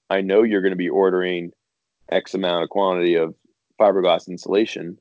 I 0.09 0.21
know 0.21 0.43
you're 0.43 0.61
going 0.61 0.71
to 0.71 0.77
be 0.77 0.89
ordering 0.89 1.51
X 2.11 2.33
amount 2.33 2.63
of 2.63 2.69
quantity 2.69 3.15
of 3.15 3.35
fiberglass 3.79 4.27
insulation. 4.27 4.97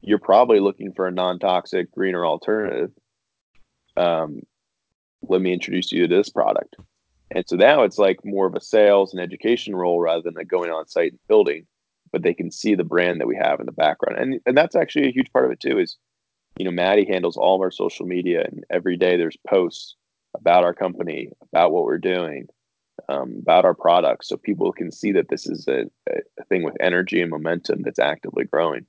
You're 0.00 0.18
probably 0.18 0.60
looking 0.60 0.92
for 0.92 1.06
a 1.06 1.12
non 1.12 1.38
toxic, 1.38 1.90
greener 1.92 2.26
alternative. 2.26 2.90
Um, 3.96 4.40
let 5.22 5.40
me 5.40 5.52
introduce 5.52 5.92
you 5.92 6.06
to 6.06 6.14
this 6.14 6.28
product. 6.28 6.76
And 7.34 7.44
so 7.46 7.56
now 7.56 7.82
it's 7.82 7.98
like 7.98 8.18
more 8.24 8.46
of 8.46 8.54
a 8.54 8.60
sales 8.60 9.12
and 9.12 9.22
education 9.22 9.74
role 9.74 10.00
rather 10.00 10.22
than 10.22 10.34
going 10.46 10.70
on 10.70 10.86
site 10.86 11.12
and 11.12 11.20
building, 11.28 11.66
but 12.10 12.22
they 12.22 12.34
can 12.34 12.50
see 12.50 12.74
the 12.74 12.84
brand 12.84 13.20
that 13.20 13.26
we 13.26 13.36
have 13.36 13.60
in 13.60 13.66
the 13.66 13.72
background. 13.72 14.20
And, 14.20 14.40
and 14.44 14.56
that's 14.56 14.76
actually 14.76 15.08
a 15.08 15.12
huge 15.12 15.32
part 15.32 15.46
of 15.46 15.50
it 15.50 15.60
too, 15.60 15.78
is 15.78 15.96
you 16.58 16.64
know, 16.64 16.70
Mattie 16.70 17.06
handles 17.06 17.36
all 17.36 17.56
of 17.56 17.60
our 17.60 17.70
social 17.70 18.06
media, 18.06 18.44
and 18.44 18.64
every 18.70 18.96
day 18.96 19.16
there's 19.16 19.36
posts 19.48 19.96
about 20.34 20.64
our 20.64 20.74
company, 20.74 21.30
about 21.42 21.72
what 21.72 21.84
we're 21.84 21.98
doing, 21.98 22.46
um, 23.08 23.36
about 23.40 23.64
our 23.64 23.74
products, 23.74 24.28
so 24.28 24.36
people 24.36 24.72
can 24.72 24.90
see 24.90 25.12
that 25.12 25.28
this 25.28 25.46
is 25.46 25.66
a, 25.68 25.84
a 26.08 26.44
thing 26.48 26.62
with 26.62 26.76
energy 26.80 27.20
and 27.20 27.30
momentum 27.30 27.82
that's 27.82 27.98
actively 27.98 28.44
growing. 28.44 28.86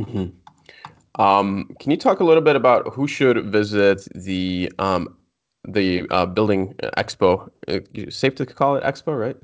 Mm-hmm. 0.00 1.20
Um, 1.20 1.70
can 1.78 1.90
you 1.90 1.96
talk 1.96 2.20
a 2.20 2.24
little 2.24 2.42
bit 2.42 2.56
about 2.56 2.92
who 2.94 3.06
should 3.06 3.44
visit 3.46 4.08
the 4.14 4.72
um, 4.78 5.16
the 5.64 6.06
uh, 6.10 6.26
building 6.26 6.74
expo? 6.96 7.50
Uh, 7.68 7.80
safe 8.10 8.34
to 8.36 8.46
call 8.46 8.76
it 8.76 8.84
expo, 8.84 9.18
right? 9.18 9.36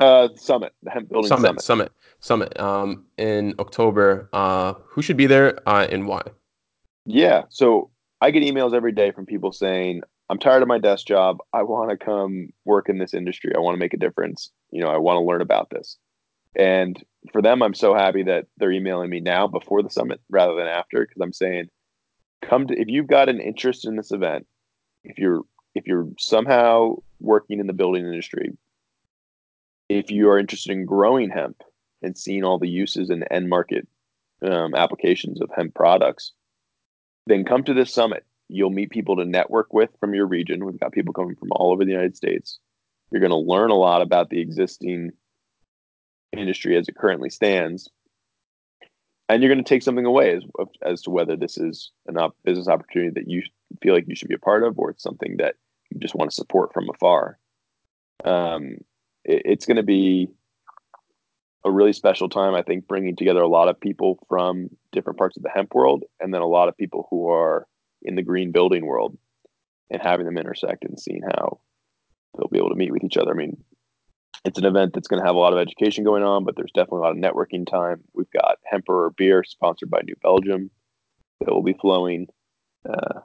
Uh, 0.00 0.28
summit, 0.36 0.74
the 0.82 0.90
hemp 0.92 1.08
building 1.08 1.28
summit. 1.28 1.46
Summit. 1.46 1.62
summit 1.62 1.92
summit 2.22 2.58
um, 2.58 3.04
in 3.18 3.54
October. 3.58 4.30
Uh, 4.32 4.74
who 4.86 5.02
should 5.02 5.18
be 5.18 5.26
there 5.26 5.60
uh, 5.68 5.86
and 5.90 6.08
why? 6.08 6.22
Yeah, 7.04 7.42
so 7.50 7.90
I 8.20 8.30
get 8.30 8.42
emails 8.42 8.74
every 8.74 8.92
day 8.92 9.10
from 9.10 9.26
people 9.26 9.52
saying, 9.52 10.00
"I'm 10.30 10.38
tired 10.38 10.62
of 10.62 10.68
my 10.68 10.78
desk 10.78 11.06
job. 11.06 11.38
I 11.52 11.62
want 11.62 11.90
to 11.90 12.02
come 12.02 12.48
work 12.64 12.88
in 12.88 12.98
this 12.98 13.12
industry. 13.12 13.52
I 13.54 13.58
want 13.58 13.74
to 13.74 13.80
make 13.80 13.92
a 13.92 13.98
difference. 13.98 14.50
You 14.70 14.82
know, 14.82 14.88
I 14.88 14.96
want 14.96 15.18
to 15.18 15.24
learn 15.24 15.42
about 15.42 15.68
this." 15.70 15.98
And 16.56 17.02
for 17.32 17.42
them, 17.42 17.62
I'm 17.62 17.74
so 17.74 17.94
happy 17.94 18.22
that 18.24 18.46
they're 18.56 18.72
emailing 18.72 19.10
me 19.10 19.20
now 19.20 19.46
before 19.46 19.82
the 19.82 19.90
summit 19.90 20.20
rather 20.30 20.54
than 20.54 20.66
after, 20.66 21.00
because 21.00 21.20
I'm 21.20 21.32
saying, 21.32 21.68
"Come 22.42 22.68
to 22.68 22.80
if 22.80 22.88
you've 22.88 23.08
got 23.08 23.28
an 23.28 23.40
interest 23.40 23.86
in 23.86 23.96
this 23.96 24.12
event, 24.12 24.46
if 25.04 25.18
you're 25.18 25.42
if 25.74 25.86
you're 25.86 26.08
somehow 26.18 26.96
working 27.20 27.58
in 27.58 27.66
the 27.66 27.72
building 27.72 28.04
industry, 28.04 28.56
if 29.88 30.10
you 30.10 30.28
are 30.28 30.38
interested 30.38 30.72
in 30.72 30.84
growing 30.84 31.30
hemp, 31.30 31.62
and 32.02 32.16
seeing 32.16 32.44
all 32.44 32.58
the 32.58 32.68
uses 32.68 33.10
and 33.10 33.26
end 33.30 33.48
market 33.48 33.86
um, 34.42 34.74
applications 34.74 35.40
of 35.40 35.50
hemp 35.54 35.74
products, 35.74 36.32
then 37.26 37.44
come 37.44 37.64
to 37.64 37.74
this 37.74 37.92
summit. 37.92 38.24
You'll 38.48 38.70
meet 38.70 38.90
people 38.90 39.16
to 39.16 39.24
network 39.24 39.72
with 39.72 39.90
from 40.00 40.14
your 40.14 40.26
region. 40.26 40.64
We've 40.64 40.78
got 40.78 40.92
people 40.92 41.14
coming 41.14 41.36
from 41.36 41.50
all 41.52 41.72
over 41.72 41.84
the 41.84 41.92
United 41.92 42.16
States. 42.16 42.58
You're 43.10 43.20
going 43.20 43.30
to 43.30 43.36
learn 43.36 43.70
a 43.70 43.76
lot 43.76 44.02
about 44.02 44.30
the 44.30 44.40
existing 44.40 45.12
industry 46.32 46.76
as 46.76 46.88
it 46.88 46.96
currently 46.96 47.30
stands. 47.30 47.88
And 49.28 49.42
you're 49.42 49.52
going 49.52 49.64
to 49.64 49.68
take 49.68 49.82
something 49.82 50.04
away 50.04 50.36
as, 50.36 50.42
as 50.82 51.02
to 51.02 51.10
whether 51.10 51.36
this 51.36 51.56
is 51.56 51.90
a 52.08 52.18
op- 52.18 52.36
business 52.44 52.68
opportunity 52.68 53.12
that 53.14 53.30
you 53.30 53.42
feel 53.82 53.94
like 53.94 54.04
you 54.08 54.16
should 54.16 54.28
be 54.28 54.34
a 54.34 54.38
part 54.38 54.64
of 54.64 54.78
or 54.78 54.90
it's 54.90 55.02
something 55.02 55.36
that 55.38 55.54
you 55.90 56.00
just 56.00 56.14
want 56.14 56.30
to 56.30 56.34
support 56.34 56.72
from 56.74 56.90
afar. 56.90 57.38
Um, 58.24 58.78
it, 59.24 59.42
it's 59.44 59.66
going 59.66 59.76
to 59.76 59.82
be 59.82 60.28
a 61.64 61.70
really 61.70 61.92
special 61.92 62.28
time, 62.28 62.54
I 62.54 62.62
think, 62.62 62.88
bringing 62.88 63.16
together 63.16 63.40
a 63.40 63.48
lot 63.48 63.68
of 63.68 63.80
people 63.80 64.18
from 64.28 64.68
different 64.90 65.18
parts 65.18 65.36
of 65.36 65.42
the 65.42 65.50
hemp 65.50 65.74
world 65.74 66.04
and 66.20 66.34
then 66.34 66.42
a 66.42 66.46
lot 66.46 66.68
of 66.68 66.76
people 66.76 67.06
who 67.10 67.30
are 67.30 67.66
in 68.02 68.16
the 68.16 68.22
green 68.22 68.50
building 68.50 68.84
world 68.84 69.16
and 69.90 70.02
having 70.02 70.26
them 70.26 70.38
intersect 70.38 70.84
and 70.84 70.98
seeing 70.98 71.22
how 71.22 71.60
they'll 72.36 72.48
be 72.48 72.58
able 72.58 72.70
to 72.70 72.76
meet 72.76 72.90
with 72.90 73.04
each 73.04 73.16
other. 73.16 73.30
I 73.30 73.34
mean, 73.34 73.62
it's 74.44 74.58
an 74.58 74.64
event 74.64 74.92
that's 74.92 75.06
going 75.06 75.20
to 75.20 75.26
have 75.26 75.36
a 75.36 75.38
lot 75.38 75.52
of 75.52 75.58
education 75.60 76.02
going 76.02 76.24
on, 76.24 76.44
but 76.44 76.56
there's 76.56 76.72
definitely 76.72 76.98
a 76.98 77.02
lot 77.02 77.12
of 77.12 77.18
networking 77.18 77.68
time. 77.68 78.02
We've 78.12 78.30
got 78.32 78.58
Hemperor 78.64 79.14
beer 79.16 79.44
sponsored 79.44 79.90
by 79.90 80.00
New 80.04 80.16
Belgium 80.20 80.70
that 81.40 81.52
will 81.52 81.62
be 81.62 81.74
flowing. 81.74 82.26
Uh, 82.88 83.20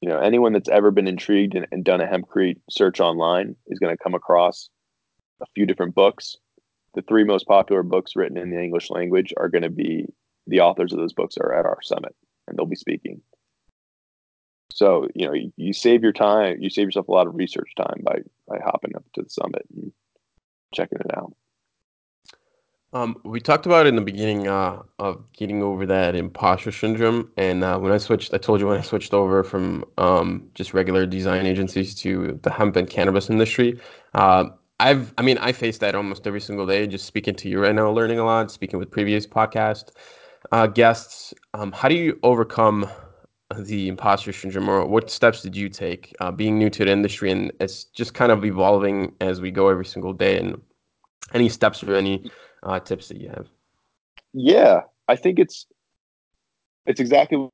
you 0.00 0.08
know, 0.08 0.18
anyone 0.18 0.52
that's 0.52 0.68
ever 0.68 0.90
been 0.90 1.06
intrigued 1.06 1.54
and, 1.54 1.68
and 1.70 1.84
done 1.84 2.00
a 2.00 2.06
hempcrete 2.06 2.58
search 2.68 2.98
online 2.98 3.54
is 3.68 3.78
going 3.78 3.96
to 3.96 4.02
come 4.02 4.14
across 4.14 4.68
a 5.40 5.46
few 5.54 5.64
different 5.64 5.94
books 5.94 6.36
the 6.94 7.02
three 7.02 7.24
most 7.24 7.46
popular 7.46 7.82
books 7.82 8.16
written 8.16 8.36
in 8.36 8.50
the 8.50 8.62
English 8.62 8.90
language 8.90 9.32
are 9.36 9.48
going 9.48 9.62
to 9.62 9.70
be 9.70 10.06
the 10.46 10.60
authors 10.60 10.92
of 10.92 10.98
those 10.98 11.12
books 11.12 11.36
are 11.38 11.52
at 11.52 11.66
our 11.66 11.80
summit 11.82 12.14
and 12.46 12.58
they'll 12.58 12.66
be 12.66 12.76
speaking. 12.76 13.20
so 14.72 15.08
you 15.14 15.26
know 15.26 15.32
you, 15.32 15.52
you, 15.56 15.72
save 15.72 16.02
your 16.02 16.12
time 16.12 16.56
you 16.60 16.70
save 16.70 16.86
yourself 16.86 17.08
a 17.08 17.12
lot 17.12 17.26
of 17.26 17.34
research 17.34 17.72
time 17.76 18.00
by 18.02 18.18
by 18.48 18.58
hopping 18.64 18.96
up 18.96 19.04
to 19.14 19.22
the 19.22 19.30
summit 19.30 19.64
and 19.74 19.92
checking 20.74 20.98
it 20.98 21.16
out 21.16 21.32
um, 22.94 23.16
we 23.24 23.40
talked 23.40 23.64
about 23.64 23.86
in 23.86 23.96
the 23.96 24.02
beginning 24.02 24.48
uh, 24.48 24.82
of 24.98 25.24
getting 25.32 25.62
over 25.62 25.86
that 25.86 26.14
imposter 26.14 26.70
syndrome, 26.70 27.30
and 27.38 27.64
uh, 27.64 27.78
when 27.78 27.90
I 27.90 27.96
switched, 27.96 28.34
I 28.34 28.36
told 28.36 28.60
you 28.60 28.66
when 28.66 28.76
I 28.76 28.82
switched 28.82 29.14
over 29.14 29.42
from 29.42 29.82
um, 29.96 30.46
just 30.52 30.74
regular 30.74 31.06
design 31.06 31.46
agencies 31.46 31.94
to 32.02 32.38
the 32.42 32.50
hemp 32.50 32.76
and 32.76 32.88
cannabis 32.88 33.30
industry. 33.30 33.80
Uh, 34.12 34.50
I've, 34.82 35.14
I 35.16 35.22
mean, 35.22 35.38
I 35.38 35.52
face 35.52 35.78
that 35.78 35.94
almost 35.94 36.26
every 36.26 36.40
single 36.40 36.66
day. 36.66 36.88
Just 36.88 37.06
speaking 37.06 37.36
to 37.36 37.48
you 37.48 37.60
right 37.60 37.74
now, 37.74 37.88
learning 37.88 38.18
a 38.18 38.24
lot. 38.24 38.50
Speaking 38.50 38.80
with 38.80 38.90
previous 38.90 39.28
podcast 39.28 39.92
uh, 40.50 40.66
guests, 40.66 41.32
um, 41.54 41.70
how 41.70 41.88
do 41.88 41.94
you 41.94 42.18
overcome 42.24 42.88
the 43.56 43.86
imposter 43.86 44.32
syndrome, 44.32 44.68
or 44.68 44.84
what 44.84 45.08
steps 45.08 45.40
did 45.40 45.54
you 45.54 45.68
take 45.68 46.12
uh, 46.18 46.32
being 46.32 46.58
new 46.58 46.68
to 46.70 46.84
the 46.84 46.90
industry 46.90 47.30
and 47.30 47.52
it's 47.60 47.84
just 47.84 48.14
kind 48.14 48.32
of 48.32 48.44
evolving 48.44 49.14
as 49.20 49.40
we 49.40 49.52
go 49.52 49.68
every 49.68 49.84
single 49.84 50.12
day? 50.12 50.36
And 50.36 50.60
any 51.32 51.48
steps 51.48 51.84
or 51.84 51.94
any 51.94 52.28
uh, 52.64 52.80
tips 52.80 53.06
that 53.06 53.20
you 53.20 53.28
have? 53.28 53.46
Yeah, 54.32 54.80
I 55.06 55.14
think 55.14 55.38
it's 55.38 55.66
it's 56.86 56.98
exactly 56.98 57.48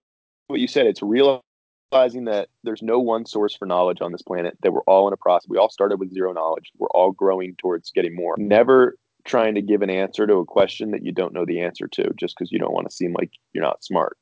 what 0.46 0.60
you 0.60 0.66
said. 0.66 0.86
It's 0.86 1.02
realizing 1.02 1.42
that 1.90 2.48
there's 2.64 2.82
no 2.82 2.98
one 2.98 3.26
source 3.26 3.54
for 3.54 3.66
knowledge 3.66 3.98
on 4.00 4.12
this 4.12 4.22
planet. 4.22 4.56
That 4.62 4.72
we're 4.72 4.82
all 4.82 5.06
in 5.08 5.14
a 5.14 5.16
process. 5.16 5.48
We 5.48 5.58
all 5.58 5.70
started 5.70 5.98
with 5.98 6.12
zero 6.12 6.32
knowledge. 6.32 6.70
We're 6.76 6.88
all 6.88 7.12
growing 7.12 7.56
towards 7.56 7.90
getting 7.90 8.14
more. 8.14 8.34
Never 8.38 8.96
trying 9.24 9.54
to 9.56 9.62
give 9.62 9.82
an 9.82 9.90
answer 9.90 10.26
to 10.26 10.36
a 10.36 10.44
question 10.44 10.92
that 10.92 11.04
you 11.04 11.12
don't 11.12 11.34
know 11.34 11.44
the 11.44 11.60
answer 11.60 11.86
to, 11.88 12.10
just 12.18 12.36
because 12.36 12.52
you 12.52 12.58
don't 12.58 12.72
want 12.72 12.88
to 12.88 12.94
seem 12.94 13.12
like 13.12 13.30
you're 13.52 13.64
not 13.64 13.84
smart. 13.84 14.16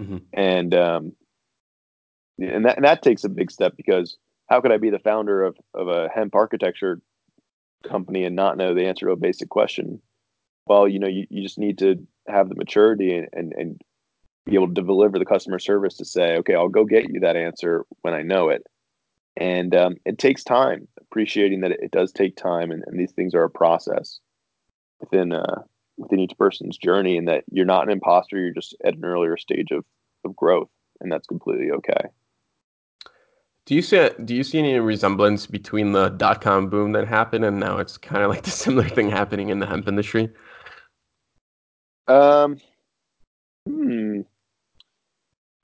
Mm-hmm. 0.00 0.18
And 0.32 0.74
um, 0.74 1.12
and 2.38 2.64
that 2.64 2.76
and 2.76 2.84
that 2.84 3.02
takes 3.02 3.24
a 3.24 3.28
big 3.28 3.50
step 3.50 3.74
because 3.76 4.16
how 4.48 4.60
could 4.60 4.72
I 4.72 4.78
be 4.78 4.90
the 4.90 4.98
founder 4.98 5.42
of 5.42 5.56
of 5.74 5.88
a 5.88 6.08
hemp 6.14 6.34
architecture 6.34 7.00
company 7.88 8.24
and 8.24 8.36
not 8.36 8.56
know 8.56 8.74
the 8.74 8.86
answer 8.86 9.06
to 9.06 9.12
a 9.12 9.16
basic 9.16 9.48
question? 9.48 10.00
well, 10.68 10.86
you 10.86 10.98
know, 10.98 11.08
you, 11.08 11.26
you 11.30 11.42
just 11.42 11.58
need 11.58 11.78
to 11.78 12.06
have 12.28 12.48
the 12.48 12.54
maturity 12.54 13.16
and, 13.16 13.28
and, 13.32 13.52
and 13.56 13.80
be 14.48 14.54
able 14.54 14.68
to 14.68 14.82
deliver 14.82 15.18
the 15.18 15.24
customer 15.24 15.58
service 15.58 15.96
to 15.96 16.04
say, 16.04 16.36
okay, 16.38 16.54
I'll 16.54 16.68
go 16.68 16.84
get 16.84 17.10
you 17.10 17.20
that 17.20 17.36
answer 17.36 17.84
when 18.02 18.14
I 18.14 18.22
know 18.22 18.48
it. 18.48 18.66
And 19.36 19.74
um, 19.74 19.96
it 20.04 20.18
takes 20.18 20.42
time, 20.42 20.88
appreciating 21.00 21.60
that 21.60 21.72
it, 21.72 21.90
does 21.92 22.10
take 22.10 22.36
time, 22.36 22.72
and, 22.72 22.82
and, 22.86 22.98
these 22.98 23.12
things 23.12 23.34
are 23.34 23.44
a 23.44 23.50
process 23.50 24.18
within 24.98 25.32
uh, 25.32 25.62
within 25.96 26.18
each 26.18 26.36
person's 26.36 26.76
journey, 26.76 27.16
and 27.16 27.28
that 27.28 27.44
you're 27.52 27.64
not 27.64 27.84
an 27.84 27.92
imposter, 27.92 28.36
you're 28.36 28.52
just 28.52 28.74
at 28.84 28.94
an 28.94 29.04
earlier 29.04 29.36
stage 29.36 29.70
of, 29.70 29.84
of 30.24 30.34
growth, 30.34 30.70
and 31.00 31.12
that's 31.12 31.28
completely 31.28 31.70
okay. 31.70 32.08
Do 33.64 33.76
you 33.76 33.82
see 33.82 34.08
do 34.24 34.34
you 34.34 34.42
see 34.42 34.58
any 34.58 34.80
resemblance 34.80 35.46
between 35.46 35.92
the 35.92 36.08
dot 36.08 36.40
com 36.40 36.68
boom 36.68 36.90
that 36.92 37.06
happened 37.06 37.44
and 37.44 37.60
now 37.60 37.78
it's 37.78 37.96
kind 37.96 38.24
of 38.24 38.30
like 38.30 38.42
the 38.42 38.50
similar 38.64 38.88
thing 38.88 39.08
happening 39.08 39.50
in 39.50 39.60
the 39.60 39.66
hemp 39.66 39.86
industry? 39.86 40.30
Um, 42.08 42.56
hmm. 43.68 44.22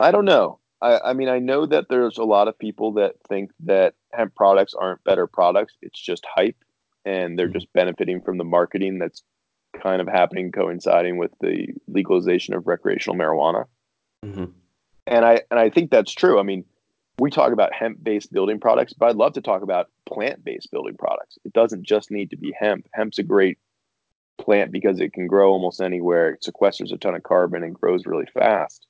I 0.01 0.11
don't 0.11 0.25
know. 0.25 0.59
I, 0.81 0.99
I 0.99 1.13
mean, 1.13 1.29
I 1.29 1.39
know 1.39 1.67
that 1.67 1.87
there's 1.89 2.19
a 2.19 2.25
lot 2.25 2.49
of 2.49 2.59
people 2.59 2.93
that 2.95 3.15
think 3.29 3.51
that 3.61 3.95
hemp 4.13 4.35
products 4.35 4.75
aren't 4.75 5.05
better 5.05 5.27
products. 5.27 5.75
It's 5.83 6.01
just 6.01 6.27
hype, 6.35 6.57
and 7.05 7.39
they're 7.39 7.47
mm-hmm. 7.47 7.55
just 7.55 7.73
benefiting 7.73 8.21
from 8.21 8.39
the 8.39 8.45
marketing 8.45 8.99
that's 8.99 9.23
kind 9.83 10.01
of 10.01 10.09
happening, 10.09 10.53
coinciding 10.53 11.17
with 11.17 11.33
the 11.41 11.69
legalization 11.89 12.55
of 12.55 12.67
recreational 12.67 13.17
marijuana. 13.17 13.65
Mm-hmm. 14.25 14.45
And 15.07 15.25
I 15.25 15.43
and 15.51 15.61
I 15.61 15.71
think 15.71 15.91
that's 15.91 16.13
true. 16.13 16.39
I 16.39 16.43
mean, 16.43 16.65
we 17.19 17.31
talk 17.31 17.53
about 17.53 17.73
hemp-based 17.73 18.33
building 18.33 18.59
products, 18.61 18.93
but 18.93 19.11
I'd 19.11 19.17
love 19.17 19.35
to 19.35 19.43
talk 19.43 19.63
about 19.63 19.91
plant-based 20.07 20.71
building 20.71 20.97
products. 20.97 21.39
It 21.45 21.53
doesn't 21.53 21.85
just 21.85 22.11
need 22.11 22.31
to 22.31 22.37
be 22.37 22.55
hemp. 22.59 22.89
Hemp's 22.93 23.19
a 23.19 23.23
great 23.23 23.59
plant 24.39 24.73
because 24.73 25.01
it 25.01 25.13
can 25.13 25.27
grow 25.27 25.51
almost 25.51 25.81
anywhere. 25.81 26.31
It 26.31 26.43
sequesters 26.43 26.93
a 26.93 26.97
ton 26.97 27.15
of 27.15 27.23
carbon 27.23 27.63
and 27.63 27.75
grows 27.75 28.07
really 28.07 28.27
fast. 28.27 28.87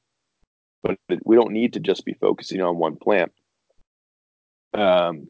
But 0.84 0.98
we 1.24 1.34
don't 1.34 1.52
need 1.52 1.72
to 1.72 1.80
just 1.80 2.04
be 2.04 2.12
focusing 2.12 2.60
on 2.60 2.76
one 2.76 2.96
plant. 2.96 3.32
Um, 4.74 5.28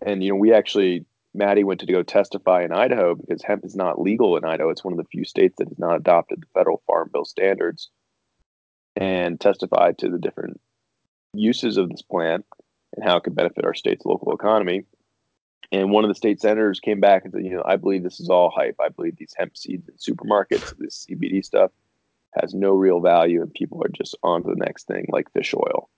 and 0.00 0.24
you 0.24 0.30
know, 0.30 0.36
we 0.36 0.52
actually 0.52 1.04
Mattie 1.34 1.64
went 1.64 1.80
to 1.80 1.86
go 1.86 2.02
testify 2.02 2.64
in 2.64 2.72
Idaho 2.72 3.14
because 3.14 3.42
hemp 3.42 3.64
is 3.64 3.76
not 3.76 4.00
legal 4.00 4.36
in 4.36 4.44
Idaho. 4.44 4.70
It's 4.70 4.82
one 4.82 4.94
of 4.94 4.98
the 4.98 5.04
few 5.04 5.24
states 5.24 5.56
that 5.58 5.68
has 5.68 5.78
not 5.78 5.96
adopted 5.96 6.40
the 6.40 6.58
federal 6.58 6.82
farm 6.86 7.10
bill 7.12 7.26
standards, 7.26 7.90
and 8.96 9.38
testified 9.38 9.98
to 9.98 10.08
the 10.08 10.18
different 10.18 10.60
uses 11.34 11.76
of 11.76 11.90
this 11.90 12.02
plant 12.02 12.46
and 12.96 13.04
how 13.04 13.18
it 13.18 13.24
could 13.24 13.34
benefit 13.34 13.64
our 13.64 13.74
state's 13.74 14.06
local 14.06 14.32
economy. 14.32 14.84
And 15.70 15.90
one 15.90 16.04
of 16.04 16.08
the 16.08 16.14
state 16.14 16.40
senators 16.40 16.80
came 16.80 16.98
back 16.98 17.24
and 17.24 17.32
said, 17.32 17.44
you 17.44 17.50
know, 17.50 17.62
I 17.64 17.76
believe 17.76 18.02
this 18.02 18.20
is 18.20 18.30
all 18.30 18.50
hype. 18.50 18.76
I 18.80 18.88
believe 18.88 19.16
these 19.16 19.34
hemp 19.36 19.54
seeds 19.56 19.86
in 19.86 19.94
supermarkets, 19.96 20.74
this 20.78 21.06
CBD 21.08 21.44
stuff, 21.44 21.70
has 22.34 22.54
no 22.54 22.70
real 22.70 23.00
value, 23.00 23.42
and 23.42 23.52
people 23.52 23.82
are 23.82 23.90
just 23.90 24.16
on 24.22 24.42
to 24.42 24.48
the 24.48 24.64
next 24.64 24.86
thing, 24.86 25.06
like 25.10 25.32
fish 25.32 25.54
oil. 25.54 25.88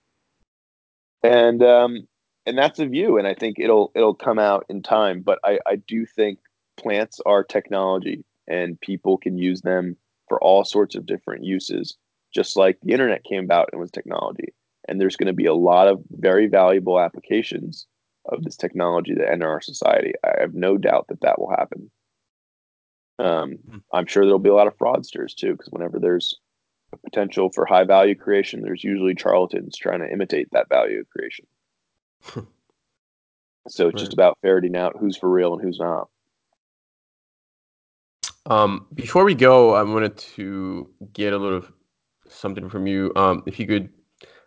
And 1.23 1.61
um, 1.61 2.07
and 2.45 2.57
that's 2.57 2.79
a 2.79 2.87
view, 2.87 3.17
and 3.17 3.27
I 3.27 3.33
think 3.33 3.59
it'll 3.59 3.91
it'll 3.95 4.15
come 4.15 4.39
out 4.39 4.65
in 4.69 4.81
time. 4.81 5.21
But 5.21 5.39
I, 5.43 5.59
I 5.67 5.75
do 5.75 6.05
think 6.05 6.39
plants 6.77 7.19
are 7.25 7.43
technology, 7.43 8.23
and 8.47 8.79
people 8.81 9.17
can 9.17 9.37
use 9.37 9.61
them 9.61 9.97
for 10.27 10.41
all 10.41 10.63
sorts 10.63 10.95
of 10.95 11.05
different 11.05 11.43
uses, 11.43 11.97
just 12.33 12.57
like 12.57 12.79
the 12.81 12.93
internet 12.93 13.23
came 13.23 13.43
about 13.43 13.69
and 13.71 13.79
was 13.79 13.91
technology. 13.91 14.53
And 14.87 14.99
there's 14.99 15.15
going 15.15 15.27
to 15.27 15.33
be 15.33 15.45
a 15.45 15.53
lot 15.53 15.87
of 15.87 16.01
very 16.11 16.47
valuable 16.47 16.99
applications 16.99 17.85
of 18.25 18.43
this 18.43 18.57
technology 18.57 19.13
that 19.13 19.31
enter 19.31 19.47
our 19.47 19.61
society. 19.61 20.13
I 20.23 20.39
have 20.39 20.53
no 20.53 20.77
doubt 20.77 21.07
that 21.09 21.21
that 21.21 21.39
will 21.39 21.49
happen. 21.51 21.91
Um, 23.21 23.51
hmm. 23.69 23.77
I'm 23.93 24.07
sure 24.07 24.25
there'll 24.25 24.39
be 24.39 24.49
a 24.49 24.55
lot 24.55 24.67
of 24.67 24.77
fraudsters 24.77 25.35
too, 25.35 25.51
because 25.51 25.69
whenever 25.69 25.99
there's 25.99 26.39
a 26.93 26.97
potential 26.97 27.51
for 27.51 27.65
high 27.65 27.83
value 27.83 28.15
creation, 28.15 28.61
there's 28.61 28.83
usually 28.83 29.15
charlatans 29.15 29.77
trying 29.77 29.99
to 29.99 30.11
imitate 30.11 30.49
that 30.51 30.69
value 30.69 31.03
creation. 31.11 31.45
so 32.25 32.43
it's 33.67 33.81
right. 33.83 33.97
just 33.97 34.13
about 34.13 34.37
ferreting 34.41 34.75
out 34.75 34.95
who's 34.99 35.17
for 35.17 35.29
real 35.29 35.53
and 35.53 35.61
who's 35.61 35.79
not. 35.79 36.09
Um, 38.47 38.87
before 38.93 39.23
we 39.23 39.35
go, 39.35 39.75
I 39.75 39.83
wanted 39.83 40.17
to 40.17 40.89
get 41.13 41.33
a 41.33 41.37
little 41.37 41.63
something 42.27 42.69
from 42.69 42.87
you. 42.87 43.11
Um, 43.15 43.43
if 43.45 43.59
you 43.59 43.67
could 43.67 43.89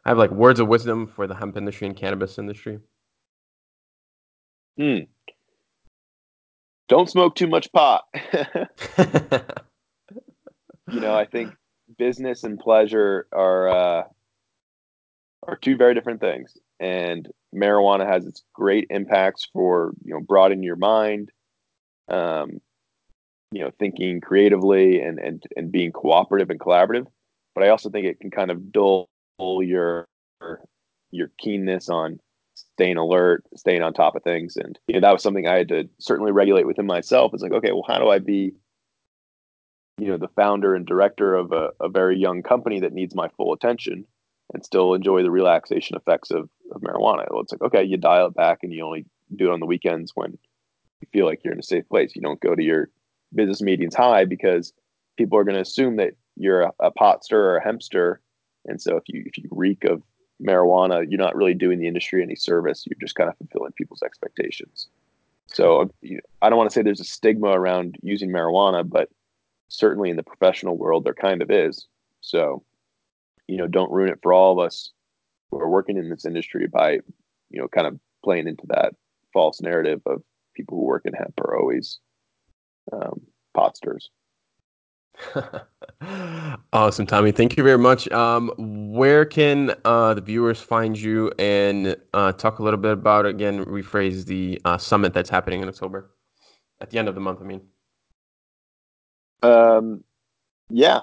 I 0.05 0.11
have 0.11 0.18
like 0.18 0.31
words 0.31 0.61
of 0.61 0.68
wisdom 0.68 1.07
for 1.07 1.27
the 1.27 1.35
hemp 1.35 1.57
industry 1.57 1.87
and 1.87 1.97
cannabis 1.97 2.39
industry. 2.39 2.81
Hmm. 4.77 4.99
Don't 6.89 7.09
smoke 7.09 7.35
too 7.35 7.47
much 7.47 7.72
pot. 7.72 8.05
you 10.91 11.01
know, 11.01 11.14
I 11.14 11.24
think 11.24 11.55
business 11.99 12.45
and 12.45 12.59
pleasure 12.59 13.26
are 13.32 13.68
uh, 13.68 14.03
are 15.47 15.57
two 15.57 15.76
very 15.76 15.95
different 15.95 16.20
things, 16.20 16.57
and 16.80 17.28
marijuana 17.55 18.07
has 18.07 18.26
its 18.26 18.43
great 18.53 18.87
impacts 18.91 19.49
for 19.53 19.93
you 20.05 20.14
know 20.14 20.20
broadening 20.20 20.62
your 20.62 20.76
mind, 20.76 21.30
um, 22.09 22.61
you 23.53 23.61
know, 23.61 23.70
thinking 23.78 24.20
creatively 24.20 25.01
and 25.01 25.18
and 25.18 25.43
and 25.57 25.72
being 25.72 25.93
cooperative 25.93 26.51
and 26.51 26.61
collaborative. 26.61 27.07
But 27.55 27.64
I 27.64 27.68
also 27.68 27.91
think 27.91 28.07
it 28.07 28.20
can 28.20 28.30
kind 28.30 28.51
of 28.51 28.72
dull 28.72 29.09
your 29.41 30.07
your 31.11 31.30
keenness 31.39 31.89
on 31.89 32.18
staying 32.55 32.97
alert, 32.97 33.45
staying 33.57 33.83
on 33.83 33.93
top 33.93 34.17
of 34.17 34.23
things. 34.23 34.57
And 34.57 34.79
you 34.87 34.95
know, 34.95 35.01
that 35.01 35.13
was 35.13 35.23
something 35.23 35.47
I 35.47 35.59
had 35.59 35.69
to 35.69 35.89
certainly 35.99 36.33
regulate 36.33 36.67
within 36.67 36.87
myself. 36.87 37.33
It's 37.35 37.43
like, 37.43 37.53
okay, 37.53 37.73
well, 37.73 37.85
how 37.87 37.99
do 37.99 38.09
I 38.09 38.19
be, 38.19 38.53
you 39.99 40.09
know, 40.09 40.17
the 40.17 40.29
founder 40.29 40.75
and 40.75 40.87
director 40.87 41.35
of 41.35 41.53
a, 41.53 41.71
a 41.81 41.89
very 41.89 42.19
young 42.19 42.43
company 42.43 42.81
that 42.81 42.93
needs 42.93 43.15
my 43.15 43.29
full 43.37 43.53
attention 43.53 44.05
and 44.53 44.65
still 44.65 44.95
enjoy 44.95 45.23
the 45.23 45.31
relaxation 45.31 45.97
effects 45.97 46.31
of, 46.31 46.49
of 46.75 46.81
marijuana? 46.81 47.27
Well, 47.31 47.43
it's 47.43 47.53
like, 47.53 47.63
okay, 47.63 47.85
you 47.85 47.97
dial 47.97 48.29
it 48.29 48.35
back 48.35 48.59
and 48.63 48.73
you 48.73 48.85
only 48.85 49.05
do 49.35 49.51
it 49.51 49.53
on 49.53 49.61
the 49.61 49.67
weekends 49.67 50.13
when 50.15 50.39
you 51.01 51.09
feel 51.13 51.27
like 51.27 51.41
you're 51.45 51.55
in 51.55 51.61
a 51.61 51.65
safe 51.65 51.89
place. 51.89 52.15
You 52.15 52.23
don't 52.23 52.41
go 52.41 52.55
to 52.55 52.63
your 52.63 52.89
business 53.35 53.61
meetings 53.63 53.95
high 53.95 54.25
because 54.25 54.73
people 55.17 55.39
are 55.39 55.45
going 55.45 55.57
to 55.57 55.61
assume 55.61 55.97
that 55.97 56.15
you're 56.37 56.63
a, 56.63 56.73
a 56.81 56.93
or 57.33 57.57
a 57.57 57.65
hempster. 57.65 58.21
And 58.67 58.81
so 58.81 58.97
if 58.97 59.05
you 59.09 59.23
if 59.27 59.37
you 59.37 59.49
reek 59.51 59.85
of 59.85 60.03
marijuana, 60.43 61.05
you're 61.09 61.20
not 61.20 61.37
really 61.37 61.55
doing 61.55 61.78
the 61.78 61.87
industry 61.87 62.22
any 62.22 62.37
service. 62.37 62.85
You're 62.87 62.99
just 63.01 63.14
kind 63.14 63.30
of 63.30 63.37
fulfilling 63.39 63.72
people's 63.72 64.03
expectations. 64.03 64.89
So 65.47 65.91
I 66.43 66.49
don't 66.49 66.59
want 66.59 66.70
to 66.70 66.74
say 66.74 66.82
there's 66.82 67.01
a 67.01 67.05
stigma 67.05 67.49
around 67.49 67.97
using 68.03 68.30
marijuana, 68.30 68.89
but 68.89 69.09
certainly 69.68 70.11
in 70.11 70.16
the 70.16 70.22
professional 70.22 70.76
world, 70.76 71.05
there 71.05 71.14
kind 71.14 71.43
of 71.43 71.51
is. 71.51 71.87
So, 72.20 72.64
you 73.47 73.57
know, 73.57 73.66
don't 73.66 73.93
ruin 73.93 74.11
it 74.11 74.20
for 74.22 74.32
all 74.32 74.53
of 74.53 74.64
us 74.64 74.91
who 75.51 75.61
are 75.61 75.68
working 75.68 75.97
in 75.97 76.09
this 76.09 76.24
industry 76.24 76.66
by, 76.66 76.93
you 77.51 77.61
know, 77.61 77.68
kind 77.68 77.87
of 77.87 77.99
playing 78.24 78.49
into 78.49 78.64
that 78.68 78.95
false 79.32 79.61
narrative 79.61 80.01
of 80.07 80.22
people 80.55 80.78
who 80.78 80.85
work 80.85 81.03
in 81.05 81.12
hemp 81.12 81.39
are 81.41 81.59
always 81.59 81.99
um, 82.93 83.20
pot 83.53 83.76
awesome, 86.73 87.07
Tommy. 87.07 87.31
Thank 87.33 87.57
you 87.57 87.62
very 87.62 87.79
much. 87.79 88.11
Um, 88.11 88.51
where 88.93 89.25
can 89.25 89.75
uh, 89.85 90.15
the 90.15 90.21
viewers 90.21 90.61
find 90.61 90.99
you 90.99 91.31
and 91.39 91.97
uh, 92.12 92.33
talk 92.33 92.59
a 92.59 92.62
little 92.62 92.81
bit 92.81 92.93
about 92.93 93.27
again? 93.27 93.65
Rephrase 93.65 94.27
the 94.27 94.61
uh, 94.65 94.79
summit 94.79 95.15
that's 95.15 95.31
happening 95.31 95.62
in 95.62 95.69
October, 95.69 96.11
at 96.81 96.91
the 96.91 96.99
end 96.99 97.09
of 97.09 97.15
the 97.15 97.21
month. 97.21 97.41
I 97.41 97.45
mean. 97.45 97.61
Um, 99.43 100.03
yeah, 100.71 101.01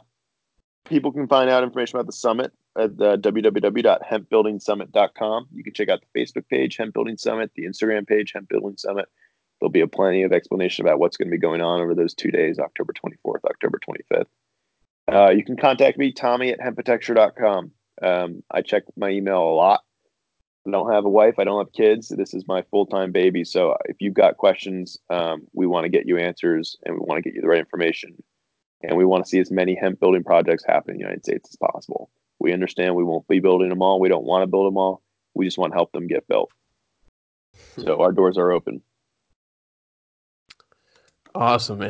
people 0.86 1.12
can 1.12 1.28
find 1.28 1.50
out 1.50 1.64
information 1.64 1.98
about 1.98 2.06
the 2.08 2.14
summit 2.14 2.54
at 2.78 2.92
uh, 3.02 3.18
www.hempbuildingsummit.com. 3.18 5.48
You 5.54 5.64
can 5.64 5.74
check 5.74 5.90
out 5.90 6.02
the 6.02 6.08
Facebook 6.20 6.48
page, 6.50 6.78
Hemp 6.78 6.94
Building 6.94 7.18
Summit, 7.18 7.52
the 7.56 7.66
Instagram 7.66 8.08
page, 8.08 8.32
Hemp 8.34 8.48
Building 8.50 8.78
Summit. 8.78 9.08
There'll 9.62 9.72
be 9.72 9.82
a 9.82 9.88
plenty 9.88 10.24
of 10.24 10.34
explanation 10.34 10.86
about 10.86 11.00
what's 11.00 11.18
going 11.18 11.28
to 11.28 11.32
be 11.32 11.38
going 11.38 11.62
on 11.62 11.82
over 11.82 11.94
those 11.94 12.16
two 12.16 12.32
days, 12.32 12.58
October 12.58 12.94
24th, 12.94 13.46
October 13.46 13.80
25th. 13.88 14.26
Uh, 15.12 15.30
you 15.30 15.46
can 15.46 15.56
contact 15.56 16.00
me, 16.00 16.12
Tommy 16.12 16.50
at 16.50 16.60
hempitecture.com. 16.60 17.72
Um, 18.02 18.44
I 18.50 18.62
check 18.62 18.84
my 18.98 19.10
email 19.10 19.40
a 19.40 19.54
lot. 19.54 19.82
I 20.68 20.72
don't 20.72 20.92
have 20.92 21.06
a 21.06 21.10
wife. 21.10 21.36
I 21.38 21.44
don't 21.44 21.64
have 21.64 21.74
kids. 21.74 22.10
This 22.10 22.34
is 22.34 22.48
my 22.48 22.64
full 22.72 22.88
time 22.88 23.12
baby. 23.12 23.44
So 23.44 23.78
if 23.86 23.98
you've 24.00 24.16
got 24.16 24.38
questions, 24.38 24.98
um, 25.10 25.44
we 25.54 25.68
want 25.68 25.86
to 25.86 25.90
get 25.90 26.08
you 26.08 26.18
answers 26.18 26.76
and 26.84 26.96
we 26.96 27.02
want 27.02 27.18
to 27.18 27.22
get 27.22 27.36
you 27.36 27.42
the 27.42 27.48
right 27.48 27.60
information. 27.60 28.22
And 28.82 28.98
we 28.98 29.06
want 29.06 29.24
to 29.24 29.30
see 29.30 29.40
as 29.40 29.52
many 29.52 29.76
hemp 29.76 30.00
building 30.00 30.24
projects 30.24 30.66
happen 30.66 30.92
in 30.92 30.98
the 30.98 31.04
United 31.04 31.24
States 31.24 31.50
as 31.50 31.56
possible. 31.56 32.10
We 32.40 32.52
understand 32.52 32.96
we 32.96 33.04
won't 33.04 33.28
be 33.28 33.40
building 33.40 33.70
them 33.70 33.84
all. 33.84 34.00
We 34.00 34.10
don't 34.10 34.26
want 34.26 34.42
to 34.42 34.48
build 34.48 34.66
them 34.66 34.78
all. 34.78 35.04
We 35.36 35.46
just 35.46 35.60
want 35.60 35.74
to 35.74 35.78
help 35.78 35.92
them 35.92 36.08
get 36.08 36.28
built. 36.28 36.52
So 37.78 38.02
our 38.02 38.12
doors 38.12 38.38
are 38.40 38.52
open. 38.52 38.82
Awesome, 41.36 41.80
man. 41.80 41.90